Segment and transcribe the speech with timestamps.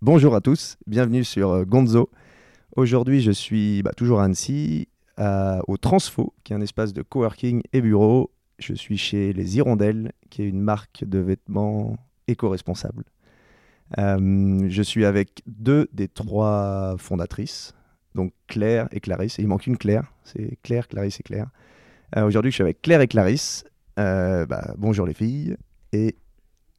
[0.00, 2.08] Bonjour à tous, bienvenue sur euh, Gonzo.
[2.76, 4.86] Aujourd'hui, je suis bah, toujours à Annecy,
[5.18, 8.30] au Transfo, qui est un espace de coworking et bureau.
[8.60, 11.96] Je suis chez Les Hirondelles, qui est une marque de vêtements
[12.28, 13.06] éco-responsables.
[13.98, 17.74] Euh, je suis avec deux des trois fondatrices,
[18.14, 19.38] donc Claire et Clarisse.
[19.38, 21.48] il manque une Claire, c'est Claire, Clarisse et Claire.
[22.16, 23.64] Euh, aujourd'hui, je suis avec Claire et Clarisse.
[23.96, 25.56] Bah, bonjour les filles
[25.92, 26.14] et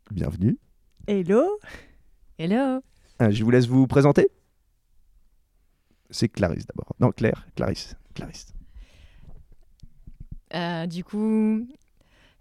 [0.09, 0.57] bienvenue.
[1.05, 1.59] Hello.
[2.37, 2.79] Hello.
[3.19, 4.29] Je vous laisse vous présenter.
[6.09, 6.95] C'est Clarisse d'abord.
[6.99, 7.95] Non, Claire, Clarisse.
[8.15, 8.53] Clarisse.
[10.87, 11.67] du coup,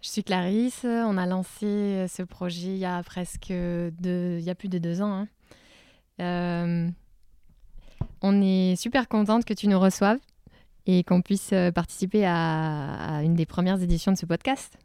[0.01, 0.85] je suis Clarisse.
[0.85, 4.77] On a lancé euh, ce projet il y a presque il y a plus de
[4.77, 5.11] deux ans.
[5.11, 5.27] Hein.
[6.21, 6.89] Euh,
[8.21, 10.19] on est super contente que tu nous reçoives
[10.85, 14.77] et qu'on puisse euh, participer à, une des premières éditions de ce podcast.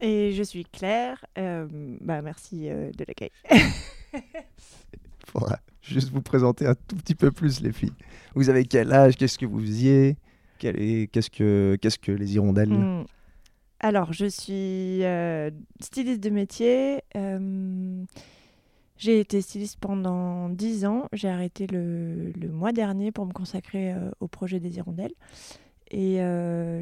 [0.00, 1.24] Et je suis Claire.
[1.36, 3.30] bah, merci de l'accueil.
[5.34, 5.60] voilà.
[5.82, 7.94] Juste vous présenter un tout petit peu plus, les filles.
[8.34, 9.16] Vous avez quel âge?
[9.16, 10.16] Qu'est-ce que vous faisiez?
[10.58, 12.70] Qu'est-ce que, qu'est-ce que les hirondelles?
[12.70, 13.04] Hmm.
[13.80, 15.50] Alors, je suis euh,
[15.80, 17.02] styliste de métier.
[17.16, 18.04] Euh,
[18.96, 21.08] j'ai été styliste pendant 10 ans.
[21.12, 25.14] J'ai arrêté le, le, mois dernier pour me consacrer euh, au projet des hirondelles.
[25.90, 26.20] Et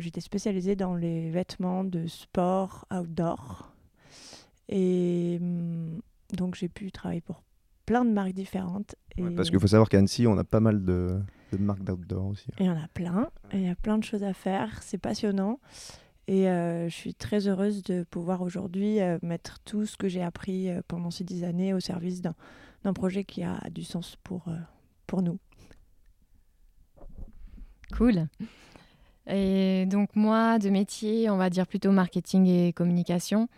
[0.00, 3.72] j'étais spécialisée dans les vêtements de sport outdoor.
[4.68, 6.00] Et hmm,
[6.32, 7.42] donc, j'ai pu travailler pour
[7.84, 8.96] plein de marques différentes.
[9.36, 11.20] parce qu'il faut savoir qu'à Annecy, on a pas mal de,
[11.52, 12.48] de marques d'outdoor aussi.
[12.58, 13.30] Et il y en a plein.
[13.52, 14.82] Il y a plein de choses à faire.
[14.82, 15.60] C'est passionnant.
[16.28, 20.22] Et euh, je suis très heureuse de pouvoir aujourd'hui euh, mettre tout ce que j'ai
[20.22, 22.34] appris euh, pendant ces dix années au service d'un
[22.92, 24.44] projet qui a du sens pour,
[25.06, 25.38] pour nous.
[27.96, 28.26] Cool.
[29.28, 33.48] Et donc moi, de métier, on va dire plutôt marketing et communication.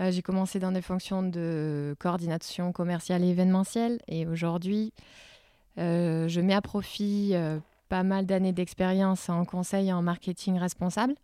[0.00, 4.00] j'ai commencé dans des fonctions de coordination commerciale et événementielle.
[4.06, 4.92] Et aujourd'hui,
[5.78, 7.58] euh, je mets à profit euh,
[7.88, 11.14] pas mal d'années d'expérience en conseil en marketing responsable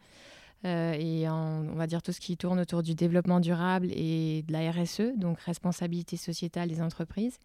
[0.64, 4.52] euh, et on va dire tout ce qui tourne autour du développement durable et de
[4.52, 7.38] la RSE, donc responsabilité sociétale des entreprises.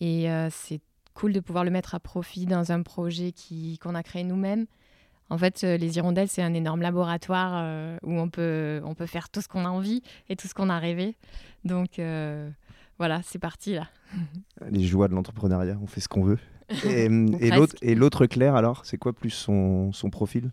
[0.00, 0.80] Et c'est
[1.14, 3.32] cool de pouvoir le mettre à profit dans un projet
[3.80, 4.66] qu'on a créé nous-mêmes.
[5.30, 9.40] En fait, les Hirondelles, c'est un énorme laboratoire où on peut, on peut faire tout
[9.40, 11.16] ce qu'on a envie et tout ce qu'on a rêvé.
[11.64, 11.98] Donc,
[12.98, 13.88] voilà, c'est parti là.
[14.70, 16.38] Les joies de l'entrepreneuriat, on fait ce qu'on veut.
[16.86, 17.10] Et,
[17.82, 20.50] et l'autre Claire, alors, c'est quoi plus son, son profil?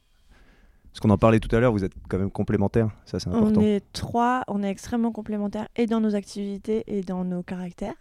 [0.92, 3.62] Parce qu'on en parlait tout à l'heure, vous êtes quand même complémentaires, ça c'est important.
[3.62, 7.94] On est trois, on est extrêmement complémentaires et dans nos activités et dans nos caractères.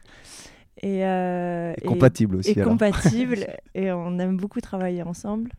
[0.83, 2.51] Et, euh, compatibles aussi.
[2.51, 5.53] Et compatibles, et on aime beaucoup travailler ensemble.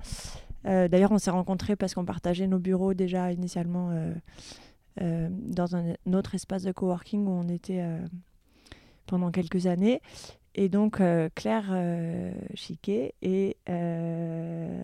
[0.66, 3.92] Euh, d'ailleurs, on s'est rencontrés parce qu'on partageait nos bureaux déjà initialement
[5.02, 7.84] euh, dans un, autre espace de coworking où on était
[9.08, 10.02] pendant quelques années.
[10.54, 13.58] Et donc, euh, Claire euh, Chiquet est.
[13.70, 14.84] Euh,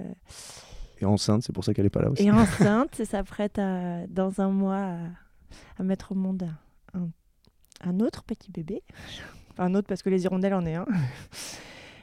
[1.00, 2.24] et enceinte, c'est pour ça qu'elle n'est pas là aussi.
[2.24, 4.96] Et enceinte, et s'apprête à, dans un mois
[5.78, 6.50] à, mettre au monde
[6.94, 7.10] un,
[7.82, 8.82] un, autre petit bébé.
[9.58, 10.88] un autre parce que les hirondelles en est un.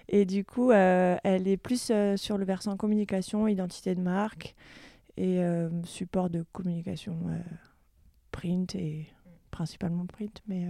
[0.08, 4.54] Et du coup, elle est plus sur le versant communication, identité de marque
[5.16, 5.42] et
[5.84, 7.16] support de communication
[8.30, 9.06] print et
[9.50, 10.68] principalement print, mais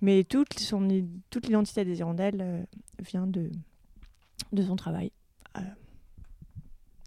[0.00, 0.88] mais toute, son,
[1.30, 2.62] toute l'identité des hirondelles euh,
[3.00, 3.50] vient de,
[4.52, 5.12] de son travail.
[5.56, 5.60] Euh,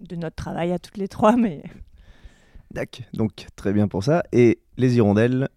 [0.02, 1.64] de notre travail à toutes les trois, mais...
[2.72, 4.24] D'accord, donc très bien pour ça.
[4.32, 5.48] Et les hirondelles,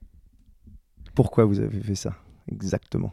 [1.15, 2.15] pourquoi vous avez fait ça
[2.51, 3.13] exactement?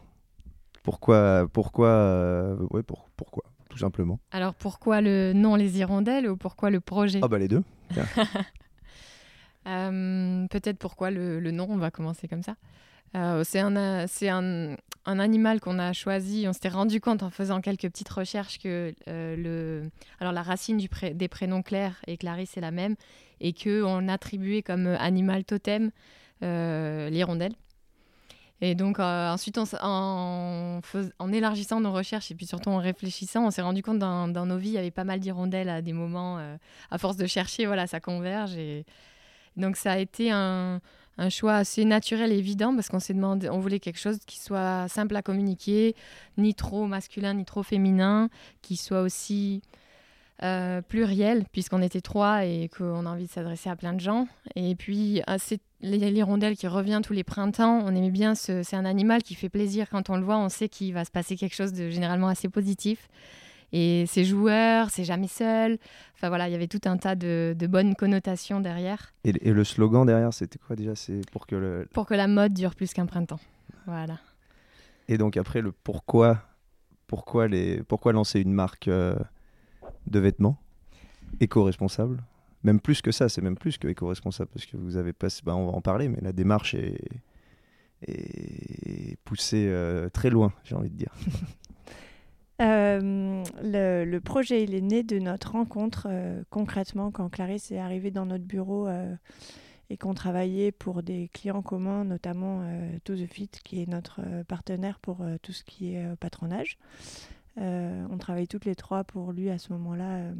[0.84, 4.20] Pourquoi Pourquoi euh, ouais, pour, Pourquoi Tout simplement.
[4.30, 7.18] Alors pourquoi le nom les hirondelles ou pourquoi le projet?
[7.22, 7.64] Ah bah les deux.
[9.64, 12.54] Peut-être pourquoi le, le, nom, on va commencer comme ça.
[13.16, 16.44] Euh, c'est un, c'est un, un, animal qu'on a choisi.
[16.46, 19.90] On s'était rendu compte en faisant quelques petites recherches que euh, le,
[20.20, 22.96] alors la racine du des prénoms Claire et Clarisse est la même
[23.40, 25.92] et qu'on attribuait comme animal totem
[26.42, 27.54] euh, l'hirondelle.
[28.64, 30.80] Et donc ensuite, en,
[31.32, 34.70] élargissant nos recherches et puis surtout en réfléchissant, on s'est rendu compte dans, nos vies,
[34.70, 36.38] il y avait pas mal d'hirondelles à des moments.
[36.90, 38.56] à force de chercher, voilà, ça converge.
[38.56, 38.86] Et
[39.58, 40.80] donc ça a été un,
[41.18, 44.38] un choix assez naturel et évident parce qu'on s'est demandé, on voulait quelque chose qui
[44.38, 45.94] soit simple à communiquer,
[46.38, 48.30] ni trop masculin ni trop féminin,
[48.62, 49.62] qui soit aussi
[50.42, 54.26] euh, pluriel puisqu'on était trois et qu'on a envie de s'adresser à plein de gens.
[54.56, 59.22] Et puis c'est l'hirondelle qui revient tous les printemps, on aimait bien, c'est un animal
[59.22, 61.72] qui fait plaisir quand on le voit, on sait qu'il va se passer quelque chose
[61.72, 63.08] de généralement assez positif.
[63.76, 65.78] Et c'est joueur, c'est jamais seul.
[66.14, 69.12] Enfin voilà, il y avait tout un tas de, bonnes connotations derrière.
[69.24, 70.94] Et, le slogan derrière, c'était quoi déjà?
[70.94, 71.88] C'est pour que le...
[71.92, 73.40] Pour que la mode dure plus qu'un printemps.
[73.86, 74.20] Voilà.
[75.08, 76.38] Et donc après, le pourquoi,
[77.08, 79.16] pourquoi, les, pourquoi lancer une marque euh,
[80.06, 80.58] de vêtements
[81.40, 82.22] éco-responsable
[82.62, 85.56] Même plus que ça, c'est même plus que éco-responsable, parce que vous avez pas, bah,
[85.56, 87.00] on va en parler, mais la démarche est,
[88.06, 91.14] est poussée euh, très loin, j'ai envie de dire.
[92.62, 98.12] Euh, le, projet, il est né de notre rencontre euh, concrètement quand Clarisse est arrivée
[98.12, 98.88] dans notre bureau
[99.90, 102.62] et qu'on travaillait pour des clients communs, notamment
[103.02, 106.78] To The Fit, qui est notre partenaire pour tout ce qui est patronage.
[107.58, 110.16] Euh, on travaille toutes les trois pour lui à ce moment-là.
[110.16, 110.34] euh,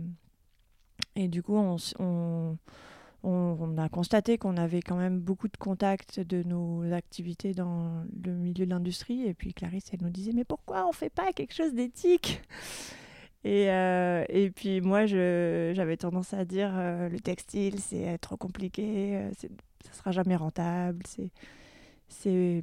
[1.17, 2.57] et du coup, on,
[3.79, 8.67] a constaté qu'on avait quand même beaucoup de contacts de nos activités dans le milieu
[8.67, 9.23] de l'industrie.
[9.27, 12.43] Et puis Clarisse, elle nous disait, mais pourquoi on fait pas quelque chose d'éthique?
[13.45, 19.29] Et, euh, et puis moi, j'avais tendance à dire, le textile, c'est trop compliqué,
[19.85, 21.03] ça sera jamais rentable.
[22.09, 22.63] C'est,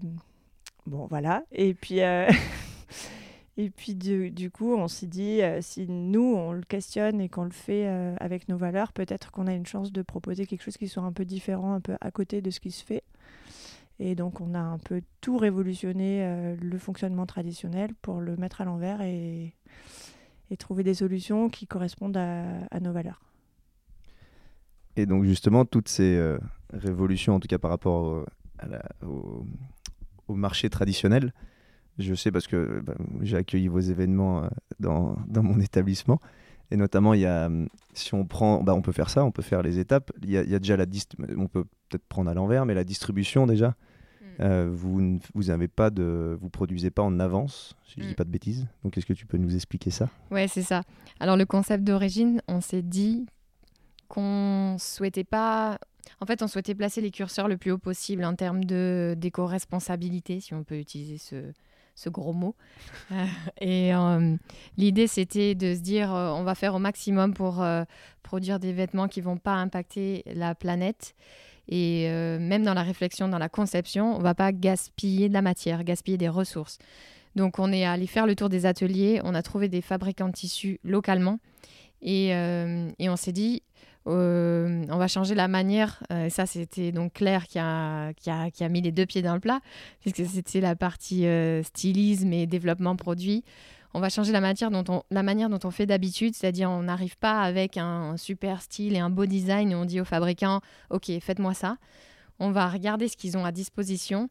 [0.86, 1.44] bon, voilà.
[1.51, 2.00] Et puis,
[3.63, 7.44] et puis du, coup, on s'est dit, euh, si nous, on le questionne et qu'on
[7.44, 10.78] le fait euh, avec nos valeurs, peut-être qu'on a une chance de proposer quelque chose
[10.78, 13.04] qui soit un peu différent, un peu à côté de ce qui se fait.
[14.00, 18.62] Et donc, on a un peu tout révolutionné euh, le fonctionnement traditionnel pour le mettre
[18.62, 19.54] à l'envers et,
[20.57, 23.22] trouver des solutions qui correspondent à, nos valeurs.
[24.98, 26.22] Et donc justement, toutes ces
[26.74, 28.25] révolutions, en tout cas par rapport
[29.07, 31.31] au marché traditionnel,
[32.00, 34.48] je sais parce que bah, j'ai accueilli vos événements euh,
[34.80, 36.20] dans, dans mon établissement.
[36.74, 39.32] Et notamment, il y a, hum, si on prend, bah, on peut faire ça, on
[39.32, 40.12] peut faire les étapes.
[40.24, 40.86] Il y a, il y a déjà la
[41.38, 43.76] on peut peut-être prendre à l'envers, mais la distribution déjà,
[44.40, 48.12] euh, vous ne- vous avez pas de, vous produisez pas en avance, si je dis
[48.14, 48.16] Mm.
[48.16, 48.68] pas de bêtises.
[48.84, 50.10] Donc, est-ce que tu peux nous expliquer ça?
[50.32, 50.84] Ouais, c'est ça.
[51.20, 53.26] Alors le concept d'origine, on s'est dit
[54.08, 55.78] qu'on souhaitait pas.
[56.20, 60.40] En fait, on souhaitait placer les curseurs le plus haut possible en termes de d'éco-responsabilité,
[60.40, 61.52] si on peut utiliser ce,
[62.01, 62.56] ce gros mot.
[63.12, 63.25] Euh,
[63.59, 64.36] et euh,
[64.77, 67.63] l'idée, c'était de se dire, euh, on va faire au maximum pour
[68.24, 71.15] produire des vêtements qui vont pas impacter la planète.
[71.68, 75.83] Et même dans la réflexion, dans la conception, on va pas gaspiller de la matière,
[75.83, 76.80] gaspiller des ressources.
[77.36, 80.33] Donc on est allé faire le tour des ateliers, on a trouvé des fabricants de
[80.33, 81.39] tissus localement
[82.01, 83.62] et, et on s'est dit
[84.07, 86.03] euh, on va changer la manière.
[86.12, 89.21] Euh, ça c'était donc Claire qui a, qui, a, qui a mis les deux pieds
[89.21, 89.59] dans le plat
[90.00, 93.44] puisque c'était la partie euh, stylisme et développement produit.
[93.94, 96.83] On va changer la, matière dont on, la manière dont on fait d'habitude, c'est-à-dire on
[96.83, 100.62] n'arrive pas avec un super style et un beau design et on dit aux fabricants
[100.89, 101.77] ok faites-moi ça.
[102.39, 104.30] On va regarder ce qu'ils ont à disposition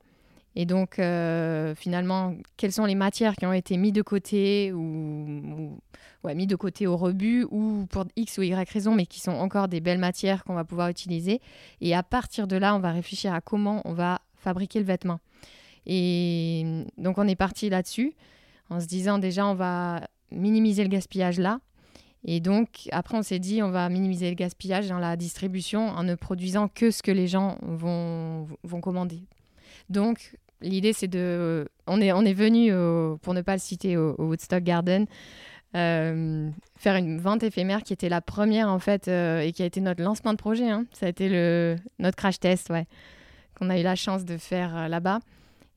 [0.56, 4.81] et donc, euh, finalement, quelles sont les matières qui ont été mises de côté ou,
[4.81, 5.79] ou-
[6.25, 9.31] ouais, mis de côté au rebut ou pour X ou Y raison, mais qui sont
[9.32, 11.41] encore des belles matières qu'on va pouvoir utiliser.
[11.81, 15.20] Et à partir de là, on va réfléchir à comment on va fabriquer le vêtement.
[15.87, 18.14] Et donc, on est parti là-dessus
[18.70, 21.61] en se disant déjà, on va minimiser le gaspillage là.
[22.25, 26.02] Et donc, après, on s'est dit, on va minimiser le gaspillage dans la distribution en
[26.02, 29.23] ne produisant que ce que les gens vont, vont commander.
[29.88, 31.69] Donc, l'idée, c'est de.
[31.87, 35.07] On est, on est venu, au- pour ne pas le citer, au, Woodstock Garden,
[35.77, 39.67] euh, faire une vente éphémère qui était la première, en fait, euh, et qui a
[39.67, 40.69] été notre lancement de projet.
[40.69, 40.87] hein.
[40.93, 42.87] Ça a été le, notre crash test, ouais,
[43.59, 45.21] qu'on a eu la chance de faire euh, là-bas.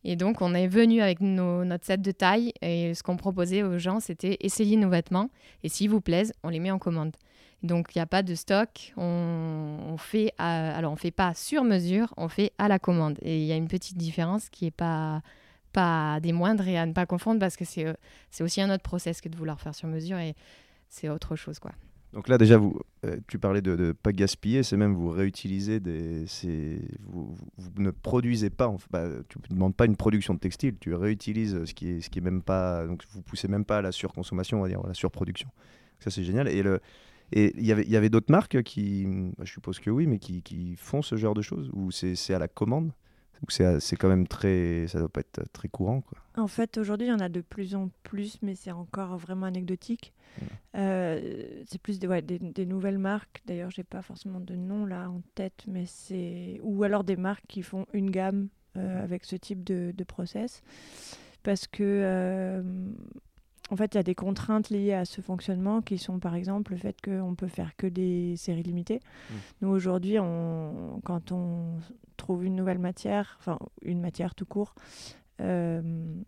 [0.06, 3.64] Et donc, on est venu avec nos- notre set de taille, et ce qu'on proposait
[3.64, 5.30] aux gens, c'était essayer nos vêtements,
[5.64, 7.16] et s'ils vous plaisent, on les met en commande.
[7.64, 8.94] Donc, il n'y a pas de stock.
[8.98, 13.18] On, on fait, alors on fait pas sur mesure, on fait à la commande.
[13.22, 15.22] Et il y a une petite différence qui est pas
[15.72, 19.22] pas des moindres et à ne pas confondre parce que c'est aussi un autre process
[19.22, 20.36] que de vouloir faire sur mesure et
[20.88, 21.72] c'est autre chose quoi.
[22.14, 25.80] Donc là, déjà, vous, euh, tu parlais de ne pas gaspiller, c'est même vous réutilisez
[25.80, 26.26] des.
[27.08, 30.76] Vous, vous- ne produisez pas, enfin, bah, tu ne demandes pas une production de textile,
[30.80, 32.86] tu réutilises ce qui est, ce qui est même pas.
[32.86, 35.50] Donc vous poussez même pas à la surconsommation, on va dire, à la surproduction.
[36.02, 36.48] Ça, c'est génial.
[36.50, 36.82] Et le.
[37.36, 39.06] Et il y avait, il y avait d'autres marques qui,
[39.38, 42.34] bah, je suppose que oui, mais qui, qui font ce genre de choses Ou c'est
[42.34, 42.92] à la commande
[43.42, 44.86] Ou c'est quand même très.
[44.88, 46.20] Ça doit pas être très courant, quoi.
[46.36, 49.48] En fait, aujourd'hui, il y en a de plus en plus, mais c'est encore vraiment
[49.48, 50.14] anecdotique.
[50.76, 53.42] Euh, c'est plus des, ouais, des, des nouvelles marques.
[53.46, 57.46] D'ailleurs, j'ai pas forcément de nom là en tête, mais c'est ou alors des marques
[57.48, 58.48] qui font une gamme
[58.78, 60.64] euh, avec ce type de, de process,
[61.44, 62.64] parce que euh,
[63.74, 66.74] en fait, il y a des contraintes liées à ce fonctionnement qui sont par exemple
[66.74, 69.00] le fait qu'on peut faire que des séries limitées.
[69.62, 71.80] Nous aujourd'hui, on, quand on
[72.16, 74.76] trouve une nouvelle matière, enfin une matière tout court,
[75.42, 75.82] euh,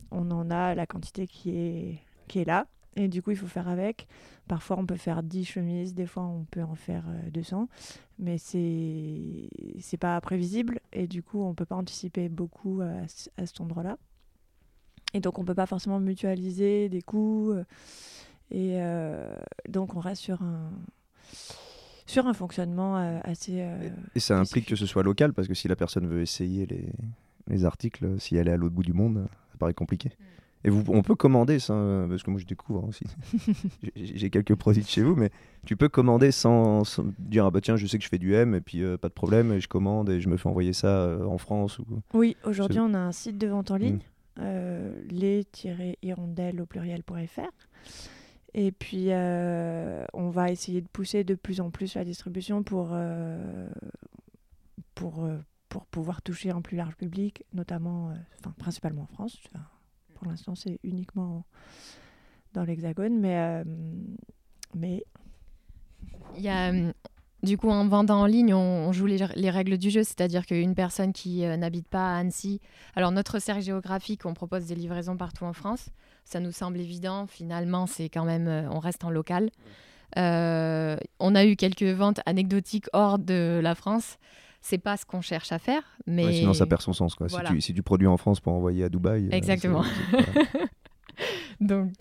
[0.09, 2.65] on en a la quantité qui est, qui est là.
[2.95, 4.07] Et du coup, il faut faire avec.
[4.47, 7.69] Parfois, on peut faire 10 chemises, des fois, on peut en faire euh, 200.
[8.17, 10.79] Mais c'est pas prévisible.
[10.93, 13.03] Et du coup, on peut pas anticiper beaucoup à,
[13.37, 13.99] à cet endroit-là.
[15.15, 17.53] Et donc, on ne peut pas forcément mutualiser des coûts.
[18.51, 18.79] Et
[19.69, 20.69] donc, on reste sur un,
[22.05, 23.65] sur un fonctionnement assez.
[24.13, 26.89] et ça implique que ce soit local, parce que si la personne veut essayer les,
[27.47, 30.09] les articles, si elle est à l'autre bout du monde, ça paraît compliqué.
[30.09, 30.23] Mm.
[30.65, 31.75] Et vous, on peut commander ça,
[32.09, 33.05] parce que moi je découvre hein, aussi.
[33.95, 35.29] J'ai quelques produits de chez vous, mais
[35.63, 36.81] tu peux commander sans,
[37.19, 39.07] dire ah bah tiens je sais que je fais du M et puis euh, pas
[39.07, 41.85] de problème et je commande et je me fais envoyer ça euh, en France ou.
[42.15, 44.01] Oui, aujourd'hui on a un site de vente en ligne, mm.
[44.39, 47.51] Euh, les-hirondelles au pluriel.fr.
[48.53, 52.95] Et puis on va essayer de pousser de plus en plus la distribution pour
[54.93, 55.27] pour
[55.67, 59.37] pour pouvoir toucher un plus large public, notamment, enfin principalement en France.
[60.15, 61.45] Pour l'instant, c'est uniquement
[62.55, 63.63] dans l'Hexagone, mais, euh,
[64.73, 65.05] mais...
[66.35, 66.91] Il y a, euh,
[67.45, 71.13] du coup, en vendant en ligne, on, joue les, règles du jeu, c'est-à-dire qu'une personne
[71.13, 72.59] qui euh, n'habite pas à Annecy,
[72.95, 75.89] alors notre cercle géographique, on propose des livraisons partout en France.
[76.25, 77.27] Ça nous semble évident.
[77.27, 79.49] Finalement, c'est quand même, on reste en local.
[80.17, 84.17] on a eu quelques ventes anecdotiques hors de la France
[84.65, 85.83] c'est pas ce qu'on cherche à faire.
[86.07, 87.13] Mais sinon, ça perd son sens.
[87.13, 87.29] Quoi.
[87.29, 89.27] Si, tu, si, tu, produis en France pour envoyer à Dubaï.
[89.27, 89.83] Euh, Exactement.
[91.61, 91.91] Donc,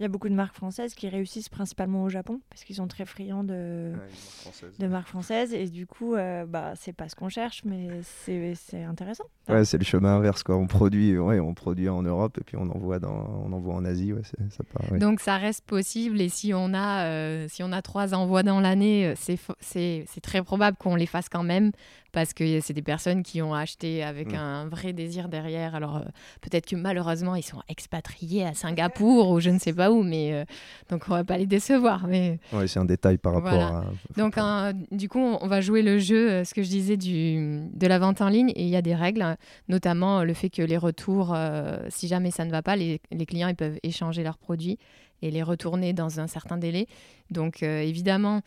[0.00, 2.88] il y a beaucoup de marques françaises qui réussissent principalement au Japon parce qu'ils sont
[2.88, 3.92] très friands de,
[4.78, 8.82] de marques françaises et du coup, euh, bah, c'est pas ce qu'on cherche, mais c'est
[8.82, 9.24] intéressant.
[9.50, 10.42] Ouais, c'est le chemin inverse.
[10.42, 10.56] Quoi.
[10.56, 13.84] On, produit, ouais, on produit en Europe et puis on envoie, dans, on envoie en
[13.84, 14.14] Asie.
[14.14, 17.82] Ouais, ça part, Donc ça reste possible et si on a, euh, si on a
[17.82, 21.72] trois envois dans l'année, euh, c'est très probable qu'on les fasse quand même
[22.12, 24.36] parce que c'est des personnes qui ont acheté avec mm.
[24.36, 25.74] un vrai désir derrière.
[25.74, 26.04] Alors euh,
[26.40, 30.32] peut-être que malheureusement ils sont expatriés à Singapour ou je ne sais pas où, mais
[30.32, 30.44] euh,
[30.88, 32.06] donc on va pas les décevoir.
[32.06, 33.84] Mais ouais, c'est un détail par rapport à.
[34.16, 34.36] Donc
[34.90, 37.98] du coup on va jouer le jeu, euh, ce que je disais du de la
[37.98, 39.36] vente en ligne et il y a des règles,
[39.68, 41.36] notamment le fait que les retours,
[41.88, 44.78] si jamais ça ne va pas, les, les clients ils peuvent échanger leurs produits
[45.22, 46.86] et les retourner dans un certain délai.
[47.30, 48.42] Donc évidemment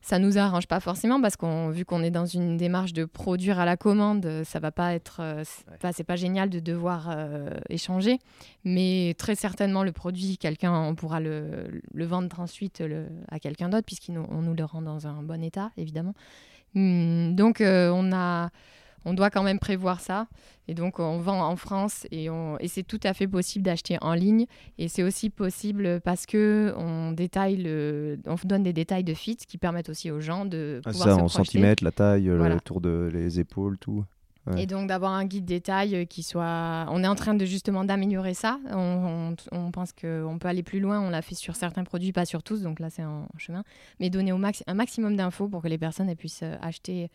[0.00, 3.58] ça nous arrange pas forcément parce qu'on vu qu'on est dans une démarche de produire
[3.58, 5.44] à la commande, ça va pas être, euh,
[5.92, 8.18] c'est pas génial de devoir euh, échanger,
[8.64, 13.68] mais très certainement le produit, quelqu'un, on pourra le, le vendre ensuite le, à quelqu'un
[13.68, 16.14] d'autre puisqu'on nous, nous le rend dans un bon état évidemment.
[16.76, 18.50] Hum, donc euh, on a
[19.04, 20.26] on doit quand même prévoir ça.
[20.68, 22.58] Et donc, on vend en France et, on...
[22.58, 24.46] et c'est tout à fait possible d'acheter en ligne.
[24.78, 28.18] Et c'est aussi possible parce que on détaille le...
[28.26, 31.28] on donne des détails de fit qui permettent aussi aux gens de ah, ça, en
[31.28, 34.04] centimètres, la taille, le tour de les épaules, tout.
[34.56, 36.86] Et donc d'avoir un guide détail qui soit...
[36.88, 38.58] On est en train de justement d'améliorer ça.
[38.72, 41.00] On, on, pense qu'on peut aller plus loin.
[41.00, 42.62] On l'a fait sur certains produits, pas sur tous.
[42.62, 43.62] Donc là, c'est en chemin.
[44.00, 44.64] Mais donner au max...
[44.66, 47.10] un maximum d'infos pour que les personnes puissent acheter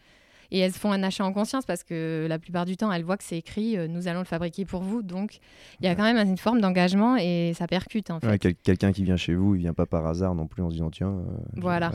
[0.51, 3.17] et elles font un achat en conscience parce que la plupart du temps, elles voient
[3.17, 5.01] que c'est écrit euh, nous allons le fabriquer pour vous.
[5.01, 5.39] Donc
[5.79, 8.11] il y a quand même une forme d'engagement et ça percute.
[8.11, 8.55] En fait.
[8.63, 10.89] Quelqu'un qui vient chez vous, il vient pas par hasard non plus en se disant
[10.89, 11.09] tiens.
[11.09, 11.91] Euh, voilà.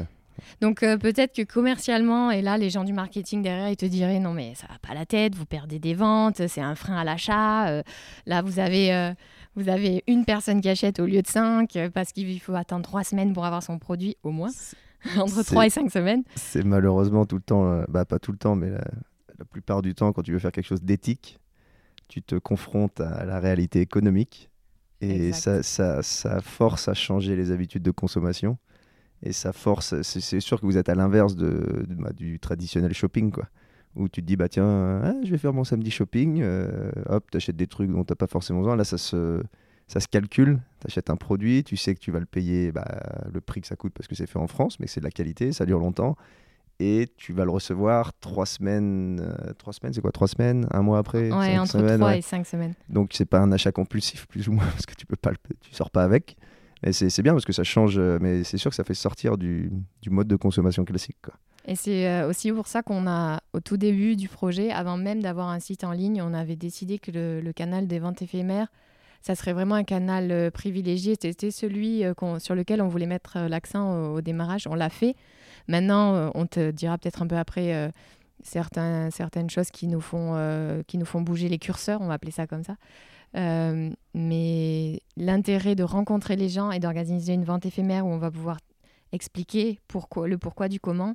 [0.62, 4.20] Donc euh, peut-être que commercialement, et là les gens du marketing derrière, ils te diraient
[4.20, 7.04] non mais ça va pas la tête, vous perdez des ventes, c'est un frein à
[7.04, 7.82] l'achat.
[8.24, 9.12] là vous avez,
[9.54, 13.04] vous avez une personne qui achète au lieu de cinq parce qu'il faut attendre trois
[13.04, 14.50] semaines pour avoir son produit au moins.
[15.18, 16.22] entre 3 et 5 semaines.
[16.34, 19.94] C'est malheureusement tout le temps, euh, bah, pas tout le temps, mais la, plupart du
[19.94, 21.40] temps, quand tu veux faire quelque chose d'éthique,
[22.08, 24.50] tu te confrontes à la réalité économique
[25.00, 28.58] et ça, ça, ça, force à changer les habitudes de consommation.
[29.22, 33.30] Et ça force, c'est sûr que vous êtes à l'inverse de, bah, du traditionnel shopping,
[33.30, 33.48] quoi.
[33.96, 37.28] Où tu te dis, bah tiens, ah, je vais faire mon samedi shopping, euh, hop,
[37.30, 38.76] tu achètes des trucs dont tu n'as pas forcément besoin.
[38.76, 39.42] Là, ça se,
[39.90, 40.60] ça se calcule.
[40.80, 42.86] Tu achètes un produit, tu sais que tu vas le payer bah,
[43.32, 45.10] le prix que ça coûte parce que c'est fait en France, mais c'est de la
[45.10, 46.16] qualité, ça dure longtemps.
[46.78, 49.20] Et tu vas le recevoir trois semaines.
[49.20, 52.22] Euh, trois semaines, c'est quoi Trois semaines Un mois après Ouais, entre semaines, trois et
[52.22, 52.74] cinq semaines.
[52.88, 55.36] Donc, c'est pas un achat compulsif, plus ou moins, parce que tu peux pas le,
[55.60, 56.36] tu sors pas avec.
[56.82, 59.36] Mais c'est bien parce que ça change, euh, mais c'est sûr que ça fait sortir
[59.36, 59.70] du,
[60.00, 61.18] du mode de consommation classique.
[61.22, 61.34] Quoi.
[61.66, 65.20] Et c'est euh, aussi pour ça qu'on a, au tout début du projet, avant même
[65.20, 68.68] d'avoir un site en ligne, on avait décidé que le, le canal des ventes éphémères
[69.20, 71.14] ça serait vraiment un canal euh, privilégié.
[71.20, 74.66] C'était celui euh, sur lequel on voulait mettre euh, l'accent au, démarrage.
[74.66, 75.14] On l'a fait.
[75.68, 77.92] Maintenant, on te dira peut-être un peu après
[78.42, 80.34] certaines choses qui nous, font,
[81.20, 82.74] bouger les curseurs, on va appeler ça comme ça.
[84.14, 88.58] mais l'intérêt de rencontrer les gens et d'organiser une vente éphémère où on va pouvoir
[89.12, 89.78] expliquer
[90.24, 91.14] le pourquoi du comment,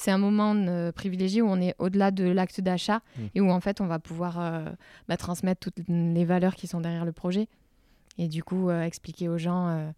[0.00, 3.20] c'est un moment euh, privilégié où on est au-delà de l'acte d'achat mmh.
[3.34, 4.64] et où en fait on va pouvoir euh,
[5.08, 7.48] bah, transmettre toutes les valeurs qui sont derrière le projet
[8.16, 9.92] et du coup euh, expliquer aux gens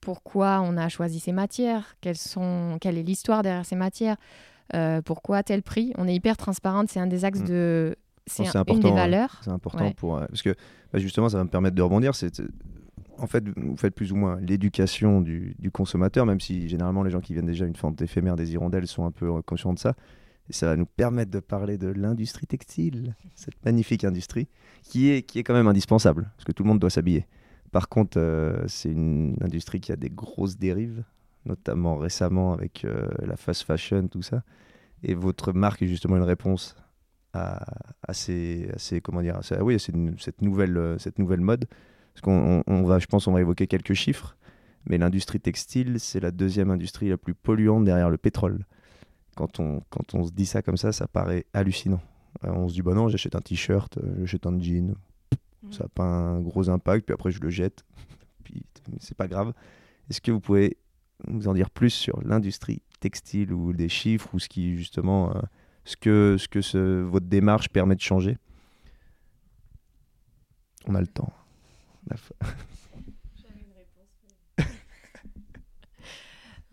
[0.00, 4.16] pourquoi on a choisi ces matières, quelles sont, quelle est l'histoire derrière ces matières,
[5.04, 5.92] pourquoi tel prix.
[5.98, 7.44] On est hyper transparente, c'est un des axes mmh.
[7.48, 7.96] de
[8.26, 8.94] c'est un- une important, des ouais.
[8.94, 9.40] valeurs.
[9.44, 9.94] C'est important Ouais.
[9.94, 10.16] pour.
[10.16, 10.54] euh, parce que
[10.92, 12.14] bah, justement, ça va me permettre de rebondir.
[12.14, 12.40] C'est,
[13.22, 17.20] en fait, vous faites plus ou moins l'éducation du, consommateur, même si généralement les gens
[17.20, 19.94] qui viennent déjà une forme éphémère des hirondelles sont un peu euh, conscients de ça.
[20.48, 24.48] Et ça va nous permettre de parler de l'industrie textile, cette magnifique industrie,
[24.82, 27.26] qui est, qui est quand même indispensable, parce que tout le monde doit s'habiller.
[27.70, 31.04] Par contre, euh, c'est une industrie qui a des grosses dérives,
[31.44, 34.42] notamment récemment avec euh, la fast fashion, tout ça.
[35.02, 36.74] Et votre marque est justement une réponse
[37.32, 37.64] à,
[38.12, 38.68] ces,
[39.04, 41.66] comment dire, oui, cette nouvelle, cette nouvelle mode.
[42.14, 44.36] Parce qu'on on- on va, je pense, on va évoquer quelques chiffres,
[44.86, 48.64] mais l'industrie textile, c'est la deuxième industrie la plus polluante derrière le pétrole.
[49.36, 52.00] Quand on, quand on se dit ça comme ça, ça paraît hallucinant.
[52.44, 54.94] Euh, on se dit, bah non, j'achète un t-shirt, euh, j'achète un jean,
[55.70, 57.84] ça n'a pas un gros impact, puis après je le jette,
[58.44, 58.64] puis
[58.98, 59.52] c'est pas grave.
[60.08, 60.76] Est-ce que vous pouvez
[61.28, 65.40] nous en dire plus sur l'industrie textile ou des chiffres ou ce qui justement euh,
[65.84, 68.36] ce que, ce que ce- votre démarche permet de changer?
[70.86, 71.32] On a le temps.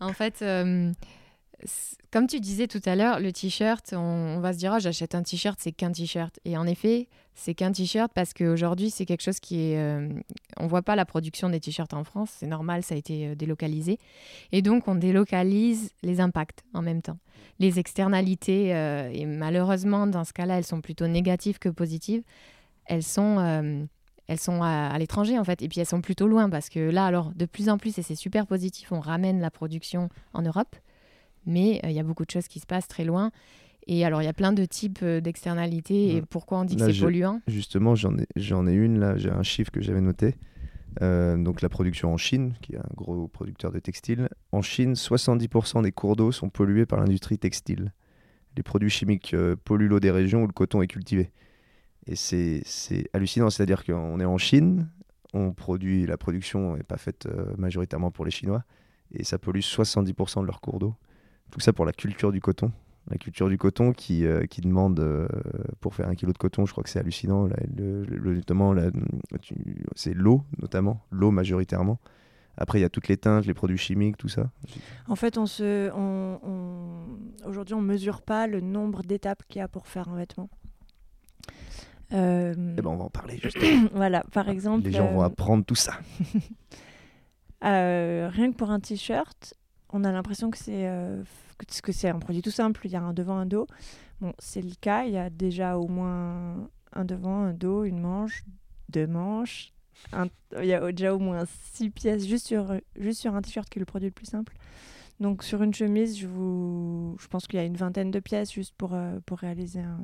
[0.00, 0.92] En fait, euh,
[2.12, 5.14] comme tu disais tout à l'heure, le t-shirt, on, on va se dire, oh, j'achète
[5.14, 6.38] un t-shirt, c'est qu'un t-shirt.
[6.44, 9.78] Et en effet, c'est qu'un t-shirt parce qu'aujourd'hui, c'est quelque chose qui est...
[9.78, 10.08] euh,
[10.56, 13.34] on voit pas la production des t-shirts en France, c'est normal, ça a été euh,
[13.34, 13.98] délocalisé.
[14.52, 17.18] Et donc, on délocalise les impacts en même temps.
[17.58, 22.22] Les externalités, euh, et malheureusement, dans ce cas-là, elles sont plutôt négatives que positives.
[22.86, 23.88] Elles sont...
[24.28, 26.78] elles sont à, à l'étranger en fait, et puis elles sont plutôt loin parce que
[26.78, 30.42] là, alors de plus en plus, et c'est super positif, on ramène la production en
[30.42, 30.76] Europe,
[31.46, 33.30] mais euh, il y a beaucoup de choses qui se passent très loin.
[33.90, 36.26] Et alors, il y a plein de types euh, d'externalités, et Mm.
[36.26, 37.40] pourquoi on dit que c'est polluant?
[37.46, 40.34] Justement, j'en ai, j'en ai une là, j'ai un chiffre que j'avais noté.
[41.00, 44.28] Euh, donc la production en Chine, qui est un gros producteur de textiles.
[44.52, 47.92] En Chine, 70% des cours d'eau sont pollués par l'industrie textile.
[48.58, 51.30] Les produits chimiques euh, polluent l'eau des régions où le coton est cultivé.
[52.08, 52.62] Et c'est
[53.12, 54.88] hallucinant, c'est-à-dire qu'on est en Chine,
[55.34, 58.64] on produit, la production n'est pas faite euh, majoritairement pour les Chinois,
[59.12, 60.94] et ça pollue 70% de leur cours d'eau.
[61.50, 62.72] Tout ça pour la culture du coton.
[63.10, 65.28] La culture du coton qui, euh, qui demande, euh,
[65.80, 68.40] pour faire un kilo de coton, je crois que c'est hallucinant, le- le-
[69.96, 71.98] c'est l'eau, notamment, l'eau majoritairement.
[72.58, 74.50] Après, il y a toutes les teintes, les produits chimiques, tout ça.
[75.06, 75.44] En fait, on
[75.94, 80.16] on, on- aujourd'hui, on mesure pas le nombre d'étapes qu'il y a pour faire un
[80.16, 80.50] vêtement.
[82.12, 83.88] Euh, Eh ben, on va en parler justement.
[83.94, 85.94] voilà, par exemple, Les gens vont euh, apprendre tout ça.
[87.64, 89.54] euh, rien que pour un t-shirt,
[89.90, 90.88] on a l'impression que c'est
[91.82, 92.80] que c'est un produit tout simple.
[92.84, 93.66] Il y a un devant, un dos.
[94.20, 95.04] Bon, c'est le cas.
[95.04, 98.44] Il y a déjà au moins un devant, un dos, une manche,
[98.88, 99.72] deux manches.
[100.12, 100.28] un-
[100.60, 103.78] Il y a déjà au moins six pièces juste sur, juste sur un t-shirt qui
[103.78, 104.54] est le produit le plus simple.
[105.20, 107.16] Donc sur une chemise, je, vous...
[107.20, 109.98] je pense qu'il y a une vingtaine de pièces juste pour, pour réaliser un-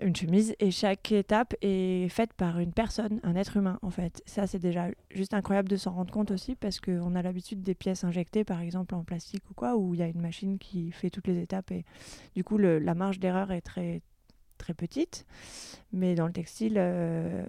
[0.00, 0.54] une chemise.
[0.60, 4.22] Et chaque étape est faite par une personne, un être humain en fait.
[4.26, 7.74] Ça c'est déjà juste incroyable de s'en rendre compte aussi parce qu'on a l'habitude des
[7.74, 10.92] pièces injectées par exemple en plastique ou quoi, où il y a une machine qui
[10.92, 11.84] fait toutes les étapes et
[12.34, 14.02] du coup la marge d'erreur est très,
[14.56, 15.26] très petite.
[15.92, 16.74] Mais dans le textile...
[16.76, 17.44] euh,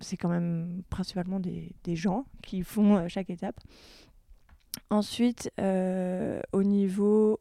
[0.00, 3.60] c'est quand même principalement des, des gens qui font euh, chaque étape.
[4.90, 7.40] Ensuite, euh, au niveau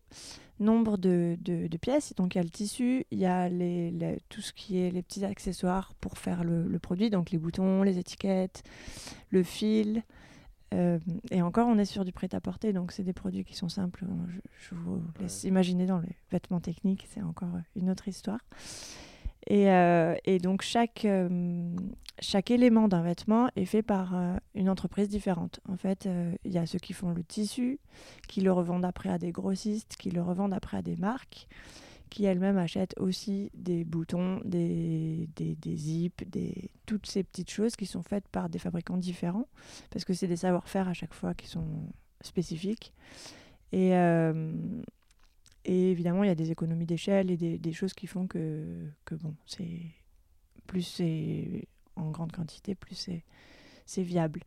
[0.60, 3.92] nombre de, de- de pièces, donc il y a le tissu, il y a les,
[3.92, 7.38] les- tout ce qui est les petits accessoires pour faire le, le produit, donc les
[7.38, 8.64] boutons, les étiquettes,
[9.30, 10.04] le fil.
[10.74, 11.00] euh,
[11.32, 14.06] et encore, on est sur du prêt-à-porter, donc c'est des produits qui sont simples.
[14.30, 14.40] Je,
[14.70, 18.40] je vous laisse imaginer dans les vêtements techniques, c'est encore une autre histoire.
[19.48, 21.74] Et, euh, et donc chaque, euh,
[22.20, 25.62] chaque élément d'un vêtement est fait par euh, une entreprise différente.
[25.70, 26.08] En fait,
[26.44, 27.80] il y a ceux qui font le tissu,
[28.28, 31.48] qui le revendent après à des grossistes, qui le revendent après à des marques,
[32.10, 37.78] qui elles-mêmes achètent aussi des boutons, des, des, des zips, des, toutes ces petites choses
[37.78, 39.48] qui sont faites par des fabricants différents,
[39.92, 41.68] parce que c'est des savoir-faire à chaque fois qui sont
[42.22, 42.94] spécifiques.
[43.72, 43.94] Et,
[45.68, 48.66] et évidemment, il y a des économies d'échelle et des, des choses qui font que,
[49.06, 49.82] que bon, c'est
[50.66, 53.24] plus c'est en grande quantité, plus c'est
[53.86, 54.44] c'est viable.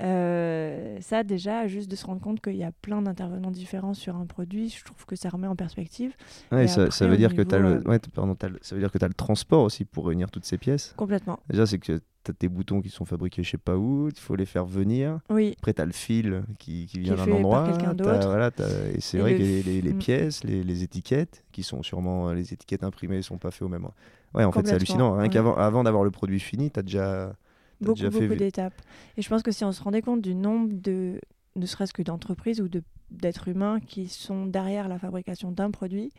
[0.00, 4.14] Euh, ça, déjà, juste de se rendre compte qu'il y a plein d'intervenants différents sur
[4.16, 6.14] un produit, je trouve que ça remet en perspective
[6.52, 8.48] Ouais, Et ça, après, ça veut dire que tu as euh, ouais, t- pardon, t'as
[8.48, 10.94] le- ça veut dire que tu as le transport aussi pour réunir toutes ces pièces.
[10.96, 11.40] complètement.
[11.50, 14.18] Déjà, c'est que tu as tes boutons qui sont fabriqués je sais pas où, il
[14.18, 15.18] faut les faire venir.
[15.30, 17.68] Oui, Après, tu as le fil qui, qui vient d'un endroit.
[17.78, 18.26] t'as- d'autre.
[18.26, 19.98] Voilà, t'as- et c'est vrai le que les, les- les Mm.
[19.98, 23.86] pièces, les, les étiquettes, qui sont sûrement les étiquettes imprimées, sont pas faites au même.
[24.34, 25.12] Ouais, en fait, c'est hallucinant.
[25.14, 25.28] Rien ouais.
[25.30, 27.32] qu'avant avant d'avoir le produit fini, tu as déjà.
[27.80, 28.74] t'as beaucoup, déjà fait beaucoup d'étapes.
[29.16, 31.20] Et je pense que si on se rendait compte du nombre de,
[31.56, 36.10] ne serait-ce que d'entreprises ou de- d'êtres humains qui sont derrière la fabrication d'un produit,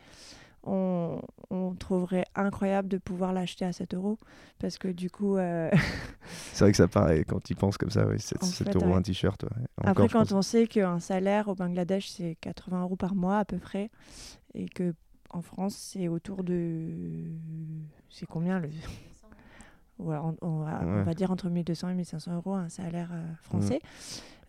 [0.62, 1.20] on,
[1.50, 4.18] on trouverait incroyable de pouvoir l'acheter à 7 euros.
[4.58, 5.36] Parce que du coup.
[5.36, 5.70] euh,
[6.52, 8.76] C'est vrai que ça paraît, quand tu penses comme ça, ouais, 7, En 7 fait,
[8.76, 8.94] euros ouais.
[8.94, 9.42] un t-shirt.
[9.42, 9.48] ouais.
[9.78, 10.32] Après, quand pense.
[10.32, 13.90] on sait qu'un salaire au Bangladesh, c'est 80 euros par mois à peu près,
[14.54, 14.94] et que
[15.32, 17.30] en France, c'est autour de.
[18.10, 18.68] C'est combien le.
[19.98, 21.02] Ouais, on, on va, on Ouais.
[21.04, 23.80] va dire entre 1200 et 1500 euros un salaire euh, français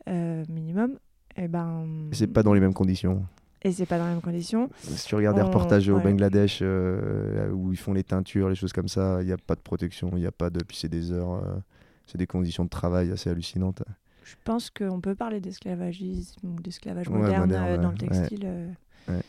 [0.07, 0.09] Mm.
[0.09, 0.97] euh, minimum.
[1.35, 2.09] Et ben.
[2.13, 3.25] C'est pas dans les mêmes conditions.
[3.63, 4.69] Et c'est pas dans les mêmes conditions.
[4.79, 5.99] Si tu regardes des On- reportages au.
[5.99, 9.55] Bangladesh euh, où ils font les teintures, les choses comme ça, il n'y a pas
[9.55, 10.63] de protection, il n'y a pas de.
[10.63, 11.53] Puis c'est des heures, euh,
[12.07, 13.83] c'est des conditions de travail assez hallucinantes.
[14.23, 18.47] Je pense qu'on peut parler d'esclavagisme ou d'esclavage Ouais, moderne, moderne, euh, dans le textile
[19.07, 19.21] Ouais.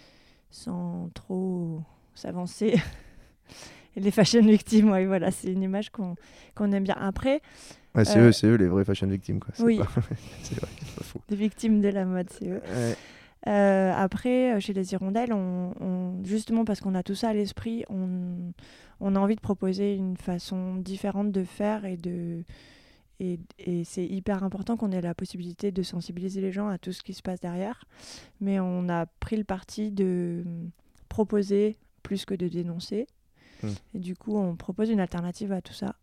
[0.51, 1.83] sans trop
[2.15, 2.81] s'avancer.
[3.97, 6.15] Et les fashion victimes, ouais, voilà, c'est une image qu'on
[6.55, 6.97] qu'on aime bien.
[6.99, 7.41] Après,
[7.95, 9.41] Ouais, c'est eux, c'est eux les vrais fashion victimes.
[9.41, 9.53] Quoi.
[9.59, 9.79] Oui.
[10.43, 11.21] c'est vrai, c'est pas faux.
[11.29, 12.63] les victimes de la mode, c'est eux.
[13.49, 17.35] Euh, après, euh, chez les Hirondelles, on, on- justement parce qu'on a tout ça à
[17.35, 18.53] l'esprit, on,
[19.01, 22.45] on a envie de proposer une façon différente de faire et de.
[23.21, 26.93] Et, et c'est hyper important qu'on ait la possibilité de sensibiliser les gens à tout
[26.93, 27.85] ce qui se passe derrière.
[28.41, 30.71] Mais on a pris le parti de hum,
[31.09, 33.07] proposer plus que de dénoncer.
[33.63, 33.69] Hmm.
[33.95, 35.95] Et du coup, on propose une alternative à tout ça.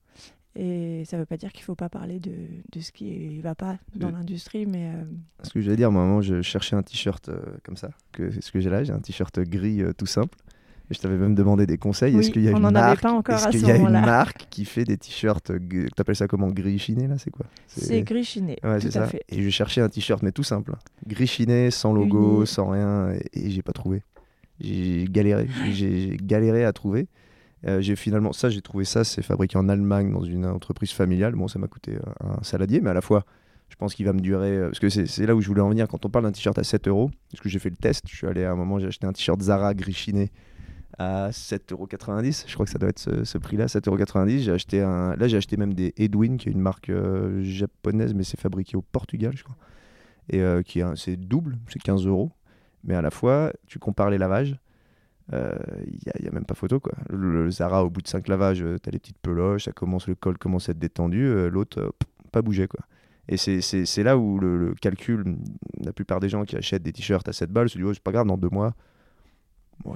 [0.62, 2.34] Et ça ne veut pas dire qu'il ne faut pas parler de,
[2.74, 5.04] de ce qui ne va pas dans l'industrie, mais euh,
[5.44, 8.52] Ce que j'allais dire, moi, moment, je cherchais un t-shirt euh, comme ça, que ce
[8.52, 10.38] que j'ai là, j'ai un t-shirt gris euh, tout simple.
[10.92, 12.14] Et je t'avais même demandé des conseils.
[12.14, 14.84] Oui, Est-ce qu'il y a une marque à qu'il y a une marque qui fait
[14.84, 17.46] des t-shirts Tu T'appelles ça comment Gris chiné là C'est quoi?
[17.68, 18.58] C'est gris chiné.
[18.62, 19.06] Ouais, c'est ça.
[19.08, 19.24] fait.
[19.30, 20.74] Et je cherchais un t-shirt, mais tout simple.
[21.08, 22.48] Gris chiné, sans logo, Uni.
[22.48, 24.02] sans rien, et, et j'ai pas trouvé.
[24.60, 25.48] J'ai galéré.
[25.72, 27.08] J'ai galéré à trouver.
[27.68, 31.36] Euh, j'ai finalement, ça, j'ai trouvé ça, c'est fabriqué en Allemagne dans une entreprise familiale.
[31.36, 32.00] Bon, ça m'a coûté euh,
[32.40, 33.26] un saladier, mais à la fois,
[33.70, 34.58] je pense qu'il va me durer.
[34.58, 35.88] euh, parce que c'est là où je voulais en venir.
[35.88, 38.16] Quand on parle d'un t-shirt à 7 euros, parce que j'ai fait le test, je
[38.16, 40.32] suis allé à un moment, j'ai acheté un t-shirt Zara gris chiné
[40.98, 41.88] à 7,90 euros.
[42.48, 44.40] Je crois que ça doit être ce, prix-là, 7,90 euros.
[44.40, 45.16] J'ai acheté un.
[45.16, 46.92] Là, j'ai acheté même des Edwin, qui est une marque
[47.42, 49.58] japonaise, mais c'est fabriqué au Portugal, je crois.
[50.30, 52.32] Et euh, qui c'est double, c'est 15 euros.
[52.84, 54.56] Mais à la fois, tu compares les lavages.
[55.32, 56.94] Il n'y a, même pas photo quoi.
[57.10, 60.16] Le, Zara au bout de 5 lavages, tu as les petites peloches, ça commence, le
[60.16, 61.90] col commence à être détendu, euh, l'autre euh,
[62.32, 62.82] pas bougé quoi.
[63.28, 65.38] Et c'est- là où le, calcul,
[65.80, 68.02] la plupart des gens qui achètent des t-shirts à 7 balles se disent oh, c'est
[68.02, 68.74] pas grave, dans deux mois,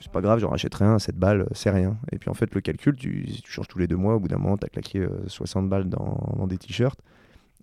[0.01, 1.97] c'est pas grave, j'en rachèterai un à 7 balles, c'est rien.
[2.11, 4.37] Et puis en fait, le calcul, tu, changes tous les deux mois, au bout d'un
[4.37, 6.99] moment, tu as claqué euh, 60 balles dans, des t-shirts,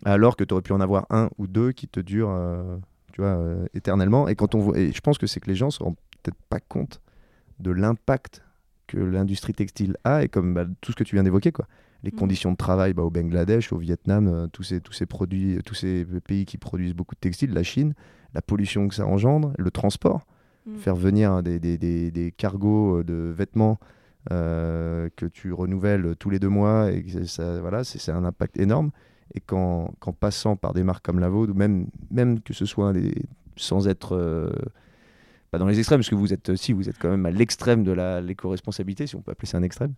[0.05, 2.77] alors que tu aurais pu en avoir un ou deux qui te durent euh,
[3.13, 4.29] tu vois, euh, éternellement.
[4.29, 6.39] Et, quand on voit, et je pense que c'est que les gens se rendent peut-être
[6.49, 7.01] pas compte
[7.61, 8.43] de l'impact
[8.87, 11.67] que l'industrie textile a et comme bah, tout ce que tu viens d'évoquer quoi
[12.03, 12.19] les Mhm.
[12.19, 15.75] conditions de travail bah, au Bangladesh au Vietnam euh, tous ces tous ces produits tous
[15.75, 17.95] ces pays qui produisent beaucoup de textiles la Chine
[18.35, 20.27] la pollution que ça engendre le transport
[20.67, 20.77] Mm.
[20.77, 23.79] faire venir des, des, des, des cargos euh, de vêtements
[24.31, 28.91] euh, que tu renouvelles tous les deux mois et ça voilà c'est un impact énorme
[29.35, 32.67] et qu'en qu'en passant par des marques comme la vôtre ou même même que ce
[32.67, 33.15] soit des,
[33.57, 34.51] sans être euh,
[35.51, 37.83] pas dans les extrêmes, parce que vous êtes, si vous êtes quand même à l'extrême
[37.85, 39.95] de la- l'éco-responsabilité, si on peut appeler ça un extrême,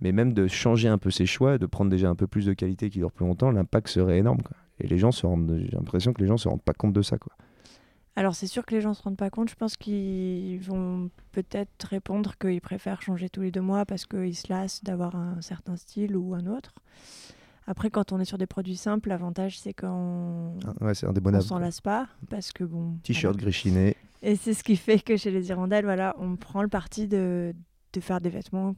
[0.00, 2.52] mais même de changer un peu ses choix, de prendre déjà un peu plus de
[2.52, 4.42] qualité qui dure plus longtemps, l'impact serait énorme.
[4.42, 4.56] quoi.
[4.80, 7.00] Et les gens se rendent, j'ai l'impression que les gens se rendent pas compte de
[7.02, 7.16] ça.
[7.18, 7.32] Quoi.
[8.14, 9.48] Alors c'est sûr que les gens se rendent pas compte.
[9.48, 14.34] Je pense qu'ils vont peut-être répondre qu'ils préfèrent changer tous les deux mois parce qu'ils
[14.36, 16.74] se lassent d'avoir un certain style ou un autre.
[17.66, 21.80] Après, quand on est sur des produits simples, l'avantage c'est qu'on Ah, Ouais, s'en lasse
[21.80, 22.96] pas parce que bon.
[23.02, 26.62] T-shirt gris chiné, Et c'est ce qui fait que chez les Hirondelles, voilà, on prend
[26.62, 27.54] le parti de,
[27.92, 28.74] de faire des vêtements.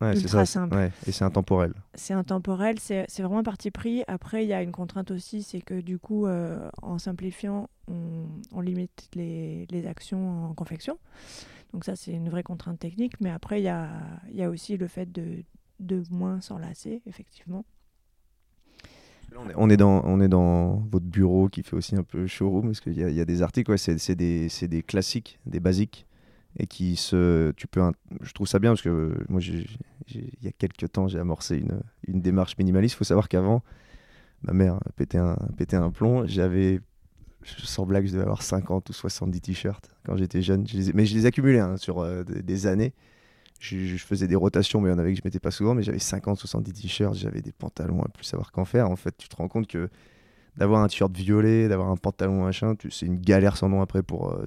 [0.00, 0.52] ouais, Ultra ça.
[0.60, 0.76] simple.
[0.76, 1.72] Ouais, et c'est intemporel.
[1.94, 4.02] C'est intemporel, c'est vraiment un parti pris.
[4.06, 8.26] Après, il y a une contrainte aussi, c'est que du coup, euh, en simplifiant, on,
[8.52, 10.98] on limite les, les actions en confection.
[11.72, 13.14] Donc ça, c'est une vraie contrainte technique.
[13.20, 13.88] Mais après, il y a,
[14.30, 15.42] y a aussi le fait de,
[15.80, 17.64] de moins s'enlacer, effectivement.
[19.56, 22.80] On est- dans, on est dans votre bureau qui fait aussi un peu showroom, parce
[22.80, 26.06] qu'il y, y a des articles, c'est des, des classiques, des basiques,
[26.58, 27.50] et qui se.
[27.52, 27.80] Tu peux,
[28.20, 29.66] je trouve ça bien, parce que euh, moi, il
[30.42, 32.94] y a quelques temps, j'ai amorcé une, une démarche minimaliste.
[32.94, 33.62] Il faut savoir qu'avant,
[34.42, 36.26] ma mère pété un, pété un plomb.
[36.26, 36.80] J'avais,
[37.44, 40.66] sans blague, je devais avoir 50 ou 70 t-shirts quand j'étais jeune.
[40.94, 42.92] Mais je les accumulais hein, sur euh, des années.
[43.62, 45.74] Je, je faisais des rotations, mais il y en avait que je mettais pas souvent.
[45.74, 48.90] Mais j'avais 50, 70 t-shirts, j'avais des pantalons à plus savoir qu'en faire.
[48.90, 49.88] En fait, tu te rends compte que
[50.56, 54.32] d'avoir un t-shirt violet, d'avoir un pantalon machin, c'est une galère sans nom après pour,
[54.32, 54.44] euh,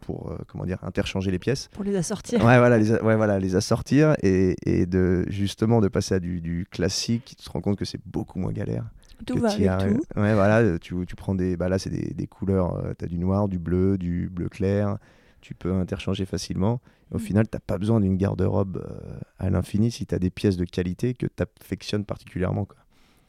[0.00, 1.68] pour euh, comment dire, interchanger les pièces.
[1.72, 2.44] Pour les assortir.
[2.44, 6.42] Ouais, voilà, les, ouais, voilà, les assortir et, et de justement de passer à du,
[6.42, 8.84] du classique, tu te rends compte que c'est beaucoup moins galère.
[9.26, 10.02] tout va avec tout.
[10.20, 11.56] Ouais, voilà, tu, tu prends des.
[11.56, 12.80] Bah là, c'est des, des couleurs.
[12.98, 14.98] tu as du noir, du bleu, du bleu clair.
[15.42, 16.80] Tu peux interchanger facilement.
[17.10, 17.20] Au Mm.
[17.20, 20.56] final, tu n'as pas besoin d'une garde-robe euh, à l'infini si tu as des pièces
[20.56, 22.64] de qualité que tu affectionnes particulièrement.
[22.64, 22.76] Quoi.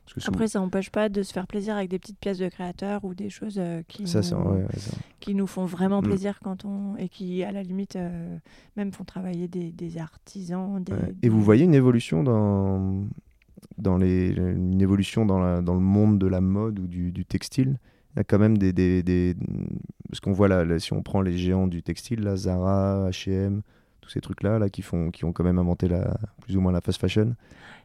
[0.06, 2.38] Parce que souvent- Après, ça n'empêche pas de se faire plaisir avec des petites pièces
[2.38, 5.66] de créateurs ou des choses euh, qui, ça, nous, ouais, ouais, ça- qui nous font
[5.66, 6.06] vraiment Mm.
[6.06, 8.38] plaisir quand on et qui, à la limite, euh,
[8.78, 10.82] même font travailler des, des artisans.
[10.84, 11.00] Des, ouais.
[11.14, 13.06] des- Et vous voyez une évolution dans,
[13.78, 17.26] dans les, une évolution dans, la- dans le monde de la mode ou du, du
[17.26, 17.80] textile?
[18.16, 18.74] Il y a quand même des.
[18.74, 19.36] des, des-
[20.10, 23.62] parce qu'on voit là, là, si on prend les géants du textile, là, Zara, HM,
[24.02, 26.72] tous ces trucs-là là, qui, font, qui ont quand même inventé la, plus ou moins
[26.72, 27.36] la fast fashion.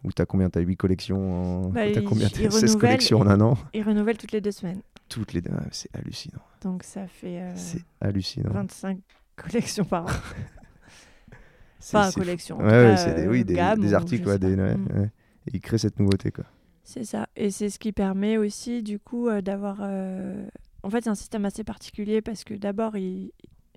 [0.05, 0.49] Où tu as combien?
[0.51, 1.69] Tu as 8 collections en...
[1.71, 2.29] Bah, combien?
[2.29, 3.59] T'as 16 renouvellent collections en un an?
[3.75, 4.81] Ils renouvellent toutes les deux semaines.
[5.09, 5.51] Toutes les deux.
[5.73, 6.43] C'est hallucinant.
[6.63, 8.51] Donc ça fait euh, C'est hallucinant.
[8.53, 8.99] 25
[9.37, 10.11] collections par an.
[11.93, 12.59] Pas c'est collection.
[12.59, 14.39] Ouais, ouais, des, euh, oui, des, gamme des articles.
[14.39, 14.87] des, ouais, Mm.
[14.99, 15.11] ouais.
[15.47, 16.31] Et ils créent cette nouveauté.
[16.31, 16.45] Quoi.
[16.91, 17.29] C'est ça.
[17.37, 19.81] Et c'est ce qui permet aussi, du coup, euh, d'avoir.
[19.83, 20.47] euh,
[20.83, 23.31] En fait, c'est un système assez particulier parce que d'abord, ils...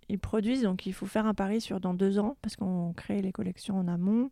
[0.08, 3.22] ils produisent, donc il faut faire un pari sur dans deux ans parce qu'on crée
[3.22, 4.32] les collections en amont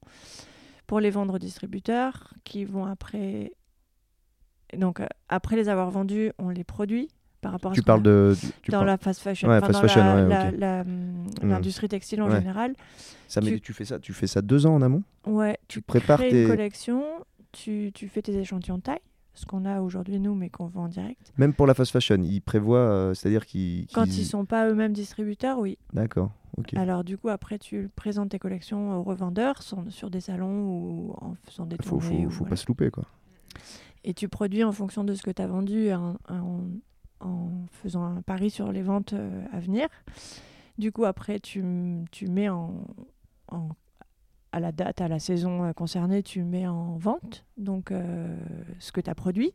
[0.87, 3.51] pour les vendre aux distributeurs qui vont après.
[4.77, 7.09] Donc, euh, après les avoir vendus, on les produit
[7.41, 8.33] par rapport à Tu ce qu'on parles de.
[8.61, 10.83] tu dans parles- la fast fashion, Ouais, enfin, fast dans fashion, ouais,
[11.41, 12.39] l'industrie textile en Ouais.
[12.39, 12.75] général.
[13.27, 13.73] Ça, mais tu- tu...
[13.73, 15.03] fais ça, tu fais ça deux ans en amont?
[15.25, 17.03] Ouais, tu prépares crées tes- une collection,
[17.51, 18.99] tu, tu fais tes échantillons de taille,
[19.33, 21.31] ce qu'on a aujourd'hui nous, mais qu'on vend en direct.
[21.37, 23.87] Même pour la fast fashion, ils prévoient, euh, c'est-à-dire qu'ils.
[23.93, 25.77] Quand ils sont pas eux-mêmes distributeurs, oui.
[25.93, 26.73] D'accord, ok.
[26.75, 31.13] Alors du coup, après, tu présentes tes collections aux revendeurs sur, sur des salons ou
[31.21, 32.21] en faisant des faut, tournées.
[32.23, 32.49] faut, ou faut voilà.
[32.51, 33.05] pas se louper, quoi.
[34.03, 36.61] Et tu produis en fonction de ce que tu as vendu en, en-
[37.21, 39.87] en faisant un pari sur les ventes euh, à venir.
[40.77, 41.61] Du coup, après, tu,
[42.11, 42.85] tu mets en,
[43.51, 43.69] en-
[44.51, 48.35] à la date, à la saison euh, concernée, tu mets en vente donc euh,
[48.79, 49.53] ce que tu as produit.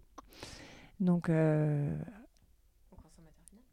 [1.01, 1.97] Donc euh,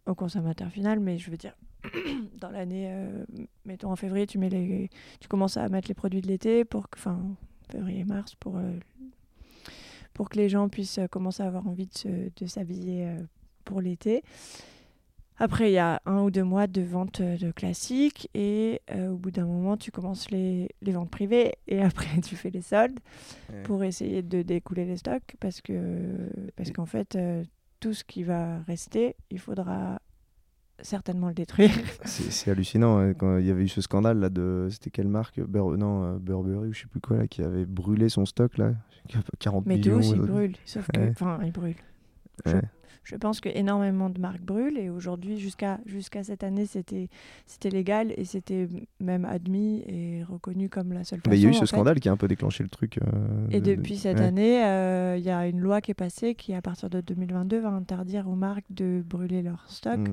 [0.05, 1.55] au consommateur final, mais je veux dire,
[2.37, 3.25] dans l'année, euh,
[3.65, 6.87] mettons en février, tu, mets les, tu commences à mettre les produits de l'été pour
[6.95, 7.19] enfin,
[7.69, 8.73] février-mars, pour, euh,
[10.13, 13.15] pour que les gens puissent commencer à avoir envie de, s'habiller
[13.63, 14.23] pour l'été.
[15.43, 19.09] Après, il y a un ou deux mois de vente euh, de classiques et euh,
[19.09, 22.61] au bout d'un moment, tu commences les, les ventes privées et après, tu fais les
[22.61, 22.99] soldes
[23.51, 23.63] Ouais.
[23.63, 27.43] pour essayer de découler les stocks parce que parce qu'en fait, euh,
[27.79, 29.99] tout ce qui va rester, il faudra
[30.81, 31.71] certainement le détruire.
[32.05, 32.97] C'est hallucinant.
[32.99, 34.67] hein, Quand il y avait eu ce scandale là de.
[34.71, 37.65] C'était quelle marque Bur- Non, euh, Burberry ou je sais plus quoi là, qui avait
[37.65, 38.73] brûlé son stock là.
[39.39, 39.97] 40 Mais millions.
[39.97, 40.55] tous, ils brûlent.
[40.65, 41.09] Sauf que, Ouais.
[41.11, 41.75] enfin, ils brûlent.
[42.45, 42.53] Ouais.
[42.53, 42.80] je
[43.17, 47.09] pense que énormément de marques brûlent et aujourd'hui, jusqu'à jusqu'à cette année, c'était
[47.45, 48.67] c'était légal et c'était
[48.99, 51.29] même admis et reconnu comme la seule façon.
[51.31, 51.65] Mais il y a eu ce fait.
[51.67, 52.99] scandale qui a un peu déclenché le truc.
[52.99, 54.23] euh, Et de- de- depuis cette ouais.
[54.25, 57.59] année, euh, il y a une loi qui est passée qui, à partir de 2022,
[57.59, 59.97] va interdire aux marques de brûler leur stock.
[59.99, 60.11] Mm.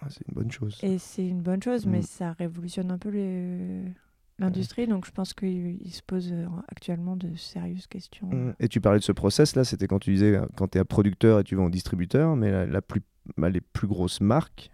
[0.00, 0.78] Ah, c'est une bonne chose.
[0.82, 2.02] Et c'est une bonne chose, mais Mm.
[2.02, 3.82] ça révolutionne un peu les-
[4.38, 4.86] l'industrie.
[4.86, 8.28] Donc je pense qu'il il se pose euh, actuellement de sérieuses questions.
[8.28, 8.54] Mm.
[8.60, 10.80] Et tu parlais de ce process là, c'était quand tu disais euh, quand tu es
[10.80, 13.02] un producteur et tu vends au distributeur, mais la, la plus,
[13.36, 14.70] bah, les plus grosses marques,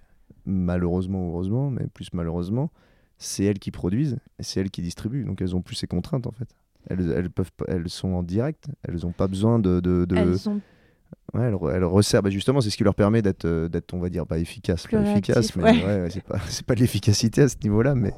[0.46, 2.70] malheureusement ou heureusement, mais plus malheureusement,
[3.18, 5.24] c'est elles qui produisent et c'est elles qui distribuent.
[5.24, 6.48] Donc elles ont plus ces contraintes en fait.
[6.90, 9.80] Elles, elles, peuvent, elles sont en direct, elles n'ont pas besoin de.
[9.80, 10.60] de, de- Elles sont
[11.34, 12.22] Ouais, elles, re- elles resserrent.
[12.22, 14.84] Bah, justement, c'est ce qui leur permet d'être, euh, d'être on va dire, pas efficace.
[14.84, 15.70] Plus Pas efficace, mais ouais.
[15.84, 18.12] ouais, ouais, c'est pas, c'est pas de l'efficacité à ce niveau-là, mais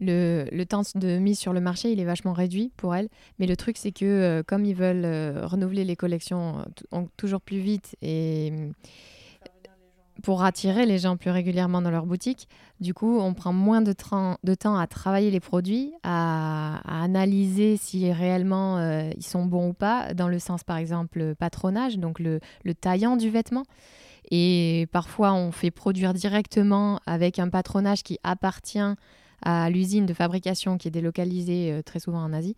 [0.00, 3.08] Le, temps de mise sur le marché, il est vachement réduit pour elles.
[3.38, 7.40] Mais le truc, c'est que euh, comme ils veulent euh, renouveler les collections euh, toujours
[7.40, 8.70] plus vite et euh,
[10.22, 12.48] pour attirer les gens plus régulièrement dans leur boutique,
[12.80, 13.94] du coup, on prend moins de,
[14.42, 18.80] de temps à travailler les produits, à, analyser si réellement
[19.16, 22.40] ils sont bons ou pas, dans le sens, par exemple, patronage, donc le
[22.74, 23.62] taillant du vêtement.
[24.30, 28.94] Et parfois, on fait produire directement avec un patronage qui appartient
[29.42, 32.56] à l'usine de fabrication qui est délocalisée euh, très souvent en Asie.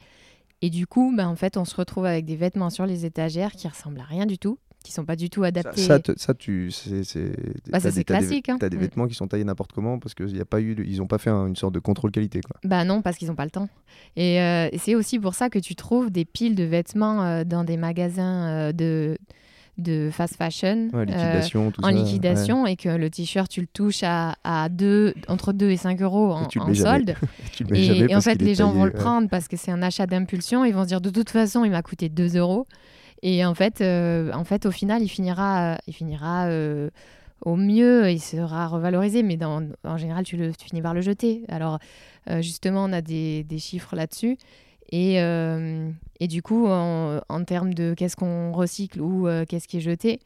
[0.63, 3.53] Et du coup, ben, en fait, on se retrouve avec des vêtements sur les étagères
[3.53, 5.81] qui ressemblent à rien du tout, qui sont pas du tout adaptés.
[5.81, 7.01] ça, ça, tu, c'est,
[7.71, 8.59] Bah, c'est des- t'as des- classique, hein.
[8.61, 11.07] T'as des vêtements qui sont taillés n'importe comment parce qu'ils a pas eu, ils ont
[11.07, 12.57] pas fait un- une sorte de contrôle qualité quoi.
[12.65, 13.69] Bah non, parce qu'ils n'ont pas le temps.
[14.17, 17.65] Et euh, c'est aussi pour ça que tu trouves des piles de vêtements euh, dans
[17.65, 19.17] des magasins euh, de,
[19.79, 20.89] de fast fashion.
[20.93, 21.91] Ouais, euh, tout en ça.
[21.91, 26.01] liquidation et que le t-shirt tu le touches à, à deux, entre 2 et 5
[26.03, 27.15] euros en, solde
[27.75, 30.65] Et, en fait, les gens taillé, vont le prendre parce que c'est un achat d'impulsion.
[30.65, 32.67] Ils vont se dire de toute façon, il m'a coûté 2 euros.
[33.23, 36.91] Et en fait, euh, en fait, au final, il finira, euh, il finira euh,
[37.43, 41.01] au mieux, il sera revalorisé, mais dans, en général, tu, le, tu finis par le
[41.01, 41.43] jeter.
[41.49, 41.79] Alors,
[42.41, 44.37] justement, on a des, des chiffres là-dessus.
[44.91, 49.69] Et, euh, et du coup, en, en termes de qu'est-ce qu'on recycle ou euh, qu'est-ce
[49.69, 50.21] qui est jeté,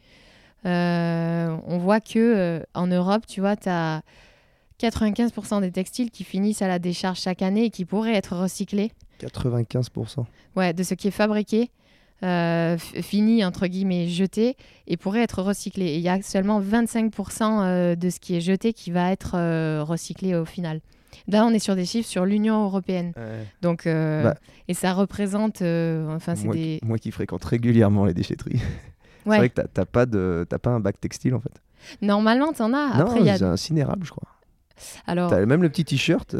[0.66, 4.02] euh, on voit que en Europe, tu vois, tu as
[4.80, 8.92] 95% des textiles qui finissent à la décharge chaque année et qui pourraient être recyclés.
[9.20, 10.24] 95%.
[10.56, 11.70] Ouais, de ce qui est fabriqué,
[12.22, 15.86] euh, fini, entre guillemets, jeté, et pourrait être recyclé.
[15.86, 19.32] Et il y a seulement 25% euh, de ce qui est jeté qui va être
[19.34, 20.80] euh, recyclé au final.
[21.28, 23.12] Là, on est sur des chiffres sur l'Union européenne.
[23.62, 24.34] Donc, euh, Bah.
[24.68, 26.78] et ça représente, euh, enfin, c'est moi, des...
[26.80, 28.60] qui- moi qui fréquente régulièrement les déchetteries,
[29.24, 31.52] c'est vrai que t'as- t'as pas, de- t'as pas un bac textile en fait.
[32.02, 32.96] Normalement, t'en as.
[32.96, 33.36] non, Après, il y a...
[33.38, 34.28] c'est incinérable, je crois.
[35.06, 36.36] Alors, T'as même le petit t-shirt.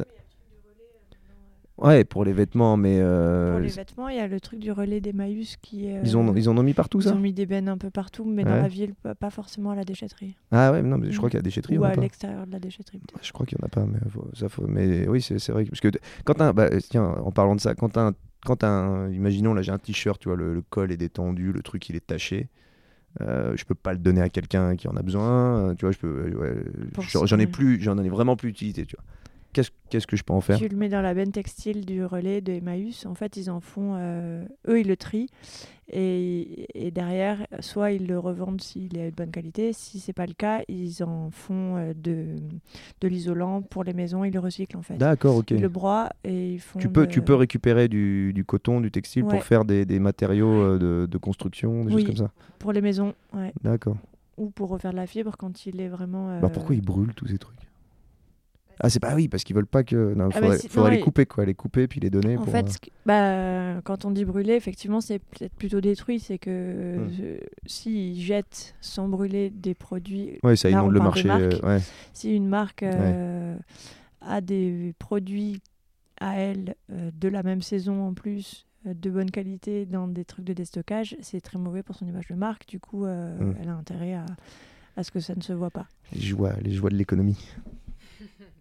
[1.77, 4.71] Ouais, pour les vêtements, mais euh, Pour les vêtements, il y a le truc du
[4.71, 6.01] relais d'Emmaüs qui est.
[6.05, 7.77] ils, ont, euh, ils en ont mis partout ils ça ont mis des bennes un
[7.79, 10.37] peu partout, mais dans la ville, pas forcément à la déchetterie.
[10.53, 11.17] Ah ouais, mais non, mais je Mm.
[11.19, 11.77] crois qu'il y a des déchetteries.
[11.79, 12.99] Ou on en a à l'extérieur de la déchetterie.
[12.99, 13.27] peut-être.
[13.27, 14.67] Je crois qu'il n'y en a pas, mais, faut- ça faut...
[14.69, 15.65] mais oui, c'est c'est vrai.
[15.65, 15.89] Parce que
[16.25, 18.13] quand un, bah, tiens, en parlant de ça, quand un,
[18.47, 21.63] quand un, imaginons là j'ai un t-shirt, tu vois, le, le col est détendu, le
[21.63, 22.49] truc il est taché.
[23.21, 25.71] Euh, je peux pas le donner à quelqu'un qui en a besoin.
[25.71, 26.55] euh, Tu vois, je peux, ouais,
[27.27, 28.87] j'en ai plus, j'en ai vraiment plus d'utilité.
[28.87, 29.05] Tu vois.
[29.55, 32.05] Qu'est-ce qu'est-ce que je peux en faire Tu le mets dans la benne textile du
[32.05, 33.07] relais de Emmaüs.
[33.07, 33.95] En fait, ils en font.
[33.97, 35.29] euh, eux, ils le trient.
[35.93, 39.73] Et, et derrière, soit ils le revendent s'il est de bonne qualité.
[39.73, 42.37] Si c'est pas le cas, ils en font euh, de,
[43.01, 44.25] de l'isolant pour les maisons.
[44.25, 44.97] Ils le recyclent en fait.
[44.97, 45.51] D'accord, ok.
[45.51, 46.79] Ils le broient et ils font.
[46.79, 49.31] Tu peux, de- tu peux récupérer du, du coton, du textile Ouais.
[49.31, 52.01] pour faire des, des matériaux euh, de, de construction, des Oui.
[52.03, 52.33] choses comme ça.
[52.59, 53.53] Pour les maisons, ouais.
[53.63, 53.97] D'accord.
[54.39, 56.41] Ou pour refaire de la fibre quand il est vraiment.
[56.41, 57.55] Bah euh, pourquoi ils brûlent tous ces trucs?
[58.81, 60.15] Ah c'est pas oui parce qu'ils veulent pas que.
[60.15, 62.37] Non, Ah bah faudrait, si- faudrait non, les couper quoi, les couper puis les donner.
[62.37, 66.19] En pour, fait, euh, que- bah, quand on dit brûler, effectivement, c'est peut-être plutôt détruit.
[66.21, 67.11] C'est que Hmm.
[67.21, 71.29] euh, s'ils jettent sans brûler des produits, Ouais, ça inonde on le marché.
[71.29, 71.43] marque.
[71.43, 71.81] euh, ouais.
[72.13, 73.57] si une marque euh,
[74.21, 75.61] a des produits
[76.21, 80.45] à elle euh, de la même saison en plus, de bonne qualité, dans des trucs
[80.45, 82.67] de déstockage, c'est très mauvais pour son image de marque.
[82.69, 83.55] Du coup, euh, Hmm.
[83.63, 84.27] elle a intérêt à,
[84.97, 85.87] à ce que ça ne se voit pas.
[86.13, 87.39] Les joies, les joies de l'économie.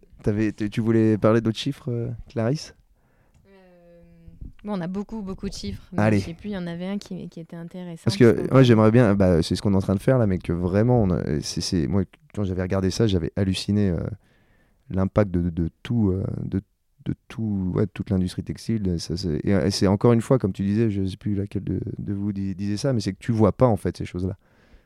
[0.71, 2.75] Tu voulais parler d'autres chiffres, euh, Clarisse?
[3.47, 4.01] Euh,
[4.63, 5.83] Bon, on a beaucoup, beaucoup de chiffres.
[5.91, 6.19] Mais Allez.
[6.19, 8.03] Je sais plus, il y en avait un qui, qui était intéressant.
[8.05, 10.27] Parce que moi j'aimerais bien, bah, c'est ce qu'on est en train de faire là,
[10.27, 11.07] mais que vraiment,
[11.41, 13.97] c'est, moi quand j'avais regardé ça, j'avais halluciné euh,
[14.89, 16.61] l'impact de, de- de tout, euh, de,
[17.05, 18.99] de tout, ouais, de toute l'industrie textile.
[18.99, 22.13] Ça, et, c'est encore une fois, comme tu disais, je sais plus laquelle de, de
[22.13, 24.37] vous dis- disait ça, mais c'est que tu vois pas en fait ces choses-là.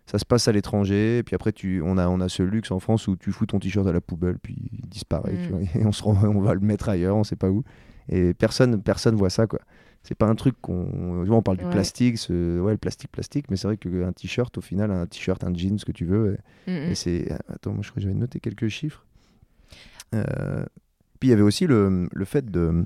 [0.09, 2.79] Ça se passe à l'étranger, puis après tu, on a, on a ce luxe en
[2.79, 5.51] France où tu fous ton t-shirt à la poubelle, puis il disparaît, tu Mm.
[5.51, 7.63] vois, et on se rend- on va le mettre ailleurs, on sait pas où,
[8.09, 9.59] et personne, personne voit ça quoi.
[10.03, 11.25] C'est pas un truc qu'on.
[11.29, 11.69] On parle du Ouais.
[11.71, 15.43] plastique, ce- ouais, le plastique, plastique, mais c'est vrai qu'un t-shirt, au final, un t-shirt,
[15.43, 16.37] un jean, ce que tu veux.
[16.65, 16.91] Mm, Et, mm.
[16.91, 17.31] et c'est.
[17.53, 19.05] Attends, moi je crois que j'avais noté quelques chiffres.
[20.15, 20.63] Euh,
[21.19, 22.85] Puis il y avait aussi le, le fait de,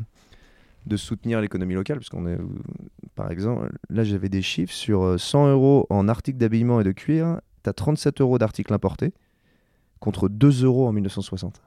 [0.85, 2.37] de soutenir l'économie locale, parce qu'on est.
[3.15, 6.91] Par exemple, là j'avais des chiffres sur euh, 100 euros en articles d'habillement et de
[6.91, 9.13] cuir, tu as 37 euros d'articles importés,
[9.99, 11.61] contre 2 euros en 1960.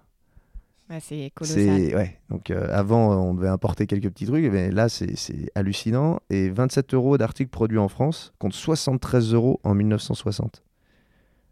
[0.91, 1.65] Ouais, c'est colossal.
[1.95, 2.19] Ouais.
[2.29, 6.21] Donc euh, avant, euh, on devait importer quelques petits trucs, mais là c'est c'est hallucinant.
[6.31, 10.63] Et 27 euros d'articles produits en France contre 73 euros en 1960.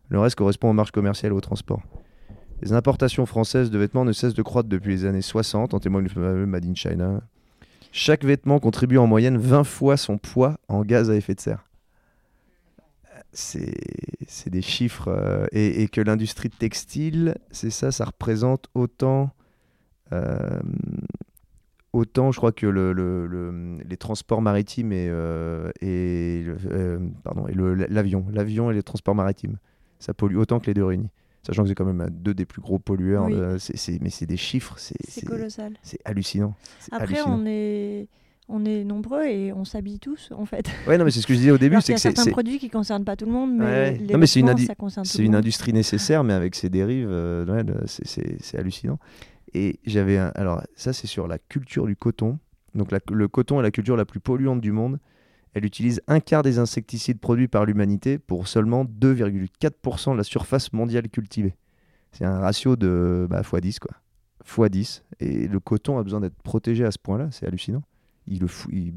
[0.08, 1.80] Le reste correspond aux marges commerciales et au transport.
[2.60, 6.04] Les importations françaises de vêtements ne cessent de croître depuis les années 60, en témoigne
[6.04, 7.22] le fameux Made in China.
[7.92, 11.64] Chaque vêtement contribue en moyenne 20 fois son poids en gaz à effet de serre.
[13.32, 15.08] C'est des chiffres.
[15.08, 19.30] euh, et, que l'industrie textile, c'est ça, ça représente autant.
[20.12, 20.60] euh,
[21.92, 26.44] autant, je crois que le, le- le- les transports maritimes et, euh, et,
[27.88, 29.58] l'avion, l'avion et les transports maritimes,
[29.98, 31.10] ça pollue autant que les deux réunis.
[31.44, 33.24] Sachant que c'est quand même deux des plus gros pollueurs.
[33.26, 33.34] Oui.
[33.34, 33.58] de-
[34.00, 35.74] mais c'est des chiffres, c'est colossal.
[35.82, 36.54] c'est hallucinant.
[36.92, 37.38] Après, hallucinant.
[37.40, 38.08] on est,
[38.48, 40.68] on est nombreux et on s'habille tous, en fait.
[40.86, 42.00] Ouais, non, mais c'est ce que je disais au début, c'est qu'il y a que
[42.02, 43.98] c'est- certains produits qui concernent pas tout le monde, mais Ouais.
[43.98, 47.08] les Non, mais c'est une ça concerne tout une industrie nécessaire, mais avec ses dérives,
[47.10, 47.44] euh,
[47.86, 48.98] c'est- hallucinant.
[49.54, 52.38] Et j'avais alors ça c'est sur la culture du coton.
[52.74, 54.98] Donc la- le coton est la culture la plus polluante du monde.
[55.54, 60.72] Elle utilise un quart des insecticides produits par l'humanité pour seulement 2,4% de la surface
[60.72, 61.56] mondiale cultivée.
[62.12, 63.96] C'est un ratio de bah, x10 quoi.
[64.46, 65.02] x10.
[65.20, 67.82] Et le coton a besoin d'être protégé à ce point-là, c'est hallucinant.
[68.26, 68.94] Il le il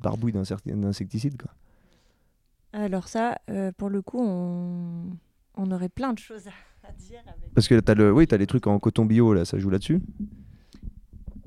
[0.00, 1.52] barbouille insecticide quoi.
[2.72, 5.10] Alors ça, euh, pour le coup, on,
[5.56, 7.20] on aurait plein de choses à, dire.
[7.26, 7.52] Avec...
[7.54, 10.00] Parce que t'as le, oui, les trucs en coton bio, là, ça joue là-dessus.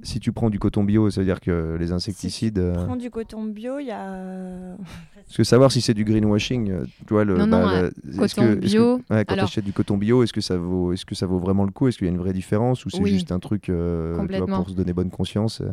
[0.05, 2.59] Si tu prends du coton bio, ça veut dire que les insecticides.
[2.59, 4.75] euh, Prends du coton bio, il y a...
[5.25, 7.35] Parce que savoir si c'est du greenwashing, euh, tu vois, le.
[7.37, 9.97] Non, non, bah, euh, coton que- est-ce que- bio, ouais, quand alors- t'achètes du coton
[9.97, 11.87] bio, est-ce que ça vaut, est-ce que ça vaut vraiment le coup?
[11.87, 14.37] Est-ce qu'il y a une vraie différence ou c'est Oui, juste un truc euh, tu
[14.37, 15.63] vois, pour se donner bonne conscience?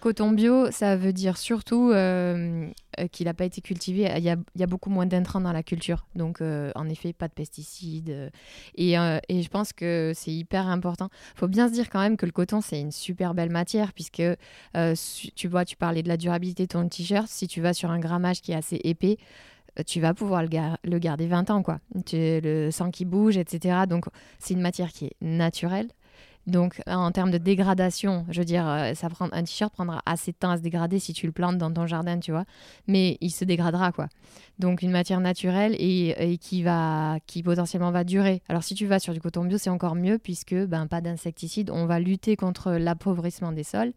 [0.00, 2.66] Coton bio, ça veut dire surtout euh,
[3.08, 4.10] qu'il n'a pas été cultivé.
[4.16, 6.06] Il y a, il beaucoup moins d'intrants dans la culture.
[6.14, 8.10] Donc, euh, en effet, pas de pesticides.
[8.10, 8.30] euh,
[8.76, 11.08] Et, euh, je pense que c'est hyper important.
[11.34, 14.20] faut bien se dire quand même que le coton, c'est une super belle matière, puisque
[14.20, 14.94] euh,
[15.34, 17.26] tu vois, tu parlais de la durabilité de ton t-shirt.
[17.28, 19.18] Si tu vas sur un grammage qui est assez épais,
[19.78, 21.80] euh, tu vas pouvoir le garder 20 ans, quoi.
[22.06, 23.86] Tu, le sang qui bouge, etc.
[23.88, 24.06] Donc,
[24.38, 25.88] c'est une matière qui est naturelle.
[26.50, 30.32] Donc, en termes de dégradation, je veux dire, euh, ça prend, un t-shirt prendra assez
[30.32, 32.44] de temps à se dégrader si tu le plantes dans ton jardin, tu vois.
[32.86, 34.08] Mais il se dégradera, quoi.
[34.58, 38.42] Donc, une matière naturelle et, et qui, va, qui potentiellement va durer.
[38.48, 41.70] Alors, si tu vas sur du coton bio, c'est encore mieux puisque, ben, pas d'insecticides.
[41.70, 43.92] On va lutter contre l'appauvrissement des sols.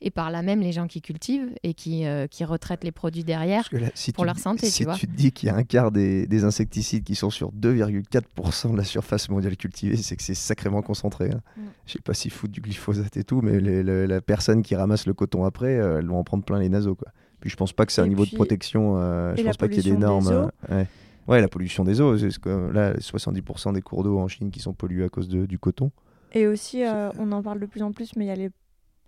[0.00, 3.24] Et par là même, les gens qui cultivent et qui, euh, qui retraitent les produits
[3.24, 3.68] derrière.
[3.72, 4.94] Là, si pour tu leur santé, tu si vois.
[4.94, 8.72] tu te dis qu'il y a un quart des, des insecticides qui sont sur 2,4%
[8.72, 11.30] de la surface mondiale cultivée, c'est que c'est sacrément concentré.
[11.32, 11.40] hein.
[11.56, 11.60] Mm.
[11.86, 15.06] Je sais pas s'ils foutent du glyphosate et tout, mais les- la personne qui ramasse
[15.06, 16.94] le coton après, euh, elle va en prendre plein les naseaux.
[16.94, 17.08] Quoi.
[17.40, 18.94] Puis je pense pas que c'est un niveau puis- de protection.
[18.98, 20.46] euh, je pense pas qu'il y ait des pollution des normes.
[20.46, 20.50] eaux.
[20.70, 20.86] euh, ouais.
[21.26, 22.16] Ouais, la pollution des eaux.
[22.16, 25.28] C'est ce que, là, 70% des cours d'eau en Chine qui sont pollués à cause
[25.28, 25.90] de- du coton.
[26.32, 28.50] Et aussi, euh, on en parle de plus en plus, mais il y a les-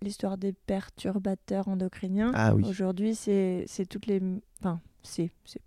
[0.03, 2.33] l'histoire des perturbateurs endocriniens.
[2.35, 2.65] Ah oui.
[2.67, 4.21] Aujourd'hui, c'est toutes les.
[4.61, 5.31] Enfin, c'est.
[5.45, 5.61] c'est-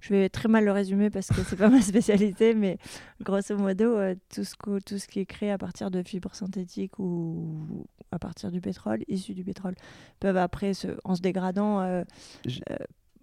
[0.00, 2.78] Je vais très mal le résumer parce que c'est pas ma spécialité, mais
[3.22, 6.34] grosso modo, euh, tout, ce que- tout ce qui est créé à partir de fibres
[6.34, 9.74] synthétiques ou à partir du pétrole, issu du pétrole,
[10.20, 12.04] peuvent après, se, en se dégradant, euh,
[12.46, 12.60] Je-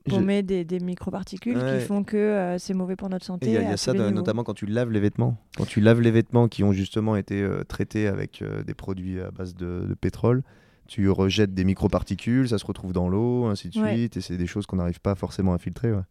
[0.07, 1.79] euh, je- paumer des, des microparticules Ouais.
[1.79, 3.47] qui font que euh, c'est mauvais pour notre santé.
[3.47, 5.37] Il y a, y ça de- notamment quand tu laves les vêtements.
[5.57, 9.19] Quand tu laves les vêtements qui ont justement été euh, traités avec euh, des produits
[9.21, 10.43] à base de, de pétrole,
[10.87, 13.93] tu rejettes des microparticules, ça se retrouve dans l'eau, ainsi de Ouais.
[13.95, 15.91] suite, et c'est des choses qu'on n'arrive pas forcément à filtrer.
[15.93, 16.01] ouais.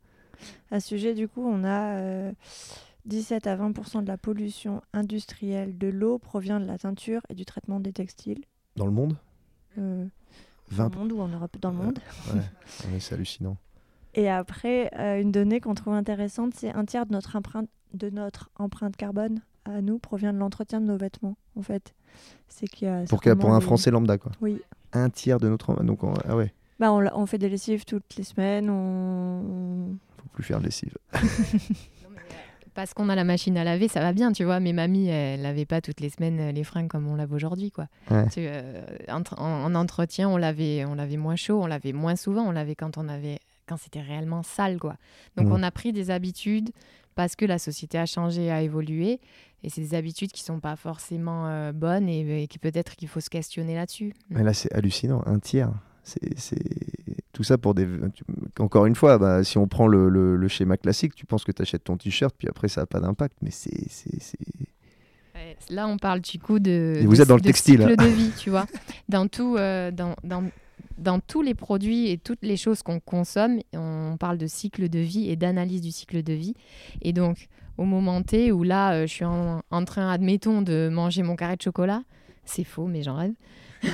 [0.71, 2.33] À ce sujet, du coup, on a euh,
[3.05, 7.45] 17 à 20 de la pollution industrielle de l'eau provient de la teinture et du
[7.45, 8.41] traitement des textiles.
[8.77, 9.17] Dans le monde?
[9.79, 10.07] Euh,
[10.71, 11.99] 20 Dans le monde ou en Europe, dans le monde.
[12.99, 13.57] C'est hallucinant.
[14.15, 18.11] Et après, euh, une donnée qu'on trouve intéressante, c'est un tiers de notre empreinte, de
[18.11, 21.95] notre empreinte carbone à nous provient de l'entretien de nos vêtements, en fait.
[22.49, 24.33] C'est qu'il y a Pour, pour un des- Français lambda, quoi.
[24.41, 24.61] Oui.
[24.93, 25.83] Un tiers de notre.
[25.83, 28.69] Donc, on, ah ouais, Bah, on, fait des lessives toutes les semaines.
[28.69, 29.97] On...
[30.19, 30.97] faut plus faire de lessive.
[32.75, 34.59] Parce qu'on a la machine à laver, ça va bien, tu vois.
[34.59, 37.71] Mais mamie, elle lavait pas toutes les semaines euh, les fringues comme on lave aujourd'hui,
[37.71, 37.87] quoi.
[38.11, 38.27] Ouais.
[38.31, 42.43] Tu, euh, en, en entretien, on lavait, on lavait moins chaud, on lavait moins souvent,
[42.45, 43.41] on lavait quand on avait,
[43.73, 44.97] quand c'était réellement sale, quoi.
[45.37, 45.53] Donc Mhm.
[45.53, 46.71] on a pris des habitudes
[47.15, 49.19] parce que la société a changé, a évolué,
[49.65, 53.09] et c'est des habitudes qui sont pas forcément euh, bonnes et, et qui peut-être qu'il
[53.09, 54.13] faut se questionner là-dessus.
[54.31, 55.71] Mais là, c'est hallucinant, un tiers.
[56.05, 56.57] C'est c'est-
[57.33, 57.87] tout ça pour des.
[58.59, 61.53] Encore une fois, bah, si on prend le, le- le schéma classique, tu penses que
[61.53, 63.37] tu achètes ton t-shirt, puis après, ça n'a pas d'impact.
[63.41, 63.89] Mais c'est.
[63.89, 64.37] c'est- c'est-
[65.35, 66.99] Ouais, Là, on parle du coup de.
[67.01, 68.05] Et vous de- êtes dans le textile, cycle hein.
[68.05, 68.67] de vie, tu vois.
[69.09, 70.43] Dans tout, euh, dans, dans,
[70.99, 74.99] dans tous les produits et toutes les choses qu'on consomme, on parle de cycle de
[74.99, 76.55] vie et d'analyse du cycle de vie.
[77.03, 80.89] Et donc, au moment T où là, euh, je suis en, en train, admettons, de
[80.93, 82.03] manger mon carré de chocolat,
[82.45, 83.33] c'est faux, mais j'en rêve.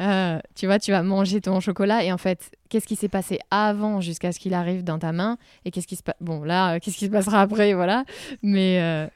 [0.00, 3.38] Euh, tu vois, tu vas manger ton chocolat et en fait, qu'est-ce qui s'est passé
[3.50, 6.74] avant jusqu'à ce qu'il arrive dans ta main et qu'est-ce qui se passe Bon, là,
[6.74, 8.04] euh, qu'est-ce qui se passera après, voilà.
[8.42, 9.08] Mais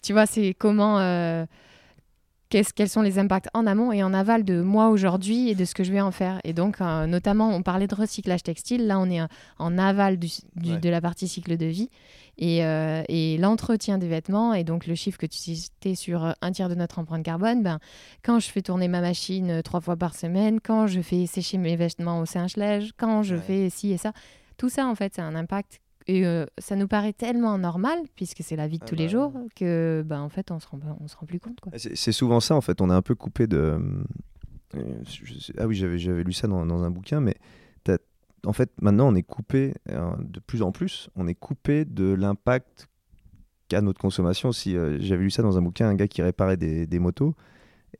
[0.00, 0.98] tu vois, c'est comment
[2.52, 5.64] qu'est-ce- quels sont les impacts en amont et en aval de moi aujourd'hui et de
[5.64, 6.38] ce que je vais en faire.
[6.44, 8.86] Et donc, euh, notamment, on parlait de recyclage textile.
[8.86, 9.26] Là, on est euh,
[9.58, 10.78] en aval du- du- Ouais.
[10.78, 11.88] de la partie cycle de vie.
[12.38, 16.52] Et, euh, et l'entretien des vêtements, et donc le chiffre que tu citais sur un
[16.52, 17.78] tiers de notre empreinte carbone, ben,
[18.22, 21.76] quand je fais tourner ma machine trois fois par semaine, quand je fais sécher mes
[21.76, 23.40] vêtements au sèche-linge, quand je Ouais.
[23.40, 24.12] fais ci et ça,
[24.58, 25.80] tout ça, en fait, c'est un impact.
[26.06, 29.04] Et euh, ça nous paraît tellement normal, puisque c'est la vie de Ah tous les
[29.06, 29.10] bah.
[29.12, 31.60] jours, que ben, en fait, on se rend, on se rend plus compte.
[31.60, 31.72] Quoi.
[31.76, 32.80] C'est souvent ça, en fait.
[32.80, 33.78] On est un peu coupé de.
[34.74, 37.36] euh, je Ah oui, j'avais j'avais lu ça dans, dans un bouquin, mais
[38.44, 41.08] en fait, maintenant, on est coupé euh, de plus en plus.
[41.14, 42.88] On est coupé de l'impact
[43.68, 44.50] qu'a notre consommation.
[44.50, 47.36] Si euh, j'avais lu ça dans un bouquin, un gars qui réparait des, des motos.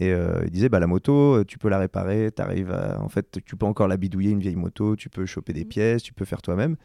[0.00, 3.00] Et euh, il disait, bah, la moto, tu peux la réparer, t'arrives à...
[3.00, 5.68] en fait, tu peux encore la bidouiller, une vieille moto, tu peux choper des Mhm.
[5.68, 6.76] pièces, tu peux faire toi-même.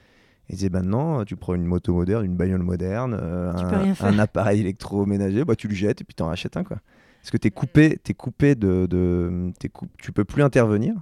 [0.50, 3.52] Et disait, maintenant, tu prends une moto moderne, une bagnole moderne, euh,
[4.00, 6.64] un, appareil électroménager, bah, tu le jettes et puis t'en rachètes un.
[6.64, 6.78] Quoi.
[7.22, 8.88] Parce que tu es coupé, t'es coupé de...
[8.90, 10.94] de coup- tu peux plus intervenir.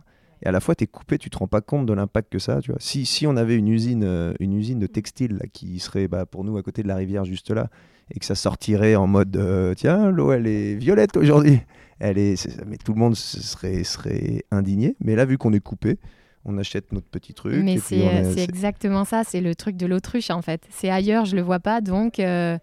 [0.42, 2.40] Et à la fois, tu es coupé, tu te rends pas compte de l'impact que
[2.40, 2.62] ça a.
[2.62, 2.80] Tu vois.
[2.80, 6.26] Si, si on avait une usine, euh, une usine de textile là, qui serait bah,
[6.26, 7.70] pour nous à côté de la rivière, juste là,
[8.14, 11.62] et que ça sortirait en mode euh, tiens, l'eau elle est violette aujourd'hui,
[12.00, 14.96] elle est, c'est- mais tout le monde se serait, serait indigné.
[15.00, 15.98] Mais là, vu qu'on est coupé,
[16.46, 17.64] on achète notre petit truc.
[17.64, 20.62] Mais c'est est- exactement ça, c'est le truc de l'autruche en fait.
[20.70, 22.20] C'est ailleurs, je le vois pas, donc.
[22.20, 22.58] euh,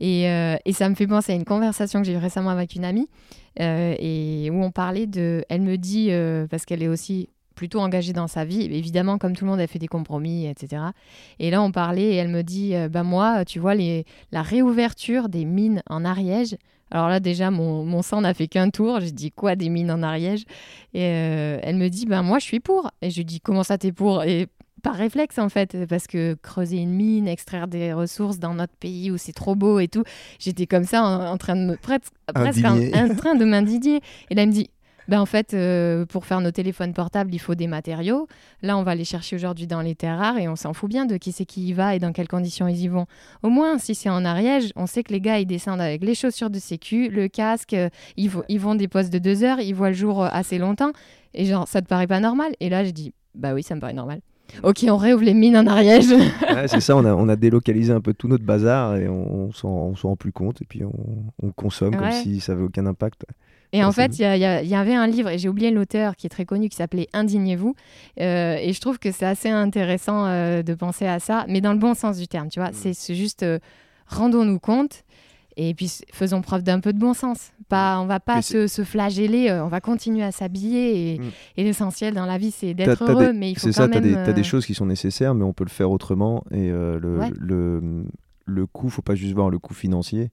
[0.00, 2.74] et, euh, et ça me fait penser à une conversation que j'ai eue récemment avec
[2.76, 3.08] une amie,
[3.60, 5.44] euh, et où on parlait de.
[5.48, 6.10] Elle me dit,
[6.50, 7.28] parce qu'elle est aussi
[7.58, 10.82] plutôt engagée dans sa vie, évidemment, comme tout le monde, elle fait des compromis, etc.
[11.40, 14.42] Et là, on parlait, et elle me dit, euh, bah moi, tu vois, les, la
[14.42, 16.56] réouverture des mines en Ariège.
[16.92, 19.00] Alors là, déjà, mon, mon sang n'a fait qu'un tour.
[19.00, 20.44] J'ai dit quoi, des mines en Ariège?
[20.94, 22.92] Et euh, elle me dit, ben moi, je suis pour.
[23.02, 24.22] Et je lui dis, comment ça, t'es pour?
[24.22, 24.46] Et
[24.84, 29.10] par réflexe, en fait, parce que creuser une mine, extraire des ressources dans notre pays
[29.10, 30.04] où c'est trop beau et tout,
[30.38, 34.00] j'étais comme ça en, en train de me presque, presque en train de m'indigner.
[34.30, 34.70] Et là, elle me dit,
[35.08, 38.28] ben en fait, euh, pour faire nos téléphones portables, il faut des matériaux.
[38.62, 41.06] Là, on va les chercher aujourd'hui dans les terres rares et on s'en fout bien
[41.06, 43.06] de qui c'est qui y va et dans quelles conditions ils y vont.
[43.42, 46.14] Au moins, si c'est en Ariège, on sait que les gars, ils descendent avec les
[46.14, 49.60] chaussures de sécu, le casque, euh, ils, vo- ils vont des postes de deux heures,
[49.60, 50.92] ils voient le jour euh, assez longtemps.
[51.34, 52.52] Et genre, ça te paraît pas normal?
[52.60, 54.20] Et là, j'ai dit, bah oui, ça me paraît normal.
[54.62, 56.06] Ok, on réouvre les mines en Ariège.
[56.54, 59.48] Ouais, c'est ça, on a, on a délocalisé un peu tout notre bazar et on,
[59.48, 60.92] on s'en rend plus compte et puis on,
[61.42, 63.26] on consomme comme si ça avait aucun impact.
[63.72, 66.30] Et en c'est fait, il y, avait un livre, et j'ai oublié l'auteur qui est
[66.30, 67.74] très connu, qui s'appelait Indignez-vous.
[68.20, 71.72] Euh, et je trouve que c'est assez intéressant euh, de penser à ça, mais dans
[71.74, 72.70] le bon sens du terme, tu vois.
[72.70, 72.74] Mm.
[72.74, 73.58] C'est c'est juste euh,
[74.06, 75.04] rendons-nous compte
[75.58, 77.50] et puis faisons preuve d'un peu de bon sens.
[77.68, 81.14] Pas, on va pas se, se flageller, on va continuer à s'habiller.
[81.14, 81.22] Et, Mm.
[81.58, 83.88] et l'essentiel dans la vie, c'est d'être heureux, des- mais il faut C'est quand ça,
[83.88, 84.08] t'as même.
[84.08, 86.42] des, t'as des choses qui sont nécessaires, mais on peut le faire autrement.
[86.52, 87.30] Et le, Ouais.
[87.38, 88.04] le,
[88.46, 90.30] le coût, faut pas juste voir le coût financier,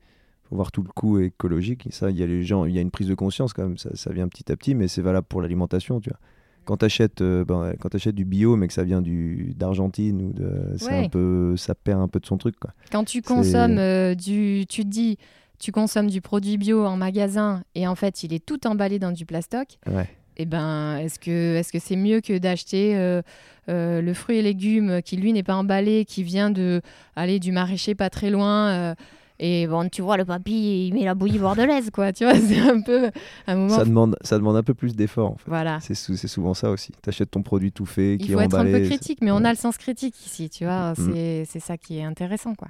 [0.49, 1.87] faut voir tout le coût écologique.
[1.87, 3.63] Et ça, il y a les gens, il y a une prise de conscience quand
[3.63, 3.77] même.
[3.77, 6.19] Ça, ça vient petit à petit, mais c'est valable pour l'alimentation, tu vois.
[6.65, 10.73] Quand tu achètes, quand t'achètes du bio, mais que ça vient du d'Argentine ou de,
[10.77, 11.05] c'est Ouais.
[11.05, 12.71] un peu, ça perd un peu de son truc, quoi.
[12.91, 14.65] Quand tu consommes euh, du.
[14.67, 15.17] Tu te dis,
[15.59, 19.11] tu consommes du produit bio en magasin et en fait, il est tout emballé dans
[19.11, 19.77] du plastoc.
[19.87, 20.09] Ouais.
[20.37, 23.21] Eh ben, est-ce que est-ce que c'est mieux que d'acheter euh,
[23.69, 26.81] euh, le fruit et légumes qui lui n'est pas emballé, qui vient de
[27.15, 28.95] aller du maraîcher pas très loin euh,
[29.39, 32.13] et bon, tu vois, le papy, il met la bouillie bordelaise, quoi.
[32.13, 33.11] Tu vois, c'est un peu
[33.47, 33.75] un moment.
[33.75, 35.49] Ça demande, ça demande un peu plus d'effort, en fait.
[35.49, 35.79] Voilà.
[35.81, 36.91] C'est sou- c'est souvent ça aussi.
[37.03, 39.51] Tu achètes ton produit tout fait, Il faut être un peu critique, mais on a
[39.51, 40.91] le sens critique ici, tu vois.
[40.93, 40.95] Mm.
[41.13, 42.69] C'est c'est ça qui est intéressant, quoi.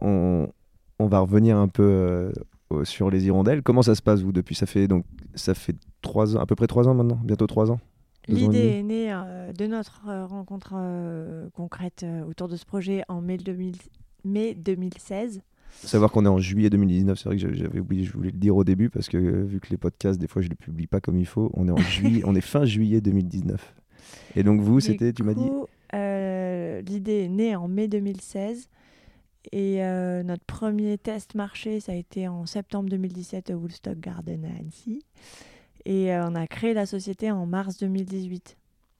[0.00, 0.48] on,
[0.98, 1.82] on va revenir un peu
[2.72, 3.62] euh, sur les hirondelles.
[3.62, 4.54] Comment ça se passe, vous, depuis?
[4.54, 7.70] Ça fait donc ça fait trois ans, à peu près trois ans maintenant, bientôt trois
[7.70, 7.80] ans?
[8.28, 12.64] Et L'idée est née euh, de notre euh, rencontre euh, concrète euh, autour de ce
[12.64, 13.74] projet en mai, 2000
[14.24, 15.40] mai 2016.
[15.70, 17.18] Faut savoir qu'on est en juillet 2019.
[17.18, 19.58] C'est vrai que j'avais- oublié, je voulais le dire au début parce que euh, vu
[19.60, 21.50] que les podcasts, des fois, je les publie pas comme il faut.
[21.54, 21.76] On est en
[22.20, 23.74] juillet, on est fin juillet 2019.
[24.36, 25.48] Et donc vous, c'était, tu m'as dit.
[25.94, 28.68] euh, L'idée est née en mai 2016.
[29.50, 34.44] Et euh, notre premier test marché, ça a été en septembre 2017 au Woodstock Garden
[34.44, 35.02] à Annecy.
[35.84, 38.56] Et euh, on a créé la société en mars 2018.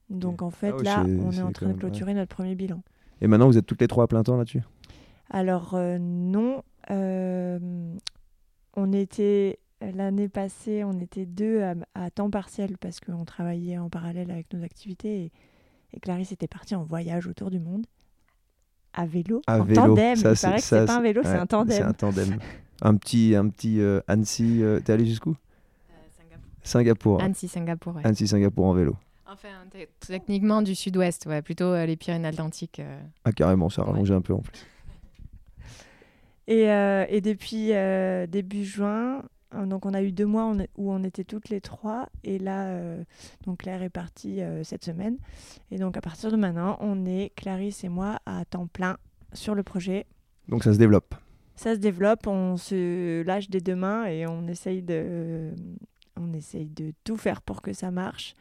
[0.09, 2.81] Donc en fait, Ah ouais, là, on est en train de clôturer notre premier bilan.
[3.21, 4.61] Et maintenant, vous êtes toutes les trois à plein temps là-dessus?
[5.33, 7.59] Alors euh, non, euh,
[8.75, 13.89] on était l'année passée, on était deux à, à temps partiel parce qu'on travaillait en
[13.89, 15.31] parallèle avec nos activités et,
[15.93, 17.85] et Clarisse était partie en voyage autour du monde
[18.93, 19.81] à vélo, À en vélo.
[19.81, 20.15] tandem.
[20.17, 21.75] Ça, Il paraît que c'est pas un vélo, c'est un tandem.
[21.75, 22.39] C'est un tandem.
[22.83, 24.61] un petit, un petit euh, Annecy.
[24.61, 25.35] euh, T'es allé jusqu'où?
[26.65, 27.19] Singapour.
[27.21, 27.95] Annecy, Singapour.
[27.95, 28.05] ouais.
[28.05, 28.95] Annecy, Singapour en vélo.
[29.25, 32.79] Enfin, te- techniquement du sud-ouest, ouais, plutôt euh, les Pyrénées-Atlantiques.
[32.79, 33.01] euh.
[33.25, 34.65] Ah carrément, ça a rallongé un peu en plus.
[36.47, 39.23] Et, euh, et depuis euh, début juin,
[39.55, 42.09] euh, donc on a eu deux mois où on était toutes les trois.
[42.23, 43.03] Et là, euh,
[43.45, 45.17] donc Claire est partie euh, cette semaine.
[45.71, 48.97] Et donc à partir de maintenant, on est Clarisse et moi à temps plein
[49.33, 50.05] sur le projet.
[50.49, 51.15] Donc ça se développe.
[51.55, 55.51] Ça se développe, on se lâche des deux mains et on essaye de,
[56.17, 58.35] on essaye de tout faire pour que ça marche.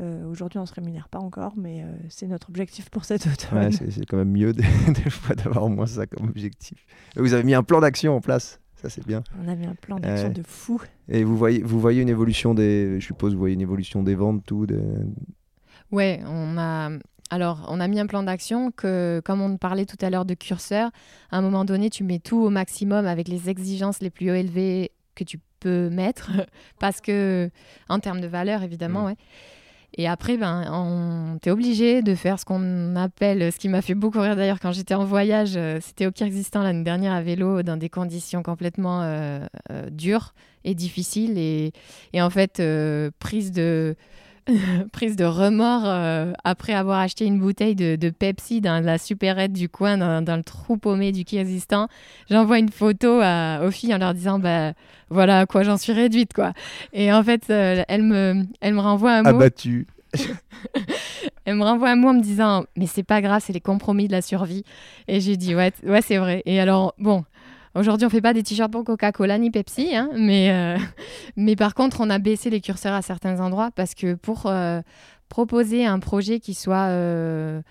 [0.00, 3.58] Euh, Aujourd'hui, on se rémunère pas encore, mais euh, c'est notre objectif pour cet automne.
[3.58, 4.62] Ouais, c'est quand même mieux des,
[5.04, 6.84] des fois d'avoir au moins ça comme objectif.
[7.16, 9.22] Vous avez mis un plan d'action en place, ça c'est bien.
[9.40, 10.82] On a mis un plan d'action de fou.
[11.08, 14.16] Et vous voyez, vous voyez une évolution des, je suppose, vous voyez une évolution des
[14.16, 14.66] ventes, tout.
[14.66, 14.80] Des...
[15.92, 16.90] Ouais, on a.
[17.30, 20.34] Alors, on a mis un plan d'action que, comme on parlait tout à l'heure de
[20.34, 20.90] curseur,
[21.30, 24.92] à un moment donné, tu mets tout au maximum avec les exigences les plus élevées
[25.14, 26.32] que tu peux mettre,
[26.80, 27.48] parce que,
[27.88, 29.06] en termes de valeur, évidemment, Mm.
[29.06, 29.16] ouais.
[29.96, 31.38] Et après, ben, on...
[31.38, 34.72] t'es obligé de faire ce qu'on appelle, ce qui m'a fait beaucoup rire d'ailleurs quand
[34.72, 39.02] j'étais en voyage, euh, c'était au Kyrgyzstan l'année dernière à vélo, dans des conditions complètement
[39.02, 40.34] euh, euh, dures
[40.64, 41.38] et difficiles.
[41.38, 41.72] Et,
[42.20, 42.60] en fait,
[43.20, 43.94] prise de
[44.92, 49.52] prise de remords euh, après avoir acheté une bouteille de, de Pepsi dans la supérette
[49.52, 51.88] du coin, dans, dans le trou paumé du Kyrgyzstan.
[52.30, 54.72] J'envoie une photo à, aux filles en leur disant bah,
[55.10, 56.32] voilà à quoi j'en suis réduite.
[56.32, 56.52] quoi.
[56.92, 59.28] Et en fait, euh, elle, me, elle me renvoie un mot.
[59.28, 59.86] Abattu.
[61.44, 64.06] Elle me renvoie un mot en me disant Mais c'est pas grave, c'est les compromis
[64.06, 64.64] de la survie.
[65.08, 66.42] Et j'ai dit Ouais, ouais c'est vrai.
[66.46, 67.24] Et alors, bon,
[67.74, 70.78] Aujourd'hui, on fait pas des t-shirts pour Coca-Cola ni Pepsi, hein, mais, euh,
[71.36, 74.80] mais par contre, on a baissé les curseurs à certains endroits parce que pour euh,
[75.28, 77.62] proposer un projet qui soit euh,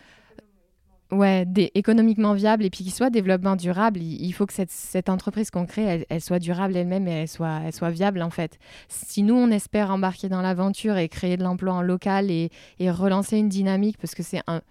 [1.11, 5.65] ouais, économiquement viable et puis qui soit développement durable, il, faut que cette, entreprise qu'on
[5.65, 8.59] crée, elle, soit durable elle-même et elle soit, elle soit viable en fait.
[8.89, 12.51] Si nous, on espère embarquer dans l'aventure et créer de l'emploi en local et
[12.81, 14.61] relancer une dynamique, parce que c'est un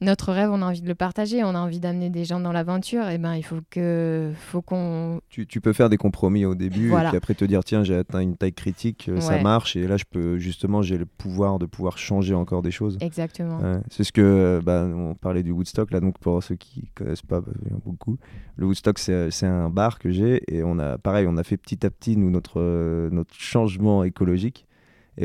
[0.00, 2.52] notre rêve, on a envie de le partager, on a envie d'amener des gens dans
[2.52, 5.20] l'aventure, et eh ben il faut que, faut qu'on.
[5.28, 7.96] Tu, tu, peux faire des compromis au début, et puis après te dire tiens j'ai
[7.96, 11.58] atteint une taille critique, euh, ça marche, et là je peux justement j'ai le pouvoir
[11.58, 12.96] de pouvoir changer encore des choses.
[13.00, 13.60] Exactement.
[13.90, 17.40] c'est ce que bah, on parlait du Woodstock là, donc pour ceux qui connaissent pas
[17.40, 17.52] bah,
[17.84, 18.18] beaucoup,
[18.56, 21.84] le Woodstock c'est un bar que j'ai et on a pareil, on a fait petit
[21.84, 24.67] à petit nous notre euh, notre changement écologique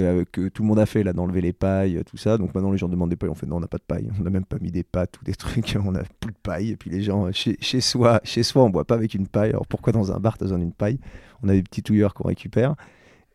[0.01, 2.71] euh, que tout le monde a fait là d'enlever les pailles tout ça donc maintenant
[2.71, 4.29] les gens demandent des pailles on fait non on n'a pas de paille on n'a
[4.29, 6.89] même pas mis des pâtes ou des trucs on a plus de paille et puis
[6.89, 9.93] les gens chez, chez soi chez soi on boit pas avec une paille alors pourquoi
[9.93, 10.99] dans un bar tu as besoin d'une paille?
[11.43, 12.75] On a des petits touilleurs qu'on récupère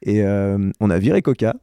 [0.03, 1.55] et euh, on a viré Coca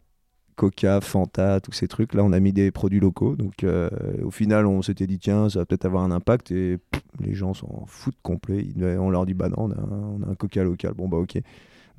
[0.56, 2.14] Coca, Fanta, tous ces trucs.
[2.14, 3.36] Là, on a mis des produits locaux.
[3.36, 3.90] Donc, euh,
[4.24, 6.52] au final, on s'était dit, tiens, ça va peut-être avoir un impact.
[6.52, 6.80] Et
[7.20, 8.66] les gens s'en foutent complet.
[8.98, 10.94] On leur dit, bah non, on a, on a un Coca local.
[10.94, 11.38] Bon, bah ok.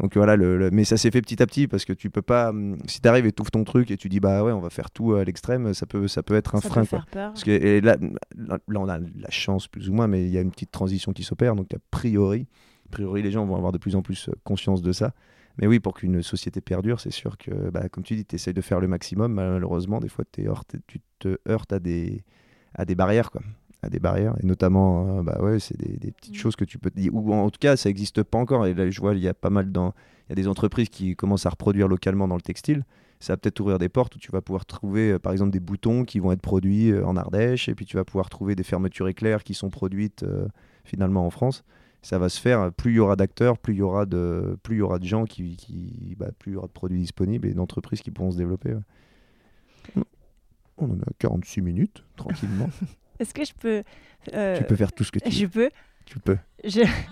[0.01, 2.51] Donc voilà, le, mais ça s'est fait petit à petit parce que tu peux pas.
[2.51, 4.71] Hum, si tu arrives et ouvres ton truc et tu dis bah ouais, on va
[4.71, 6.85] faire tout à l'extrême, ça peut, ça peut être un frein.
[6.85, 7.33] Peut peur.
[7.33, 7.97] Parce que là,
[8.37, 11.13] là, on a la chance plus ou moins, mais il y a une petite transition
[11.13, 11.57] qui s'opère.
[11.57, 12.47] Donc a priori,
[12.87, 15.13] a priori, les gens vont avoir de plus en plus euh, conscience de ça.
[15.59, 18.53] Mais oui, pour qu'une société perdure, c'est sûr que, bah, comme tu dis, tu essayes
[18.53, 19.33] de faire le maximum.
[19.33, 20.47] Malheureusement, des fois, es
[20.87, 22.23] tu te heurtes à des,
[22.75, 23.31] à des barrières.
[23.31, 23.41] Quoi
[23.87, 24.35] à des barrières.
[24.43, 26.39] Et notamment euh, bah ouais c'est des, petites mm.
[26.39, 28.67] choses que tu peux dire ou en tout cas ça n'existe pas encore.
[28.67, 29.95] Et là je vois il y a pas mal dans
[30.29, 32.85] il y a des entreprises qui commencent à reproduire localement dans le textile.
[33.19, 35.61] Ça va peut-être ouvrir des portes où tu vas pouvoir trouver euh, par exemple des
[35.61, 37.69] boutons qui vont être produits euh, en Ardèche.
[37.69, 40.25] Et puis tu vas pouvoir trouver des fermetures éclairs qui sont produites
[40.85, 41.65] finalement en France.
[42.03, 42.73] Ça va se faire.
[42.73, 45.05] Plus il y aura d'acteurs plus il y aura de plus il y aura de
[45.05, 48.31] gens qui, qui bah, plus il y aura de produits disponibles et d'entreprises qui pourront
[48.33, 48.75] se développer
[50.79, 52.69] on en a 46 minutes tranquillement
[53.19, 53.83] Est-ce que je peux.
[54.35, 55.35] Euh, tu peux faire tout ce que tu veux.
[55.35, 55.71] Je peux?
[56.05, 56.39] Tu peux.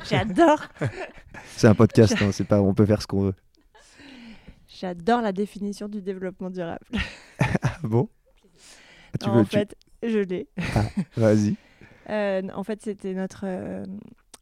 [0.08, 0.64] J'adore.
[1.56, 2.60] c'est un podcast, hein, c'est pas.
[2.60, 3.34] On peut faire ce qu'on veut.
[4.68, 6.84] J'adore la définition du développement durable.
[7.62, 8.08] ah bon?
[9.20, 10.48] Tu veux, En fait, je l'ai.
[10.74, 10.84] Ah,
[11.16, 11.56] vas-y.
[12.10, 13.44] Euh, en fait, c'était notre.
[13.46, 13.86] Euh,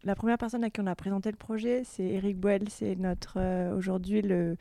[0.02, 2.68] la première personne à qui on a présenté le projet, c'est Eric Boel.
[2.68, 3.38] C'est notre.
[3.76, 4.56] Aujourd'hui, le,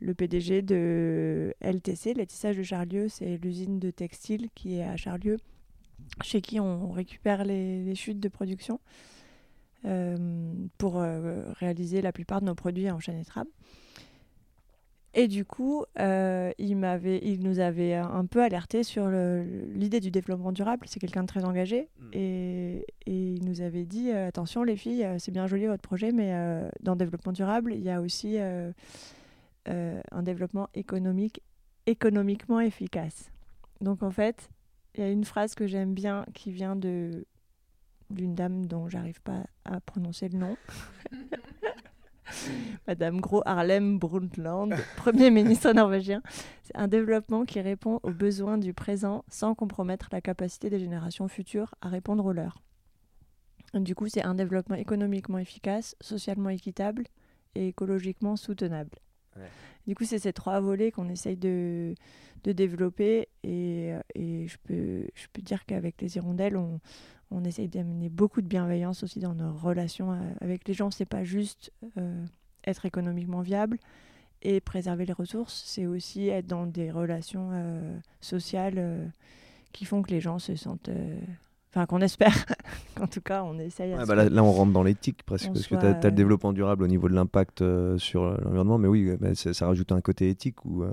[0.00, 3.08] le PDG de LTC, les tissages de Charlieu.
[3.08, 5.38] C'est l'usine de textile qui est à Charlieu
[6.22, 8.80] chez qui on récupère les, chutes de production
[9.84, 10.16] euh,
[10.78, 13.50] pour euh, réaliser la plupart de nos produits en chaîne étrable.
[15.14, 16.70] Et du coup, euh, il,
[17.22, 20.86] il nous avait un peu alerté sur l'idée du développement durable.
[20.88, 21.90] C'est quelqu'un de très engagé.
[21.98, 22.10] Mm.
[22.14, 26.32] Et, et, il nous avait dit attention, les filles, c'est bien joli votre projet, mais
[26.80, 31.42] dans le développement durable, il y a aussi un développement économique
[31.86, 33.30] économiquement efficace.
[33.80, 34.50] Donc en fait,
[34.94, 37.26] il y a une phrase que j'aime bien qui vient de
[38.10, 40.56] d'une dame dont j'arrive pas à prononcer le nom.
[42.86, 46.22] Madame Gro Harlem Brundtland, Premier ministre norvégien.
[46.62, 51.28] C'est un développement qui répond aux besoins du présent sans compromettre la capacité des générations
[51.28, 52.62] futures à répondre aux leurs.
[53.74, 57.04] Du coup, c'est un développement économiquement efficace, socialement équitable
[57.54, 58.98] et écologiquement soutenable.
[59.86, 61.94] Du coup, c'est ces trois volets qu'on essaye de,
[62.44, 63.28] de développer.
[63.42, 66.80] Et, et, je, peux, je peux dire qu'avec les hirondelles, on,
[67.30, 70.90] on essaye d'amener beaucoup de bienveillance aussi dans nos relations euh, avec les gens.
[70.90, 72.24] C'est pas juste euh,
[72.64, 73.78] être économiquement viable
[74.42, 79.12] et préserver les ressources, c'est aussi être dans des relations euh, sociales
[79.72, 80.90] qui font que les gens se sentent
[81.74, 82.44] Enfin, qu'on espère.
[82.94, 83.94] qu'en tout cas, on essaye.
[84.06, 86.88] bah là, on rentre dans l'éthique presque, parce que tu as, le développement durable au
[86.88, 90.82] niveau de l'impact euh, sur l'environnement, mais oui, bah, ça rajoute un côté éthique où.
[90.82, 90.92] Euh,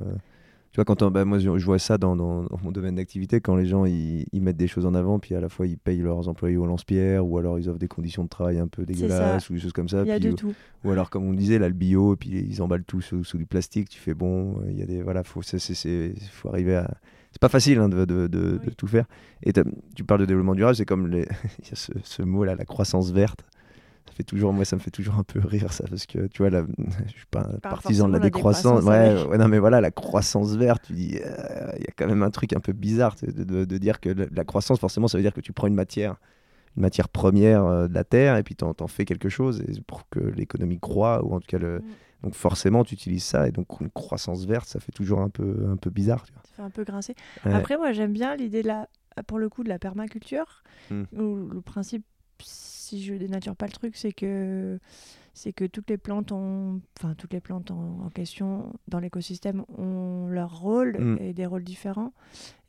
[0.72, 3.66] tu vois, quand bah, moi je, vois ça dans, dans, mon domaine d'activité, quand les
[3.66, 6.58] gens ils, mettent des choses en avant, puis à la fois ils payent leurs employés
[6.58, 9.60] au lance-pierre, ou alors ils offrent des conditions de travail un peu dégueulasses, ou des
[9.60, 10.04] choses comme ça.
[10.04, 10.54] Il y a de tout.
[10.84, 13.48] Ou alors, comme on disait, là, le bio, puis ils emballent tout sous, sous du
[13.48, 15.02] plastique, tu fais bon, il y a des.
[15.02, 16.98] Voilà, faut, faut arriver à
[17.32, 19.06] c'est pas facile hein, de, de, de, tout faire.
[19.44, 19.54] Et
[19.96, 21.22] tu parles de développement durable, c'est comme les...
[21.60, 23.44] il y a ce, ce, mot là, la croissance verte.
[24.08, 26.42] Ça fait toujours, moi, ça me fait toujours un peu rire ça, parce que tu
[26.42, 26.64] vois, là,
[27.06, 28.84] je suis pas un partisan de la décroissance.
[28.84, 32.08] Ouais, ouais, non, mais voilà, la croissance verte, tu dis, euh, il y a quand
[32.08, 35.34] même un truc un peu bizarre de, dire que la, croissance, forcément, ça veut dire
[35.34, 36.16] que tu prends une matière,
[36.76, 39.80] une matière première euh, de la terre, et puis tu en, fais quelque chose, et
[39.86, 41.80] pour que l'économie croît, ou en tout cas le.
[41.80, 41.84] Mm
[42.24, 45.68] Donc forcément, tu utilises ça et donc une croissance verte, ça fait toujours un peu,
[45.70, 46.24] un peu bizarre.
[46.26, 46.42] Tu vois.
[46.44, 47.16] Ça fait un peu grincer.
[47.46, 47.54] Ouais.
[47.54, 48.90] Après, moi, j'aime bien l'idée, là,
[49.28, 50.64] pour le coup, de la permaculture.
[50.92, 51.04] Hmm.
[51.14, 52.04] Où le principe,
[52.42, 54.80] si je dénature pas le truc, c'est que
[55.34, 59.64] c'est que toutes les plantes ont, enfin toutes les plantes en, en question dans l'écosystème
[59.78, 61.18] ont leur rôle Mm.
[61.22, 62.12] et des rôles différents.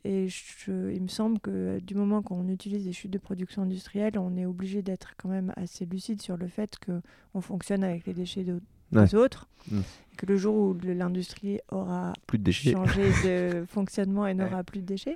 [0.05, 4.17] Et je- il me semble que du moment qu'on utilise des chutes de production industrielle,
[4.17, 7.01] on est obligé d'être quand même assez lucide sur le fait que
[7.33, 8.61] on fonctionne avec les déchets de-
[8.91, 9.05] Ouais.
[9.05, 9.79] des autres, Mm.
[9.79, 12.71] et que le jour où l'industrie aura Plus de déchets.
[12.73, 15.15] changer de fonctionnement et n'aura plus de déchets.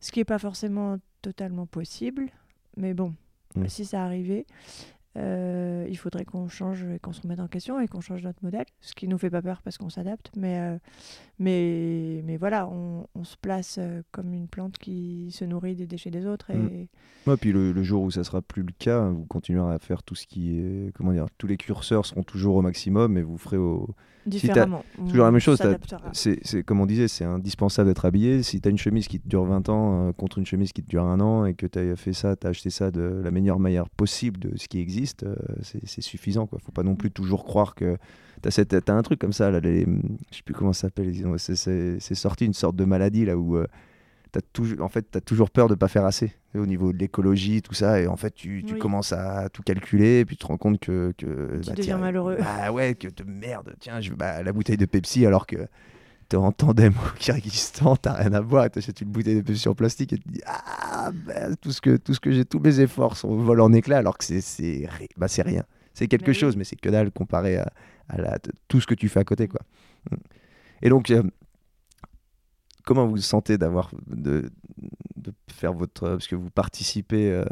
[0.00, 2.30] Ce qui n'est pas forcément totalement possible.
[2.76, 3.14] Mais bon,
[3.54, 3.68] Mm.
[3.68, 4.46] si ça arrivait,
[5.18, 8.42] euh, il faudrait qu'on change et qu'on se remette en question et qu'on change notre
[8.42, 8.64] modèle.
[8.80, 10.30] Ce qui nous fait pas peur parce qu'on s'adapte.
[10.36, 10.78] Mais, euh,
[11.38, 15.86] mais, mais voilà, on, on se place euh, comme une plante qui se nourrit des
[15.86, 16.50] déchets des autres.
[16.50, 17.30] Et, Mm.
[17.30, 20.02] Ouais, puis le, le jour où ça sera plus le cas, vous continuerez à faire
[20.02, 20.92] tout ce qui est.
[20.94, 23.94] Comment dire Tous les curseurs seront toujours au maximum et vous ferez au.
[24.26, 24.84] Différemment.
[25.08, 25.60] toujours la même chose.
[26.12, 28.42] C'est, comme on disait, c'est indispensable d'être habillé.
[28.42, 30.82] Si tu as une chemise qui te dure 20 ans euh, contre une chemise qui
[30.82, 33.20] te dure un an et que tu as fait ça, tu as acheté ça de
[33.22, 36.46] la meilleure manière possible de ce qui existe, euh, c'est, suffisant.
[36.46, 36.58] Quoi.
[36.64, 37.96] faut pas non plus toujours croire que.
[38.42, 39.86] Tu as, un truc comme ça, là, les,
[40.30, 43.56] je sais plus comment ça s'appelle, c'est sorti une sorte de maladie là où.
[43.56, 43.66] euh,
[44.52, 47.60] Toujours, en fait, tu as toujours peur de pas faire assez au niveau de l'écologie,
[47.62, 48.00] tout ça.
[48.00, 48.78] Et en fait, tu, tu Oui.
[48.78, 51.12] commences à tout calculer et puis tu te rends compte que.
[51.18, 51.26] que
[51.60, 52.36] Tu bah, deviens tiens, malheureux.
[52.38, 55.56] Bah ouais, que de merde, tiens, je bah, la bouteille de Pepsi alors que
[56.28, 59.68] t'es en tandem au Kyrgyzstan, t'as rien à boire, et t'achètes une bouteille de Pepsi
[59.68, 62.44] en plastique et tu te dis Ah, bah, tout ce que, tout ce que j'ai,
[62.46, 65.64] tous mes efforts sont volent en éclats alors que c'est, bah, c'est rien.
[65.92, 66.40] C'est quelque Mais oui.
[66.40, 67.70] chose, mais c'est que dalle comparé à,
[68.08, 69.46] à la, tout ce que tu fais à côté.
[69.46, 69.60] Quoi.
[70.80, 71.22] Et donc, euh,
[72.84, 74.50] comment vous vous sentez d'avoir de,
[75.16, 77.44] de faire votre parce que vous participez euh,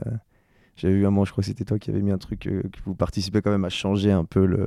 [0.76, 2.62] j'avais vu un moment je crois que c'était toi qui avais mis un truc euh,
[2.62, 4.66] que vous participez quand même à changer un peu le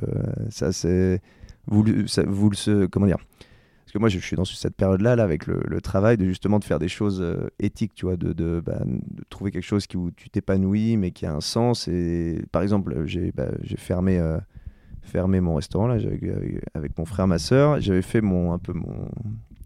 [0.50, 1.20] ça c'est
[1.66, 1.84] vous
[2.26, 3.18] vous le comment dire?
[3.84, 6.58] Parce que moi je suis dans cette période là, là avec le, travail de justement
[6.58, 9.96] de faire des choses euh, éthiques tu vois de, bah, de trouver quelque chose qui
[9.96, 11.88] où tu t'épanouis mais qui a un sens.
[11.88, 14.38] Et par exemple j'ai bah, j'ai fermé euh,
[15.02, 16.24] fermé mon restaurant là avec,
[16.74, 19.08] avec mon frère ma soeur j'avais fait mon un peu mon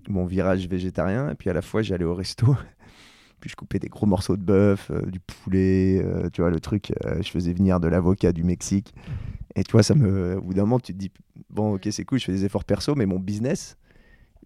[0.09, 2.57] mon virage végétarien et puis à la fois j'allais au resto
[3.41, 6.61] puis je coupais des gros morceaux de bœuf euh, du poulet euh, tu vois le
[6.61, 8.95] truc euh, je faisais venir de l'avocat du Mexique
[9.55, 11.11] et tu vois ça me au bout d'un moment tu te dis
[11.51, 13.77] bon ok c'est cool je fais des efforts perso mais mon business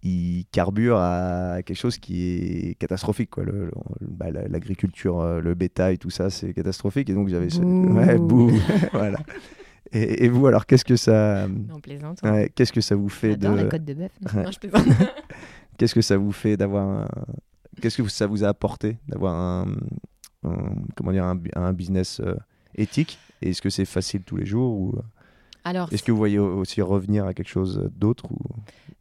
[0.05, 2.23] il carbure à quelque chose qui
[2.69, 7.13] est catastrophique quoi le, le- bah, la- l'agriculture le bétail tout ça c'est catastrophique et
[7.13, 7.93] donc j'avais ce- Bouh.
[7.95, 8.51] ouais bouh
[8.91, 9.19] voilà
[9.93, 12.19] et, et vous alors qu'est-ce que ça On plaisante.
[12.23, 14.11] ouais, qu'est-ce que ça vous fait J'adore de la côte de bœuf.
[14.33, 14.43] Ouais.
[14.43, 14.87] Non, je plaisante.
[15.77, 17.07] Qu'est-ce que ça vous fait d'avoir un...
[17.81, 19.65] Qu'est-ce que ça vous a apporté d'avoir un,
[20.43, 22.35] un- comment dire un, un business euh,
[22.75, 23.17] éthique?
[23.41, 24.95] Et Est-ce que c'est facile tous les jours ou
[25.63, 28.37] Alors, est-ce que vous voyez au- aussi revenir à quelque chose d'autre ou...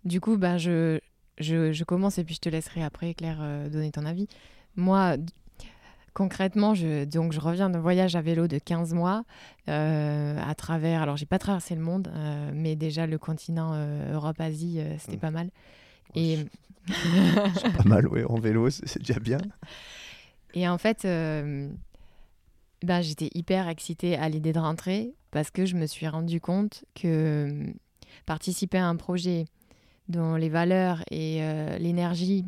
[0.04, 0.98] Du coup, ben, je,
[1.38, 4.26] je, je commence et puis je te laisserai après, Claire, euh, donner ton avis.
[4.74, 5.16] Moi,
[6.14, 9.24] concrètement, je, donc, je reviens d'un voyage à vélo de 15 mois
[9.68, 11.02] euh, à travers.
[11.02, 15.20] Alors, j'ai pas traversé le monde, euh, mais déjà le continent euh, Europe-Asie, c'était Mm.
[15.20, 15.50] pas mal.
[16.14, 16.38] Et,
[16.86, 19.38] C'est pas mal, ouais, en vélo, c'est déjà bien.
[20.54, 21.70] et en fait, euh,
[22.82, 26.84] ben, j'étais hyper excitée à l'idée de rentrer parce que je me suis rendu compte
[26.94, 27.72] que euh,
[28.26, 29.46] participer à un projet
[30.08, 32.44] dont les valeurs et euh, l'énergie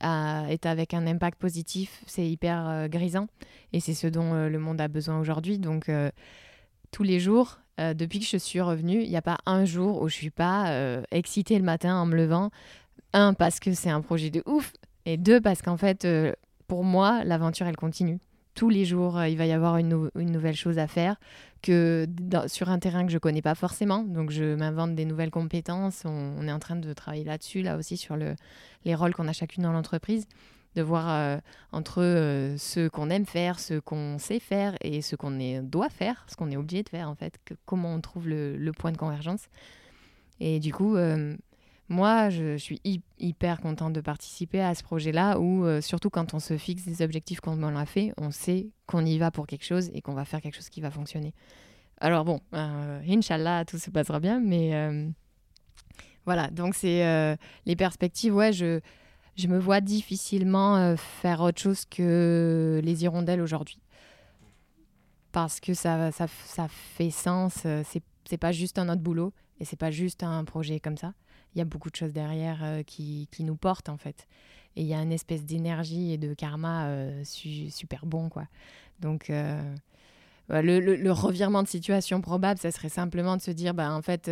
[0.00, 3.26] est avec un impact positif, c'est hyper euh, grisant
[3.72, 5.58] et c'est ce dont le monde a besoin aujourd'hui.
[5.58, 5.90] Donc
[6.90, 10.02] tous les jours, euh, depuis que je suis revenue, il n'y a pas un jour
[10.02, 12.50] où je suis pas euh, excitée le matin en me levant.
[13.12, 14.72] Un, parce que c'est un projet de ouf
[15.06, 16.32] et deux, parce qu'en fait, euh,
[16.66, 18.18] pour moi, l'aventure, elle continue.
[18.54, 21.16] Tous les jours, il va y avoir une, nou- une nouvelle chose à faire
[21.62, 22.06] que
[22.46, 24.04] sur un terrain que je connais pas forcément.
[24.04, 26.02] Donc, je m'invente des nouvelles compétences.
[26.04, 28.36] On, est en train de travailler là-dessus, là aussi, sur le,
[28.84, 30.26] les rôles qu'on a chacune dans l'entreprise.
[30.74, 31.38] De voir euh,
[31.70, 36.26] entre euh, ce qu'on aime faire, ce qu'on sait faire et ce qu'on doit faire,
[36.28, 37.38] ce qu'on est obligé de faire, en fait.
[37.64, 39.46] Comment on trouve le, point de convergence.
[40.40, 41.36] Et du coup, euh,
[41.88, 46.40] moi, je suis hy- hyper contente de participer à ce projet-là où, surtout quand on
[46.40, 49.64] se fixe des objectifs comme on l'a fait, on sait qu'on y va pour quelque
[49.64, 51.34] chose et qu'on va faire quelque chose qui va fonctionner.
[52.00, 54.72] Alors bon, Inch'Allah, tout se passera bien, mais
[56.26, 58.80] voilà, donc c'est les perspectives, ouais, je,
[59.36, 63.78] je me vois difficilement euh, faire autre chose que les hirondelles aujourd'hui.
[65.32, 67.82] Parce que ça, ça, ça fait sens, euh,
[68.24, 71.12] c'est pas juste un autre boulot et c'est pas juste un projet comme ça
[71.54, 74.26] il y a beaucoup de choses derrière euh, qui, qui nous portent en fait.
[74.74, 76.88] Et il y a une espèce d'énergie et de karma
[77.22, 78.48] su- super bon quoi.
[78.98, 84.02] Donc le, le, revirement de situation probable, ça serait simplement de se dire, bah, en
[84.02, 84.28] fait,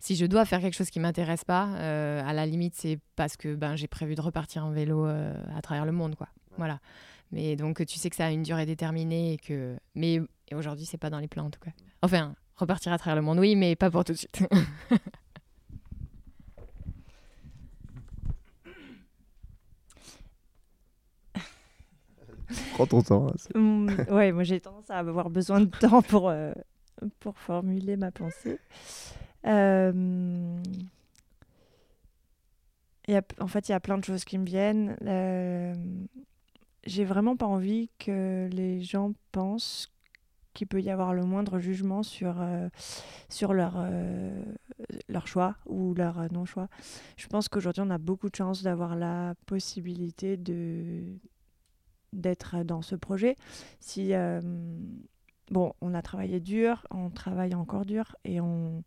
[0.00, 3.54] si je dois faire quelque chose qui m'intéresse pas, à la limite, c'est parce que
[3.54, 6.14] ben, j'ai prévu de repartir en vélo à travers le monde.
[6.14, 6.28] Quoi.
[6.56, 6.80] Voilà.
[7.32, 9.34] Mais donc, tu sais que ça a une durée déterminée.
[9.34, 9.76] Et que...
[9.94, 10.20] Mais
[10.52, 11.72] aujourd'hui, c'est pas dans les plans, en tout cas.
[12.02, 14.42] Enfin, repartir à travers le monde, oui, mais pas pour tout de suite.
[22.72, 23.26] Prends ton temps.
[23.28, 26.52] Hein, mmh, ouais, moi j'ai tendance à avoir besoin de temps pour, euh,
[27.20, 28.58] pour formuler ma pensée.
[29.46, 30.56] Euh,
[33.40, 34.96] en fait, il y a plein de choses qui me viennent.
[35.06, 35.74] Euh,
[36.84, 39.88] j'ai vraiment pas envie que les gens pensent
[40.54, 42.68] qu'il peut y avoir le moindre jugement sur, euh,
[43.28, 43.86] sur leur,
[45.08, 46.68] leur choix ou leur non-choix.
[47.16, 50.36] Je pense qu'aujourd'hui, on a beaucoup de chance d'avoir la possibilité
[52.12, 53.36] d'être dans ce projet.
[55.50, 58.82] Bon, on a travaillé dur, on travaille encore dur et on...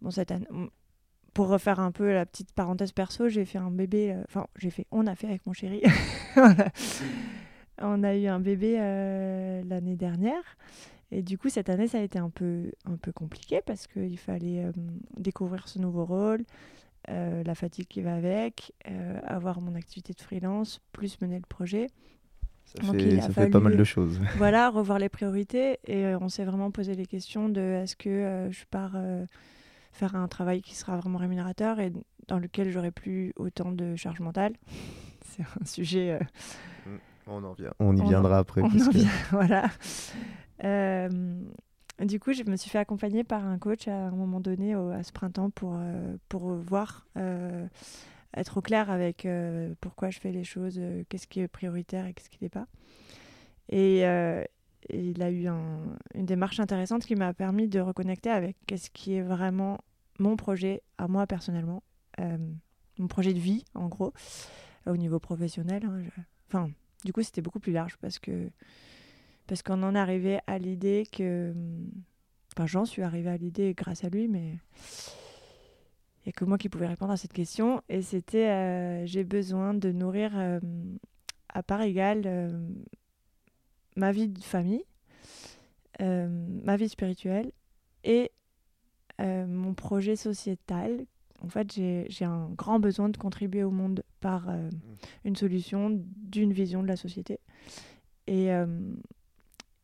[0.00, 0.46] Bon, cette année,
[1.34, 4.70] pour refaire un peu la petite parenthèse perso, j'ai fait un bébé, euh, enfin j'ai
[4.70, 5.82] fait, on a fait avec mon chéri,
[7.78, 10.56] on a eu un bébé euh, l'année dernière.
[11.10, 12.72] Et du coup, cette année, ça a été un peu,
[13.14, 14.72] compliqué parce qu'il fallait euh,
[15.18, 16.44] découvrir ce nouveau rôle,
[17.08, 18.72] la fatigue qui va avec,
[19.24, 21.88] avoir mon activité de freelance, plus mener le projet.
[22.64, 24.18] Ça, fait, ça fait, pas mal de choses.
[24.38, 25.78] Voilà, revoir les priorités.
[25.86, 28.96] Et on s'est vraiment posé les questions de est-ce que je pars
[29.92, 31.92] faire un travail qui sera vraiment rémunérateur et
[32.28, 34.54] dans lequel j'aurai plus autant de charge mentale?
[35.24, 36.12] C'est un sujet.
[36.12, 36.98] Euh, mm.
[37.28, 37.72] On, en vient.
[37.78, 38.62] on y viendra après.
[38.62, 39.70] On en vient, voilà.
[40.64, 41.08] Euh,
[42.00, 45.02] du coup, je me suis fait accompagner par un coach à un moment donné à
[45.02, 47.06] ce printemps pour, euh, pour voir,
[48.36, 49.26] être au clair avec
[49.80, 52.66] pourquoi je fais les choses, qu'est-ce qui est prioritaire et qu'est-ce qui n'est pas.
[53.68, 54.04] Et,
[54.90, 59.22] il a eu une démarche intéressante qui m'a permis de reconnecter avec ce qui est
[59.22, 59.78] vraiment
[60.18, 61.82] mon projet à moi personnellement,
[62.20, 62.38] euh,
[62.98, 64.12] mon projet de vie en gros,
[64.86, 65.84] au niveau professionnel.
[65.84, 66.02] Hein,
[66.48, 66.70] enfin,
[67.04, 68.50] du coup, c'était beaucoup plus large parce que
[69.46, 71.52] parce qu'on en arrivé à l'idée que,
[72.54, 74.58] enfin, j'en suis arrivé à l'idée grâce à lui, mais
[76.24, 77.82] il n'y a que moi qui pouvais répondre à cette question.
[77.88, 80.60] Et c'était, euh, j'ai besoin de nourrir euh,
[81.48, 82.26] à part égale
[83.96, 84.84] ma vie de famille,
[86.00, 86.28] euh,
[86.64, 87.52] ma vie spirituelle
[88.04, 88.30] et
[89.20, 91.06] euh, mon projet sociétal.
[91.42, 94.70] En fait, j'ai un grand besoin de contribuer au monde par euh, mmh.
[95.24, 97.40] une solution d'une vision de la société.
[98.28, 98.50] Et,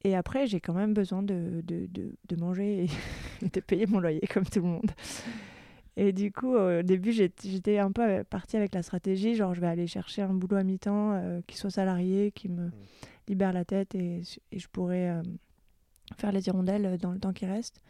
[0.05, 2.85] et après, j'ai quand même besoin de, de, de, manger
[3.43, 4.93] et de payer mon loyer comme tout le monde.
[6.01, 9.67] Et du coup, au début, j'étais un peu partie avec la stratégie, genre je vais
[9.67, 12.73] aller chercher un boulot à mi-temps qui soit salarié, qui me mmh
[13.29, 15.23] libère la tête et, et je pourrais euh,
[16.17, 17.81] faire les hirondelles dans le temps qui reste.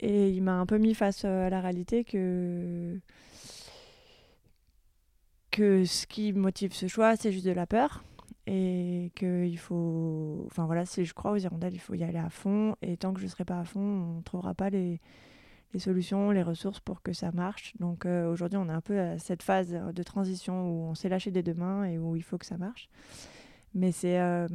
[0.00, 2.98] Et il m'a un peu mis face euh, à la réalité que
[5.50, 8.04] que ce qui motive ce choix, c'est juste de la peur
[8.46, 12.30] et qu'il faut enfin voilà si je crois aux hirondelles il faut y aller à
[12.30, 14.98] fond et tant que je ne serai pas à fond on ne trouvera pas les,
[15.72, 18.98] les, solutions les ressources pour que ça marche donc euh, aujourd'hui on est un peu
[18.98, 22.22] à cette phase de transition où on s'est lâché des deux mains et où il
[22.22, 22.88] faut que ça marche
[23.74, 24.48] mais c'est euh,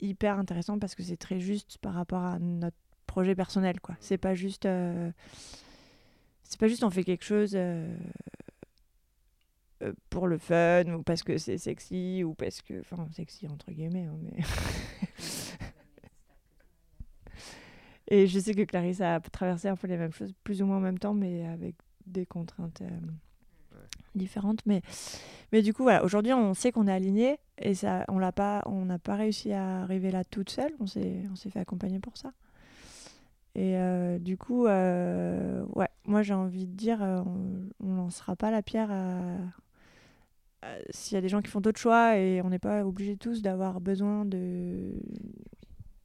[0.00, 2.76] hyper intéressant parce que c'est très juste par rapport à notre
[3.06, 3.80] projet personnel.
[3.80, 3.96] quoi.
[4.00, 4.66] C'est pas juste.
[4.66, 5.10] Euh,
[6.42, 7.56] c'est pas juste on fait quelque chose
[10.10, 12.80] pour le fun ou parce que c'est sexy ou parce que.
[12.80, 14.42] Enfin, sexy entre guillemets, hein, mais.
[18.12, 20.76] Et je sais que Clarisse a traversé un peu les mêmes choses, plus ou moins
[20.76, 22.82] en même temps, mais avec des contraintes
[24.14, 24.60] différentes.
[24.66, 24.82] Mais,
[25.50, 28.62] mais du coup, voilà, aujourd'hui, on sait qu'on est aligné et ça, on l'a pas,
[28.66, 30.72] on n'a pas réussi à arriver là toute seule.
[30.78, 32.32] On s'est, on s'est fait accompagner pour ça.
[33.54, 37.22] Et euh, du coup, euh, ouais, moi j'ai envie de dire, euh,
[37.80, 38.90] on ne lancera pas la pierre
[40.90, 43.42] s'il y a des gens qui font d'autres choix et on n'est pas obligé tous
[43.42, 44.92] d'avoir besoin de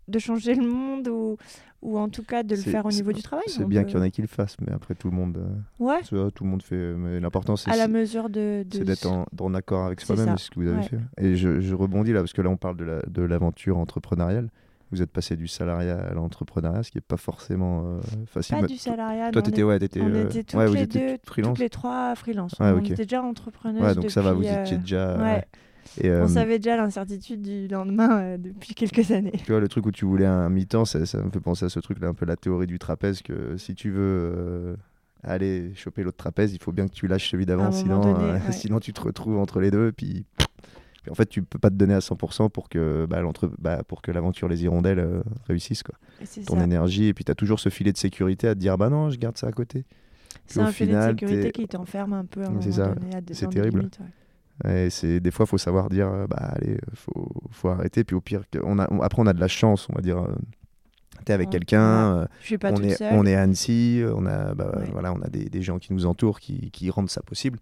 [0.07, 1.37] de changer le monde ou,
[1.81, 3.45] ou en tout cas de le faire au niveau du travail.
[3.47, 5.37] C'est bien qu'il y en ait qui le fassent, mais après tout le monde.
[5.37, 6.01] Euh, ouais.
[6.03, 6.93] tout le monde fait.
[6.95, 7.71] Mais l'important c'est.
[7.71, 8.65] À la mesure de.
[8.71, 10.99] c'est d'être en, accord avec soi-même, ce que vous avez fait.
[11.17, 14.49] Et je, je, rebondis là parce que là on parle de l'aventure la, de entrepreneuriale.
[14.89, 18.61] Vous êtes passé du salariat à l'entrepreneuriat, ce qui n'est pas forcément euh, facile.
[18.61, 19.31] Pas du salariat.
[19.31, 22.55] Toi, t'étais, ouais, étais, on était toutes ouais, les deux, toutes les trois freelance.
[22.59, 23.83] on était déjà entrepreneurs.
[23.83, 25.43] Ouais, donc ça va, vous étiez déjà.
[26.03, 29.33] On euh, savait déjà l'incertitude du lendemain euh, depuis quelques années.
[29.45, 31.79] Tu vois, le truc où tu voulais un mi-temps, ça, me fait penser à ce
[31.79, 34.75] truc-là, un peu la théorie du trapèze, que si tu veux euh,
[35.23, 38.01] aller choper l'autre trapèze, il faut bien que tu lâches celui d'avant, sinon,
[38.51, 40.25] sinon tu te retrouves entre les deux, puis,
[41.09, 43.21] en fait, tu peux pas te donner à 100% pour que, bah,
[43.59, 45.83] bah, pour que l'aventure Les Hirondelles euh, réussisse.
[45.83, 45.95] Quoi.
[46.45, 46.63] Ton ça.
[46.63, 49.09] énergie, et puis tu as toujours ce filet de sécurité à te dire bah non,
[49.09, 49.85] je garde ça à côté.
[50.45, 52.93] C'est un filet de sécurité qui t'enferme un peu à un moment C'est ça.
[52.93, 53.79] donné, à des- C'est terrible.
[53.79, 54.07] limites, ouais.
[54.65, 58.03] Et c'est des fois, faut savoir dire euh, bah allez, euh, faut, faut arrêter.
[58.03, 60.25] Puis au pire, on a, on- après, on a de la chance, on va dire.
[61.25, 62.17] tu es avec quelqu'un.
[62.21, 62.25] euh,
[62.63, 63.13] on est, seule.
[63.13, 64.89] on est à Annecy, on a, bah, Ouais.
[64.91, 67.59] voilà, on a des, des gens qui nous entourent qui, qui rendent ça possible.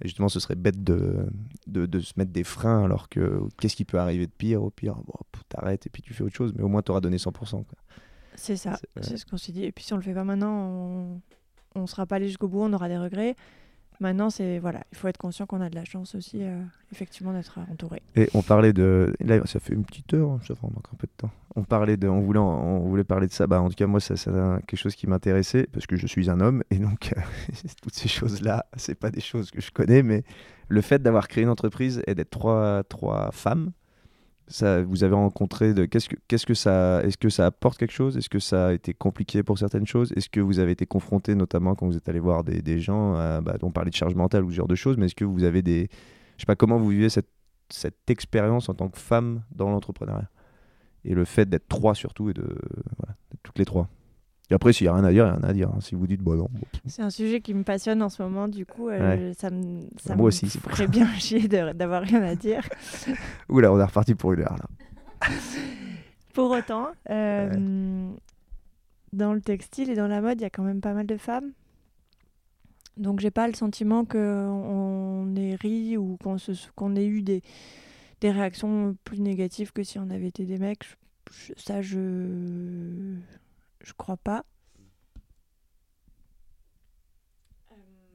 [0.00, 1.26] Et justement, ce serait bête de,
[1.66, 4.62] de, de se mettre des freins alors que qu'est-ce qui peut arriver de pire?
[4.62, 5.14] Au pire, bon,
[5.48, 7.32] t'arrêtes et puis tu fais autre chose, mais au moins tu auras donné 100%.
[7.64, 7.64] quoi.
[8.36, 9.64] C'est ça, C'est- c'est ce qu'on s'est dit.
[9.64, 11.20] Et puis si on le fait pas maintenant, on
[11.74, 13.34] on sera pas allé jusqu'au bout, on aura des regrets.
[14.00, 17.32] Maintenant, c'est voilà, il faut être conscient qu'on a de la chance aussi, euh, effectivement,
[17.32, 18.00] d'être entouré.
[18.14, 19.12] Et on parlait de.
[19.20, 21.30] Là, ça fait une petite heure, hein, ça fait encore un peu de temps.
[21.56, 22.08] On parlait de.
[22.08, 23.48] On voulait, on voulait parler de ça.
[23.48, 26.40] Bah, en tout cas, moi, c'est quelque chose qui m'intéressait parce que je suis un
[26.40, 27.12] homme et donc
[27.82, 30.22] toutes ces choses-là, c'est pas des choses que je connais, mais
[30.68, 33.72] le fait d'avoir créé une entreprise et d'être trois, trois femmes,
[34.86, 35.84] vous avez rencontré de.
[35.84, 37.02] Qu'est-ce que, qu'est-ce que ça.
[37.04, 38.16] Est-ce que ça apporte quelque chose?
[38.16, 40.12] Est-ce que ça a été compliqué pour certaines choses?
[40.16, 43.14] Est-ce que vous avez été confronté, notamment quand vous êtes allé voir des, des gens,
[43.14, 45.24] à, bah, on parlait de charge mentale ou ce genre de choses, mais est-ce que
[45.24, 45.88] vous avez des.
[46.36, 47.28] Je sais pas comment vous vivez cette
[47.70, 50.30] cette expérience en tant que femme dans l'entrepreneuriat?
[51.04, 52.44] Et le fait d'être trois surtout, et de
[52.98, 53.88] voilà, toutes les trois.
[54.50, 55.68] Et après, s'il n'y a rien à dire, il n'y a rien à dire.
[55.68, 55.80] hein.
[55.80, 58.48] Si vous dites, bon non, bon, C'est un sujet qui me passionne en ce moment,
[58.48, 62.34] du coup, euh, ça me, ça Moi me aussi, ferait bien chier d'avoir rien à
[62.34, 62.66] dire.
[63.50, 65.28] oula, on est reparti pour une heure là.
[66.34, 68.10] Pour autant, euh,
[69.12, 71.16] dans le textile et dans la mode, il y a quand même pas mal de
[71.16, 71.50] femmes.
[72.96, 76.16] Donc j'ai pas le sentiment qu'on ait ri ou
[76.76, 77.42] qu'on ait eu des,
[78.20, 80.84] des réactions plus négatives que si on avait été des mecs.
[81.32, 83.16] Je- ça, je
[83.82, 84.44] je crois pas.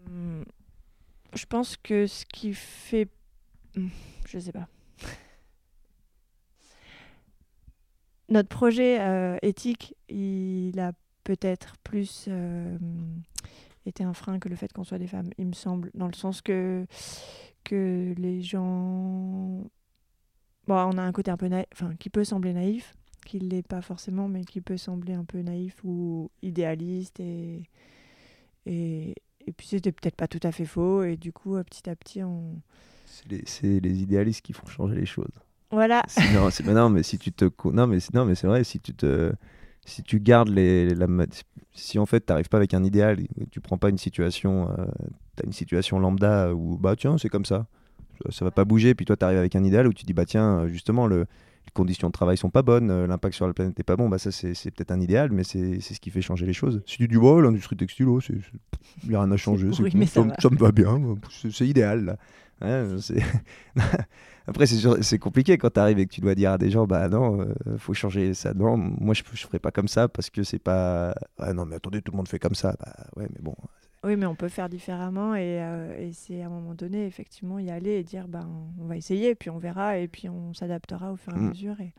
[0.09, 0.43] Euh,
[1.33, 3.09] Je pense que ce qui fait...
[4.27, 4.67] Je sais pas.
[8.29, 10.93] Notre projet euh, éthique, il a
[11.23, 12.77] peut-être plus euh,
[13.85, 16.13] été un frein que le fait qu'on soit des femmes, il me semble, dans le
[16.13, 16.85] sens que,
[17.63, 19.63] que les gens...
[20.65, 22.93] Bon, on a un côté un peu naïf, enfin, qui peut sembler naïf,
[23.23, 27.19] qui ne l'est pas forcément, mais qui peut sembler un peu naïf ou idéaliste.
[27.19, 27.63] Et,
[28.65, 29.15] et,
[29.45, 31.03] et puis c'était peut-être pas tout à fait faux.
[31.03, 32.61] Et du coup, euh, petit à petit, on...
[33.05, 35.33] C'est les, c'est les idéalistes qui font changer les choses.
[35.71, 36.03] Voilà,
[36.35, 38.63] non, c'est, mais non, mais si tu te, non, mais c'est, non, mais c'est vrai,
[38.63, 39.33] si tu te,
[39.85, 41.07] si tu gardes les, la,
[41.73, 43.17] si en fait t'arrives pas avec un idéal,
[43.49, 44.85] tu prends pas une situation, euh,
[45.35, 47.65] t'as une situation lambda où bah tiens c'est comme ça,
[48.29, 50.67] ça, va pas bouger, puis toi t'arrives avec un idéal où tu dis bah tiens
[50.67, 51.25] justement le,
[51.65, 54.09] les conditions de travail sont pas bonnes, euh, l'impact sur la planète est pas bon,
[54.09, 56.81] bah ça c'est, peut-être un idéal, mais c'est, c'est ce qui fait changer les choses.
[56.85, 59.77] Si tu dis ouais l'industrie textile, oh, c'est, c'est- y a rien à changer, c'est,
[59.77, 60.35] pourri, mais ça ça, va.
[60.39, 60.99] ça me va bien,
[61.29, 62.17] c'est, idéal là.
[62.61, 62.97] Hein.
[64.47, 67.07] Après, c'est, compliqué quand tu arrives et que tu dois dire à des gens, bah
[67.07, 68.53] non, euh, faut changer ça.
[68.53, 71.15] Non, moi, je, je ferai pas comme ça parce que c'est pas.
[71.37, 72.75] Ah non, mais attendez, tout le monde fait comme ça.
[72.79, 73.55] Bah ouais, mais bon.
[74.05, 77.57] Oui, mais on peut faire différemment et, euh, et c'est à un moment donné, effectivement,
[77.59, 78.47] y aller et dire ben,
[78.81, 81.49] on va essayer, puis on verra, et puis on s'adaptera au fur et à Mm.
[81.49, 81.79] mesure.
[81.79, 81.93] Et...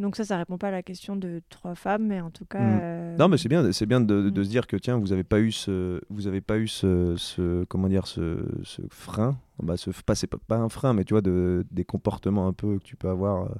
[0.00, 2.58] Donc ça, ça répond pas à la question de trois femmes, mais en tout cas...
[2.60, 2.80] Mm.
[2.82, 4.44] euh, Non, mais c'est bien, c'est bien de, de Mm.
[4.44, 7.62] se dire que tiens, vous avez pas eu ce, vous avez pas eu ce, ce
[7.66, 9.38] comment dire, ce, ce frein.
[9.62, 12.52] Bah, ce, pas, c'est pas, pas un frein, mais tu vois, de, des comportements un
[12.52, 13.44] peu que tu peux avoir.
[13.44, 13.54] euh.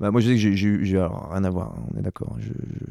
[0.00, 1.74] Bah, moi, je dis que j'ai- rien à voir.
[1.78, 2.36] hein, on est d'accord.
[2.40, 2.84] Je, je,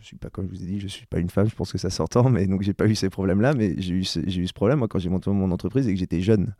[0.00, 1.48] je suis pas comme je vous ai dit, je suis pas une femme.
[1.48, 3.54] Je pense que ça s'entend, mais donc j'ai pas eu ces problèmes-là.
[3.54, 5.98] Mais j'ai eu, ce- eu ce problème moi, quand j'ai monté mon entreprise et que
[5.98, 6.54] j'étais jeune.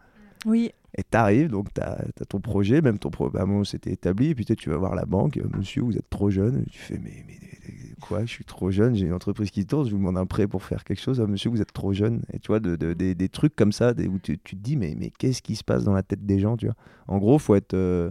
[0.45, 4.45] Oui, Et t'arrives, donc t'as as ton projet, même ton programme s'était établi, et puis
[4.45, 6.64] tu vas voir la banque, euh, monsieur, vous êtes trop jeune.
[6.70, 9.87] Tu fais, mais, mais, mais, quoi, je suis trop jeune, j'ai une entreprise qui tourne,
[9.87, 12.22] je vous demande un prêt pour faire quelque chose, Ah, monsieur, vous êtes trop jeune.
[12.32, 14.62] Et tu vois, de, de- des, des trucs comme ça, des- où tu, tu te
[14.62, 16.76] dis, mais, mais qu'est-ce qui se passe dans la tête des gens, tu vois?
[17.09, 18.11] En gros, faut être, euh,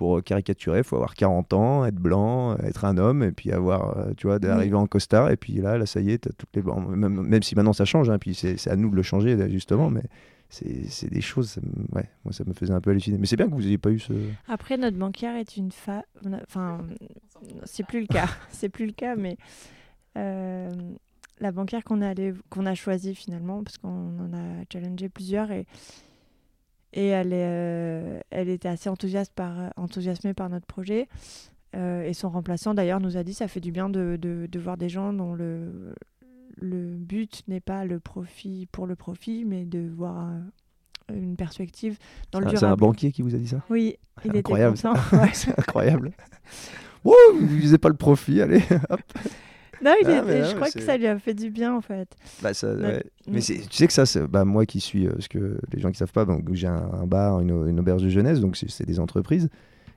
[0.00, 4.12] pour caricaturer, faut avoir 40 ans, être blanc, être un homme, et puis avoir, euh,
[4.16, 6.62] tu vois, d'arriver en costard, et puis là, là, ça y est, t'as toutes les...
[6.62, 9.90] même, même si maintenant ça change, hein, puis c'est à nous de le changer, justement,
[9.90, 10.04] mais
[10.48, 11.60] c'est des choses,
[11.92, 13.18] ouais, moi ça me faisait un peu halluciner.
[13.18, 14.14] Mais c'est bien que vous n'ayez pas eu ce.
[14.48, 16.02] Après, notre banquière est une femme.
[16.48, 16.78] Enfin,
[17.64, 18.28] c'est plus le cas.
[18.48, 19.36] c'est plus le cas, mais
[20.16, 20.70] euh,
[21.40, 25.66] la banquière qu'on allé- qu'on a choisie finalement, parce qu'on en a challengé plusieurs, et,
[26.92, 31.08] et elle, est, euh, elle était assez enthousiaste par, enthousiasmée par notre projet.
[31.76, 34.58] Euh, et son remplaçant, d'ailleurs, nous a dit ça fait du bien de, de, de
[34.58, 35.94] voir des gens dont le,
[36.56, 40.30] le but n'est pas le profit pour le profit, mais de voir
[41.14, 41.98] une perspective
[42.32, 43.62] dans le Ah, c'est un banquier qui vous a dit ça?
[43.70, 44.94] Oui, il était Incroyable, content.
[45.16, 45.30] ouais.
[45.32, 46.12] C'est incroyable.
[47.04, 48.62] Wow, vous visez pas le profit, allez.
[48.90, 49.00] hop.
[49.82, 52.14] Non, il Ah, je crois que ça lui a fait du bien en fait.
[52.42, 52.82] Bah, ça, Ouais.
[52.82, 53.04] ouais.
[53.28, 55.96] Mais tu sais que ça, bah, moi qui suis, euh, parce que les gens qui
[55.98, 59.00] savent pas, donc j'ai un, un bar, une, une auberge de jeunesse, donc c'est des
[59.00, 59.48] entreprises.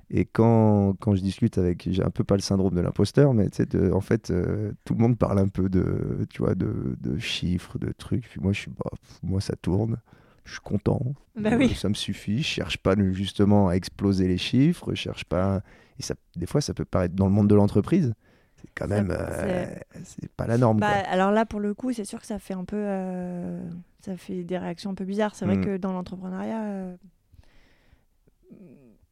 [0.10, 3.50] Et quand, quand je discute avec, j'ai un peu pas le syndrome de l'imposteur, mais
[3.50, 6.54] tu sais, de- en fait, euh, tout le monde parle un peu de, tu vois,
[6.56, 8.30] de, de chiffres, de trucs.
[8.30, 9.98] Puis moi, je suis, bah, pff, moi, ça tourne.
[10.46, 11.02] Je suis content.
[11.38, 11.74] Bah Euh, oui.
[11.74, 12.40] Ça me suffit.
[12.40, 14.90] Je cherche pas justement à exploser les chiffres.
[14.92, 15.62] Je cherche pas.
[15.98, 18.14] Et ça, des fois, ça peut paraître dans le monde de l'entreprise.
[18.64, 19.66] C'est quand même, euh,
[20.04, 20.80] c'est pas la norme.
[20.80, 21.10] Bah, quoi.
[21.12, 23.60] alors là, pour le coup, c'est sûr que ça fait un peu, euh,
[24.06, 25.36] ça fait des réactions un peu bizarres.
[25.36, 25.66] C'est vrai Mm.
[25.66, 26.96] que dans l'entrepreneuriat, euh,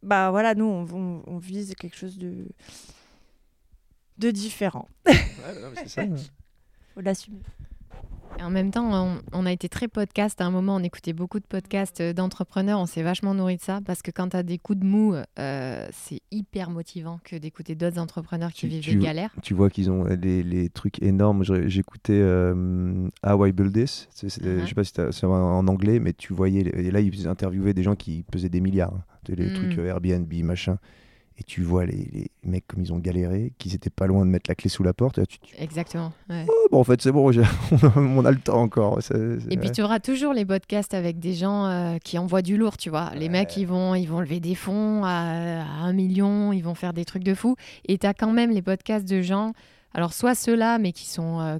[0.03, 2.47] bah voilà, nous, on, on- on vise quelque chose de
[4.17, 4.87] de différent.
[5.07, 5.13] Ouais,
[5.61, 6.03] non, mais c'est ça.
[6.93, 7.39] Faut l'assumer.
[8.41, 10.41] Et en même temps, on, on a été très podcast.
[10.41, 12.79] À un moment, on écoutait beaucoup de podcasts euh, d'entrepreneurs.
[12.79, 15.13] On s'est vachement nourri de ça parce que quand tu as des coups de mou,
[15.37, 19.31] euh, c'est hyper motivant que d'écouter d'autres entrepreneurs qui Tu- vivent tu- des galères.
[19.43, 21.43] tu vois qu'ils ont les, les trucs énormes.
[21.67, 24.07] J'écoutais euh, How I Build This.
[24.11, 24.61] C'est- c'est- Mhm.
[24.61, 26.61] Je sais pas si c'est en, anglais, mais tu voyais.
[26.61, 28.93] Et là, ils interviewaient des gens qui pesaient des milliards.
[28.95, 29.03] hein.
[29.29, 29.53] les Mhm.
[29.53, 30.79] trucs euh, Airbnb, machin.
[31.41, 34.29] Et tu vois les, les mecs comme ils ont galéré, qu'ils étaient pas loin de
[34.29, 35.17] mettre la clé sous la porte.
[35.17, 36.13] Et là, tu, tu- Exactement.
[36.29, 36.45] ouais.
[36.47, 37.41] Oh, bon, en fait, c'est bon, j'ai-
[37.95, 38.99] on a le temps encore.
[39.49, 42.77] Et puis tu auras toujours les podcasts avec des gens euh, qui envoient du lourd,
[42.77, 43.09] tu vois.
[43.15, 46.75] Les mecs, ils vont, ils vont lever des fonds à, à un million, ils vont
[46.75, 47.55] faire des trucs de fou.
[47.87, 49.53] Et tu as quand même les podcasts de gens,
[49.95, 51.39] alors soit ceux-là, mais qui sont...
[51.39, 51.57] euh,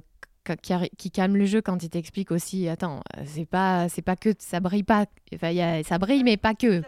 [0.62, 4.30] qui- qui, le jeu quand ils t'expliquent aussi, attends, euh, c'est pas, c'est pas que
[4.40, 6.82] ça brille pas, enfin, il y a- ça brille mais pas que,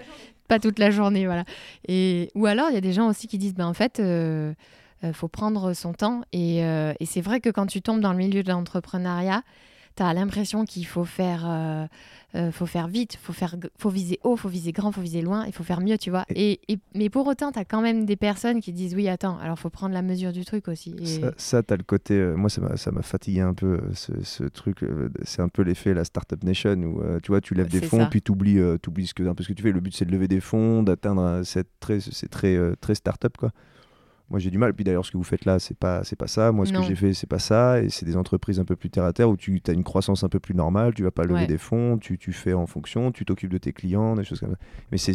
[0.49, 1.45] pas toute la journée, voilà.
[1.89, 4.53] Et ou alors il y a des gens aussi qui disent, ben en fait, euh,
[5.05, 6.23] euh, faut prendre son temps.
[6.35, 9.43] Euh, et c'est vrai que quand tu tombes dans le milieu de l'entrepreneuriat,
[9.97, 11.87] tu as l'impression qu'il faut faire, euh,
[12.35, 15.45] euh, faut faire vite, faut, faire, faut viser haut, faut viser grand, faut viser loin,
[15.47, 16.25] il faut faire mieux, tu vois.
[16.35, 19.39] Et, et- mais pour autant, tu as quand même des personnes qui disent, oui, attends,
[19.39, 20.97] alors faut prendre la mesure du truc aussi.
[21.01, 22.15] Et- Ça, ça t'as le côté.
[22.15, 24.85] euh, moi, ça m'a, fatigué un peu, ce, ce truc.
[25.23, 28.07] c'est un peu l'effet la Startup Nation où tu vois, tu lèves des fonds, ça.
[28.07, 29.73] puis tu oublies, ce que, un peu ce que tu fais.
[29.73, 31.43] Le but, c'est de lever des fonds, d'atteindre.
[31.45, 33.51] C'est très, c'est très, très startup, quoi.
[34.31, 34.73] Moi, j'ai du mal.
[34.73, 36.51] Puis d'ailleurs, ce que vous faites là, c'est pas, c'est pas ça.
[36.51, 36.81] Moi, ce Non.
[36.81, 37.83] que j'ai fait, c'est pas ça.
[37.83, 40.25] Et c'est des entreprises un peu plus terre à terre où tu as une croissance
[40.25, 40.95] un peu plus normale.
[40.95, 41.47] Tu vas pas lever Ouais.
[41.47, 44.51] des fonds, tu, tu fais en fonction, tu t'occupes de tes clients, des choses comme
[44.53, 44.59] ça.
[44.91, 45.13] Mais c'est,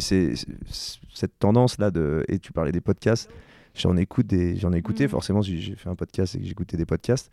[0.68, 2.24] cette tendance-là de.
[2.28, 3.28] Et tu parlais des podcasts.
[3.74, 5.04] J'en écoute des, j'en ai écouté.
[5.04, 5.10] Mhm.
[5.10, 7.32] Forcément, j'ai j'ai fait un podcast et que j'écoutais des podcasts.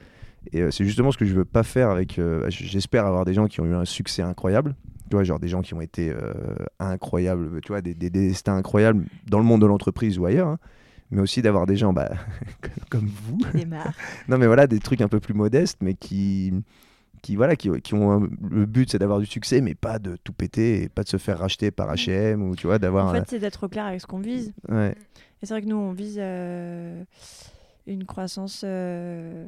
[0.54, 2.20] Et euh, c'est justement ce que je veux pas faire avec.
[2.20, 4.76] euh, J'espère avoir des gens qui ont eu un succès incroyable.
[5.10, 6.34] Tu vois, genre des gens qui ont été euh,
[6.80, 10.48] incroyables, tu vois, des, des destins incroyables dans le monde de l'entreprise ou ailleurs.
[10.50, 10.60] hein.
[11.12, 12.10] Mais aussi d'avoir des gens bah,
[12.90, 13.38] comme vous.
[14.28, 16.54] Non, mais voilà, des trucs un peu plus modestes, mais qui,
[17.22, 20.18] qui, voilà, qui, qui ont un- le but, c'est d'avoir du succès, mais pas de
[20.24, 23.06] tout péter et pas de se faire racheter par H&M ou tu vois, d'avoir.
[23.08, 24.54] En un- fait, c'est d'être clair avec ce qu'on vise.
[24.70, 24.96] ouais.
[25.42, 27.04] Et c'est vrai que nous, on vise euh,
[27.86, 29.46] une croissance euh,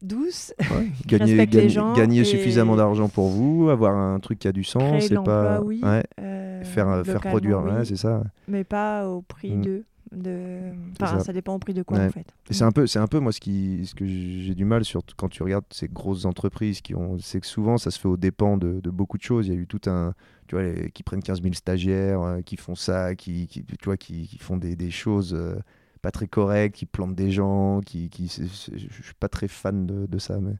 [0.00, 4.18] douce, Ouais, Gagner, respecte les gagner, gens gagner et- suffisamment d'argent pour vous, avoir un
[4.20, 7.72] truc qui a du sens, c'est pas oui, ouais, euh, faire euh, faire produire, oui,
[7.84, 8.22] c'est ça.
[8.48, 9.62] mais pas au prix Mm.
[9.62, 9.84] de.
[10.12, 10.72] De...
[10.96, 11.24] C'est Enfin, ça.
[11.24, 11.32] ça.
[11.32, 12.06] dépend au prix de quoi Ouais.
[12.06, 12.26] en fait.
[12.50, 14.84] Et c'est un peu, c'est un peu moi ce qui, ce que j'ai du mal
[14.84, 18.08] surtout quand tu regardes ces grosses entreprises qui ont, c'est que souvent ça se fait
[18.08, 19.46] aux dépens de, de beaucoup de choses.
[19.48, 20.14] Il y a eu tout un,
[20.48, 23.84] tu vois, les- qui prennent 15 000 stagiaires, euh, qui font ça, qui, qui- tu
[23.84, 25.56] vois, qui, qui font des, des choses euh,
[26.02, 30.06] pas très correctes, qui plantent des gens, qui, qui, je suis pas très fan de,
[30.06, 30.54] de ça, mais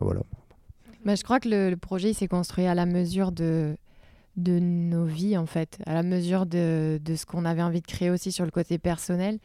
[0.00, 0.22] voilà.
[1.04, 3.76] Bah, je crois que le, le projet s'est construit à la mesure de,
[4.36, 7.86] de nos vies, en fait, à la mesure de, de ce qu'on avait envie de
[7.86, 9.38] créer aussi sur le côté personnel.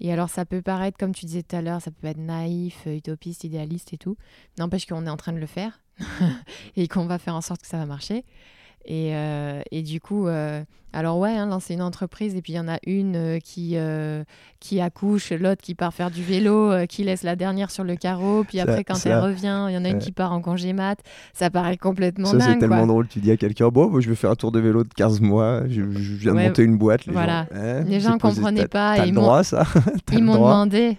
[0.00, 2.84] Et alors, ça peut paraître, comme tu disais tout à l'heure, ça peut être naïf,
[2.86, 4.16] euh, utopiste, idéaliste et tout.
[4.58, 5.80] N'empêche qu'on est en train de le faire
[6.76, 8.24] et qu'on va faire en sorte que ça va marcher.
[8.84, 10.62] Et, euh, et du coup, euh,
[10.92, 13.76] alors ouais, hein, lancer une entreprise et puis il y en a une euh, qui,
[14.60, 18.44] qui accouche, l'autre qui part faire du vélo, qui laisse la dernière sur le carreau,
[18.44, 20.40] puis Ça- après quand ça- elle revient, il y en a une qui part en
[20.40, 20.98] congé mat.
[21.34, 22.86] Ça paraît complètement ça c'est tellement quoi.
[22.86, 23.08] drôle.
[23.08, 25.20] Tu dis à quelqu'un, bon, moi, je vais faire un tour de vélo de 15
[25.20, 27.06] mois, je, je viens de monter une boîte.
[27.06, 27.46] Les voilà.
[27.52, 29.64] gens, hein, Les gens posé- comprenaient pas T'as et le ils m'ont- ça.
[30.12, 30.96] Ils demandé,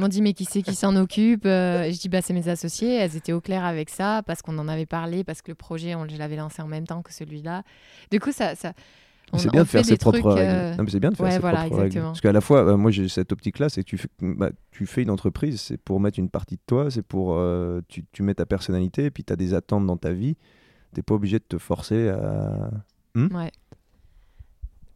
[0.00, 2.94] m'ont dit mais qui c'est qui s'en occupe Euh, Je dis bah c'est mes associés.
[2.96, 5.94] Elles étaient au clair avec ça parce qu'on en avait parlé, parce que le projet
[5.94, 7.62] on, je l'avais lancé en même temps que celui-là.
[8.10, 8.72] Du coup ça, ça
[9.32, 10.90] on, C'est bien de faire ses propres trucs, règles.
[10.90, 11.86] c'est bien de faire ses voilà, propres règles.
[11.86, 12.08] exactement.
[12.12, 14.86] Parce qu'à la fois, euh, moi j'ai cette optique-là, c'est que tu fais, bah, tu
[14.86, 17.34] fais une entreprise, c'est pour mettre une partie de toi, c'est pour.
[17.36, 20.36] euh, tu, tu mets ta personnalité, et puis tu as des attentes dans ta vie.
[20.94, 22.70] T'es pas obligé de te forcer à.
[23.16, 23.50] ouais.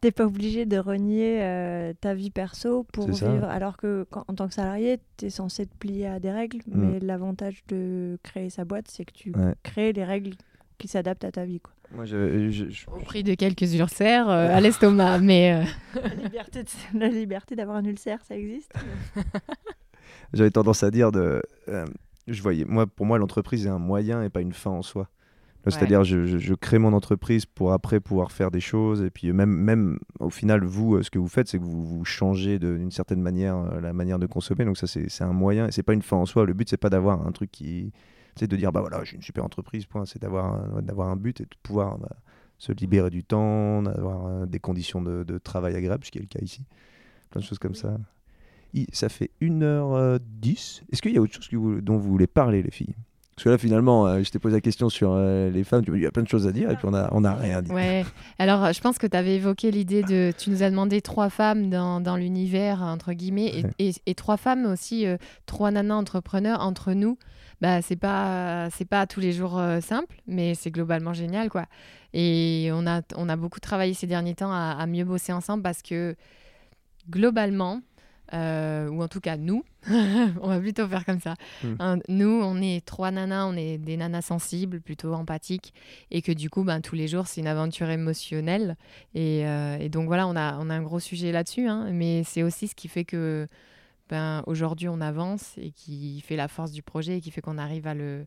[0.03, 3.45] T'es pas obligé de renier euh, ta vie perso pour vivre.
[3.45, 6.59] Alors que quand- en tant que salarié, tu es censé te plier à des règles.
[6.67, 6.71] Mm.
[6.91, 9.53] Mais l'avantage de créer sa boîte, c'est que tu Ouais.
[9.63, 10.33] crées les règles
[10.77, 11.61] qui s'adaptent à ta vie.
[11.61, 11.71] Quoi.
[11.95, 16.01] Moi, je- je- je- Au prix de quelques ulcères euh, à l'estomac, mais euh,
[16.93, 18.73] la liberté, d'avoir un ulcère, ça existe
[20.33, 21.41] j'avais tendance à dire de.
[21.69, 21.85] euh,
[22.27, 25.07] Je voyais, moi, pour moi, l'entreprise est un moyen et pas une fin en soi.
[25.71, 29.01] C'est-à-dire, je, je, je, crée mon entreprise pour après pouvoir faire des choses.
[29.01, 32.03] Et puis, même, même au final, vous, ce que vous faites, c'est que vous, vous
[32.03, 34.65] changez d'une certaine manière la manière de consommer.
[34.65, 36.45] Donc, ça, c'est un moyen et c'est pas une fin en soi.
[36.45, 37.93] Le but, c'est pas d'avoir un truc qui.
[38.35, 40.05] C'est de dire, bah voilà, j'ai une super entreprise, point.
[40.05, 42.15] C'est d'avoir un, un but et de pouvoir bah,
[42.57, 46.27] se libérer du temps, d'avoir des conditions de, de, travail agréables, ce qui est le
[46.27, 46.65] cas ici.
[47.29, 47.97] Plein de choses comme ça.
[48.91, 50.81] ça fait 1h10.
[50.91, 52.95] Est-ce qu'il y a autre chose que vous, dont vous voulez parler, les filles?
[53.35, 56.01] Parce que là, finalement, euh, je t'ai posé la question sur euh, les femmes, il
[56.01, 57.71] y a plein de choses à dire et puis on n'a on a rien dit.
[57.71, 58.05] Ouais,
[58.37, 60.31] alors je pense que tu avais évoqué l'idée de.
[60.37, 64.65] Tu nous as demandé trois femmes dans, dans l'univers, entre guillemets, et, et, trois femmes
[64.65, 67.17] aussi, euh, trois nanas entrepreneurs entre nous.
[67.61, 71.65] Bah, c'est pas, c'est pas tous les jours simple, mais c'est globalement génial, quoi.
[72.13, 75.63] Et on a, on a beaucoup travaillé ces derniers temps à, à mieux bosser ensemble
[75.63, 76.15] parce que
[77.09, 77.79] globalement,
[78.33, 81.35] euh, ou en tout cas nous, on va plutôt faire comme ça.
[81.63, 81.99] Hmm.
[82.07, 85.73] nous, on est trois nanas, on est des nanas sensibles, plutôt empathiques,
[86.09, 88.75] et que du coup, ben, tous les jours, c'est une aventure émotionnelle.
[89.13, 91.89] Et, euh, donc voilà, on a, on a un gros sujet là-dessus, hein.
[91.91, 93.47] mais c'est aussi ce qui fait que
[94.09, 97.57] ben, aujourd'hui, on avance et qui fait la force du projet et qui fait qu'on
[97.57, 98.25] arrive à le...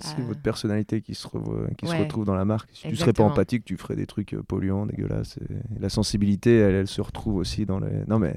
[0.00, 1.26] C'est votre personnalité qui, se,
[1.76, 2.68] qui se retrouve dans la marque.
[2.72, 5.38] Si tu serais pas empathique, tu ferais des trucs euh, polluants, dégueulasses.
[5.80, 8.04] La sensibilité, elle, elle se retrouve aussi dans les...
[8.06, 8.36] Non mais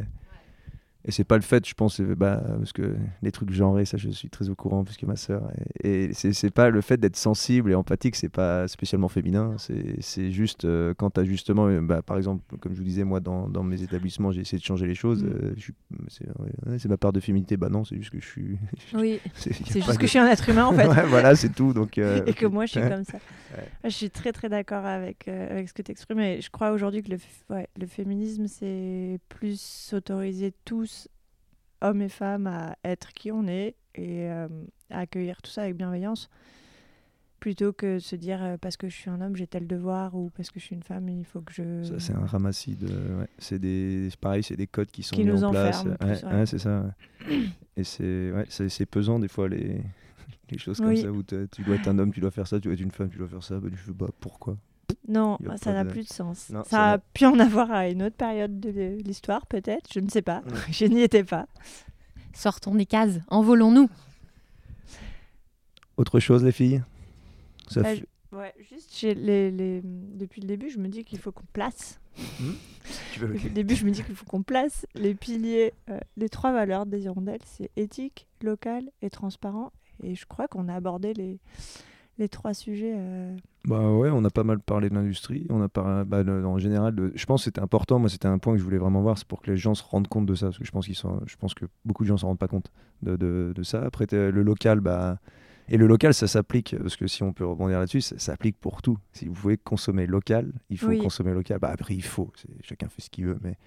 [1.04, 4.10] et c'est pas le fait, je pense, bah, parce que les trucs genrés, ça je
[4.10, 5.42] suis très au courant, puisque ma sœur.
[5.84, 9.56] Et, c'est pas le fait d'être sensible et empathique, c'est pas spécialement féminin.
[10.00, 13.04] C'est juste euh, quand tu as justement, euh, bah, par exemple, comme je vous disais,
[13.04, 15.24] moi dans, dans mes établissements, j'ai essayé de changer les choses.
[15.24, 15.30] Mm.
[16.68, 18.58] Euh, c'est ma part de féminité, bah non, c'est juste que je suis.
[18.94, 20.86] Oui, c'est juste que je suis un être humain en fait.
[21.08, 21.74] voilà, c'est tout.
[21.74, 23.18] Donc, et que moi je suis comme ça.
[23.84, 26.20] Je suis très très d'accord avec, avec ce que tu exprimes.
[26.20, 27.18] Et je crois aujourd'hui que le,
[27.80, 30.91] le féminisme, c'est plus s'autoriser tous
[31.82, 34.48] hommes et femmes, à être qui on est et euh,
[34.90, 36.30] à accueillir tout ça avec bienveillance,
[37.40, 40.16] plutôt que de se dire euh, parce que je suis un homme, j'ai tel devoir,
[40.16, 41.84] ou parce que je suis une femme, il faut que je...
[41.84, 42.88] Ça, c'est un ramassis de...
[42.88, 43.28] Ouais.
[43.38, 44.10] C'est des...
[44.20, 45.84] pareil, c'est des codes qui sont qui mis nous en place.
[45.84, 46.94] Ouais, c'est ça.
[47.76, 49.82] et c'est c'est pesant des fois, les,
[50.52, 52.68] les choses comme ça, où tu dois être un homme, tu dois faire ça, tu
[52.68, 53.60] dois être une femme, tu dois faire ça.
[53.60, 54.58] Bah, tu fais, bah, pourquoi?
[55.08, 56.52] Non, ça n'a plus de sens.
[56.66, 60.22] ça, a pu en avoir à une autre période de l'histoire, peut-être, je ne sais
[60.22, 60.42] pas.
[60.72, 61.48] je n'y étais pas.
[62.34, 63.90] Sortons des cases, envolons-nous.
[65.98, 66.82] Autre chose, les filles?
[67.76, 67.90] Bah,
[68.32, 69.82] ouais, juste les, les...
[69.84, 72.00] depuis le début, je me dis qu'il faut qu'on place.
[72.40, 72.54] Hmm?
[73.22, 76.52] Depuis le début, je me dis qu'il faut qu'on place les piliers, euh, les trois
[76.52, 79.72] valeurs des hirondelles c'est éthique, local et transparent.
[80.04, 81.40] Et je crois qu'on a abordé les,
[82.22, 82.94] les trois sujets.
[82.96, 83.36] Euh.
[83.66, 85.46] Bah ouais, on a pas mal parlé de l'industrie.
[85.50, 88.00] On a pas, bah, en général, je pense que c'était important.
[88.00, 89.84] Moi, c'était un point que je voulais vraiment voir, c'est pour que les gens se
[89.84, 92.08] rendent compte de ça, parce que je pense qu'ils sont, je pense que beaucoup de
[92.08, 92.72] gens s'en rendent pas compte
[93.02, 93.84] de, de, de ça.
[93.84, 95.20] Après, le local, bah.
[95.70, 98.82] Et le local, ça s'applique, parce que si on peut rebondir là-dessus, ça s'applique pour
[98.82, 98.98] tout.
[99.14, 101.60] Si vous pouvez consommer local, il faut consommer local.
[101.60, 102.30] Bah, après, il faut,
[102.62, 103.58] chacun fait ce qu'il veut, mais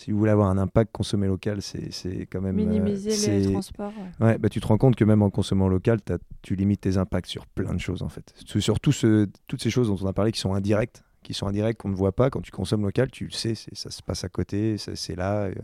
[0.00, 2.58] si vous voulez avoir un impact, consommer local, c'est quand même.
[2.58, 3.92] Euh, Minimiser les transports.
[4.18, 5.98] Ouais, bah, tu te rends compte que même en consommant local,
[6.40, 8.32] tu limites tes impacts sur plein de choses en fait.
[8.46, 11.46] Sur tout ce, toutes ces choses dont on a parlé qui sont indirectes, qui sont
[11.46, 12.30] indirectes, qu'on ne voit pas.
[12.30, 15.42] Quand tu consommes local, tu le sais, ça se passe à côté, c'est là.
[15.44, 15.54] Euh,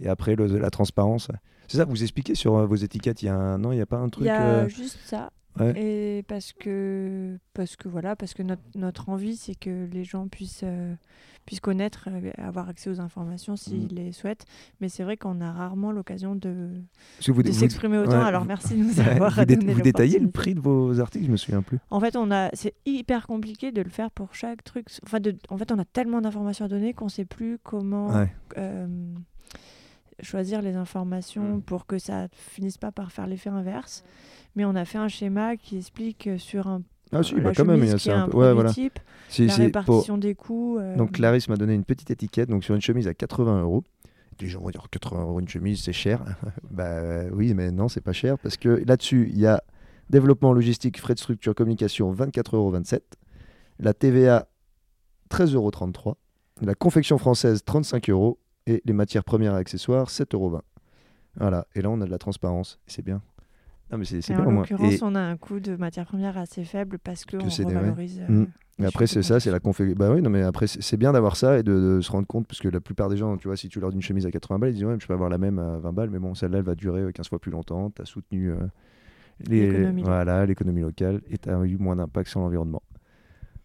[0.00, 1.28] et après, le, la transparence.
[1.66, 3.58] C'est ça, vous expliquez sur euh, vos étiquettes, il y a un.
[3.58, 4.24] Non, il n'y a pas un truc.
[4.24, 5.30] Il y a juste ça.
[5.76, 10.28] Et parce que, parce que voilà, parce que notre, notre envie, c'est que les gens
[10.28, 10.94] puissent, euh,
[11.44, 13.96] puissent connaître, euh, avoir accès aux informations s'ils mm.
[13.96, 14.46] les souhaitent.
[14.80, 16.70] Mais c'est vrai qu'on a rarement l'occasion de,
[17.26, 18.22] de s'exprimer autant.
[18.22, 21.30] Alors merci de nous avoir vous, donné vous détaillez le prix de vos articles, je
[21.30, 21.78] me souviens plus.
[21.90, 24.86] En fait, on a, c'est hyper compliqué de le faire pour chaque truc.
[25.04, 28.26] Enfin, de, en fait, on a tellement d'informations à donner qu'on ne sait plus comment.
[28.56, 28.86] Euh,
[30.22, 31.62] choisir les informations mm.
[31.62, 34.04] pour que ça finisse pas par faire l'effet inverse
[34.56, 36.82] mais on a fait un schéma qui explique euh, sur un
[37.12, 38.36] ah si, bah quand même, il y a un peu.
[38.36, 38.72] Ouais, voilà.
[38.72, 38.98] type,
[39.38, 40.78] la répartition des coûts.
[40.78, 43.82] Euh, donc Clarisse m'a donné une petite étiquette, donc sur une chemise à 80 euros.
[44.40, 46.24] Les gens vont dire 80 euros une chemise, c'est cher.
[46.70, 49.62] bah oui, mais non, c'est pas cher parce que là-dessus, il y a
[50.08, 52.72] développement logistique, frais de structure, communication, 24,27 euros.
[53.80, 54.48] La TVA,
[55.30, 56.16] 13,33 euros.
[56.62, 58.38] La confection française, 35 euros.
[58.66, 60.60] Et les matières premières et accessoires, 7,20 euros.
[61.36, 63.22] Voilà, et là on a de la transparence, c'est bien.
[63.90, 67.24] Non, mais c'est En l'occurrence, on a un coût de matière première assez faible parce
[67.24, 68.22] qu'on revalorise.
[68.28, 68.46] Euh,
[68.78, 68.84] mm.
[68.84, 69.94] après, c'est ça, c'est la config.
[69.96, 72.60] Bah oui, non, mais après, c'est bien d'avoir ça et de, se rendre compte, parce
[72.60, 74.58] que la plupart des gens, tu vois, si tu leur dis une chemise à 80
[74.58, 76.58] balles, ils disent ouais, je peux avoir la même à 20 balles, mais bon, celle-là,
[76.58, 77.90] elle va durer 15 fois plus longtemps.
[77.90, 78.56] Tu as soutenu euh,
[79.48, 82.82] l'économie voilà, locale et tu as eu moins d'impact sur l'environnement.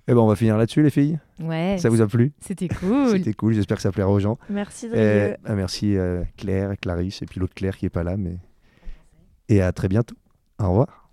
[0.07, 1.19] Eh ben, on va finir là-dessus, les filles?
[1.39, 1.77] Ouais.
[1.79, 2.31] Ça vous a plu?
[2.39, 3.09] C'était cool.
[3.09, 3.53] C'était cool.
[3.53, 4.37] J'espère que ça plaira aux gens.
[4.49, 4.87] Merci.
[4.93, 8.37] Ah, merci euh, Claire, Clarisse et puis l'autre Claire qui est pas là, mais
[9.49, 10.15] et à très bientôt.
[10.59, 11.04] Au revoir.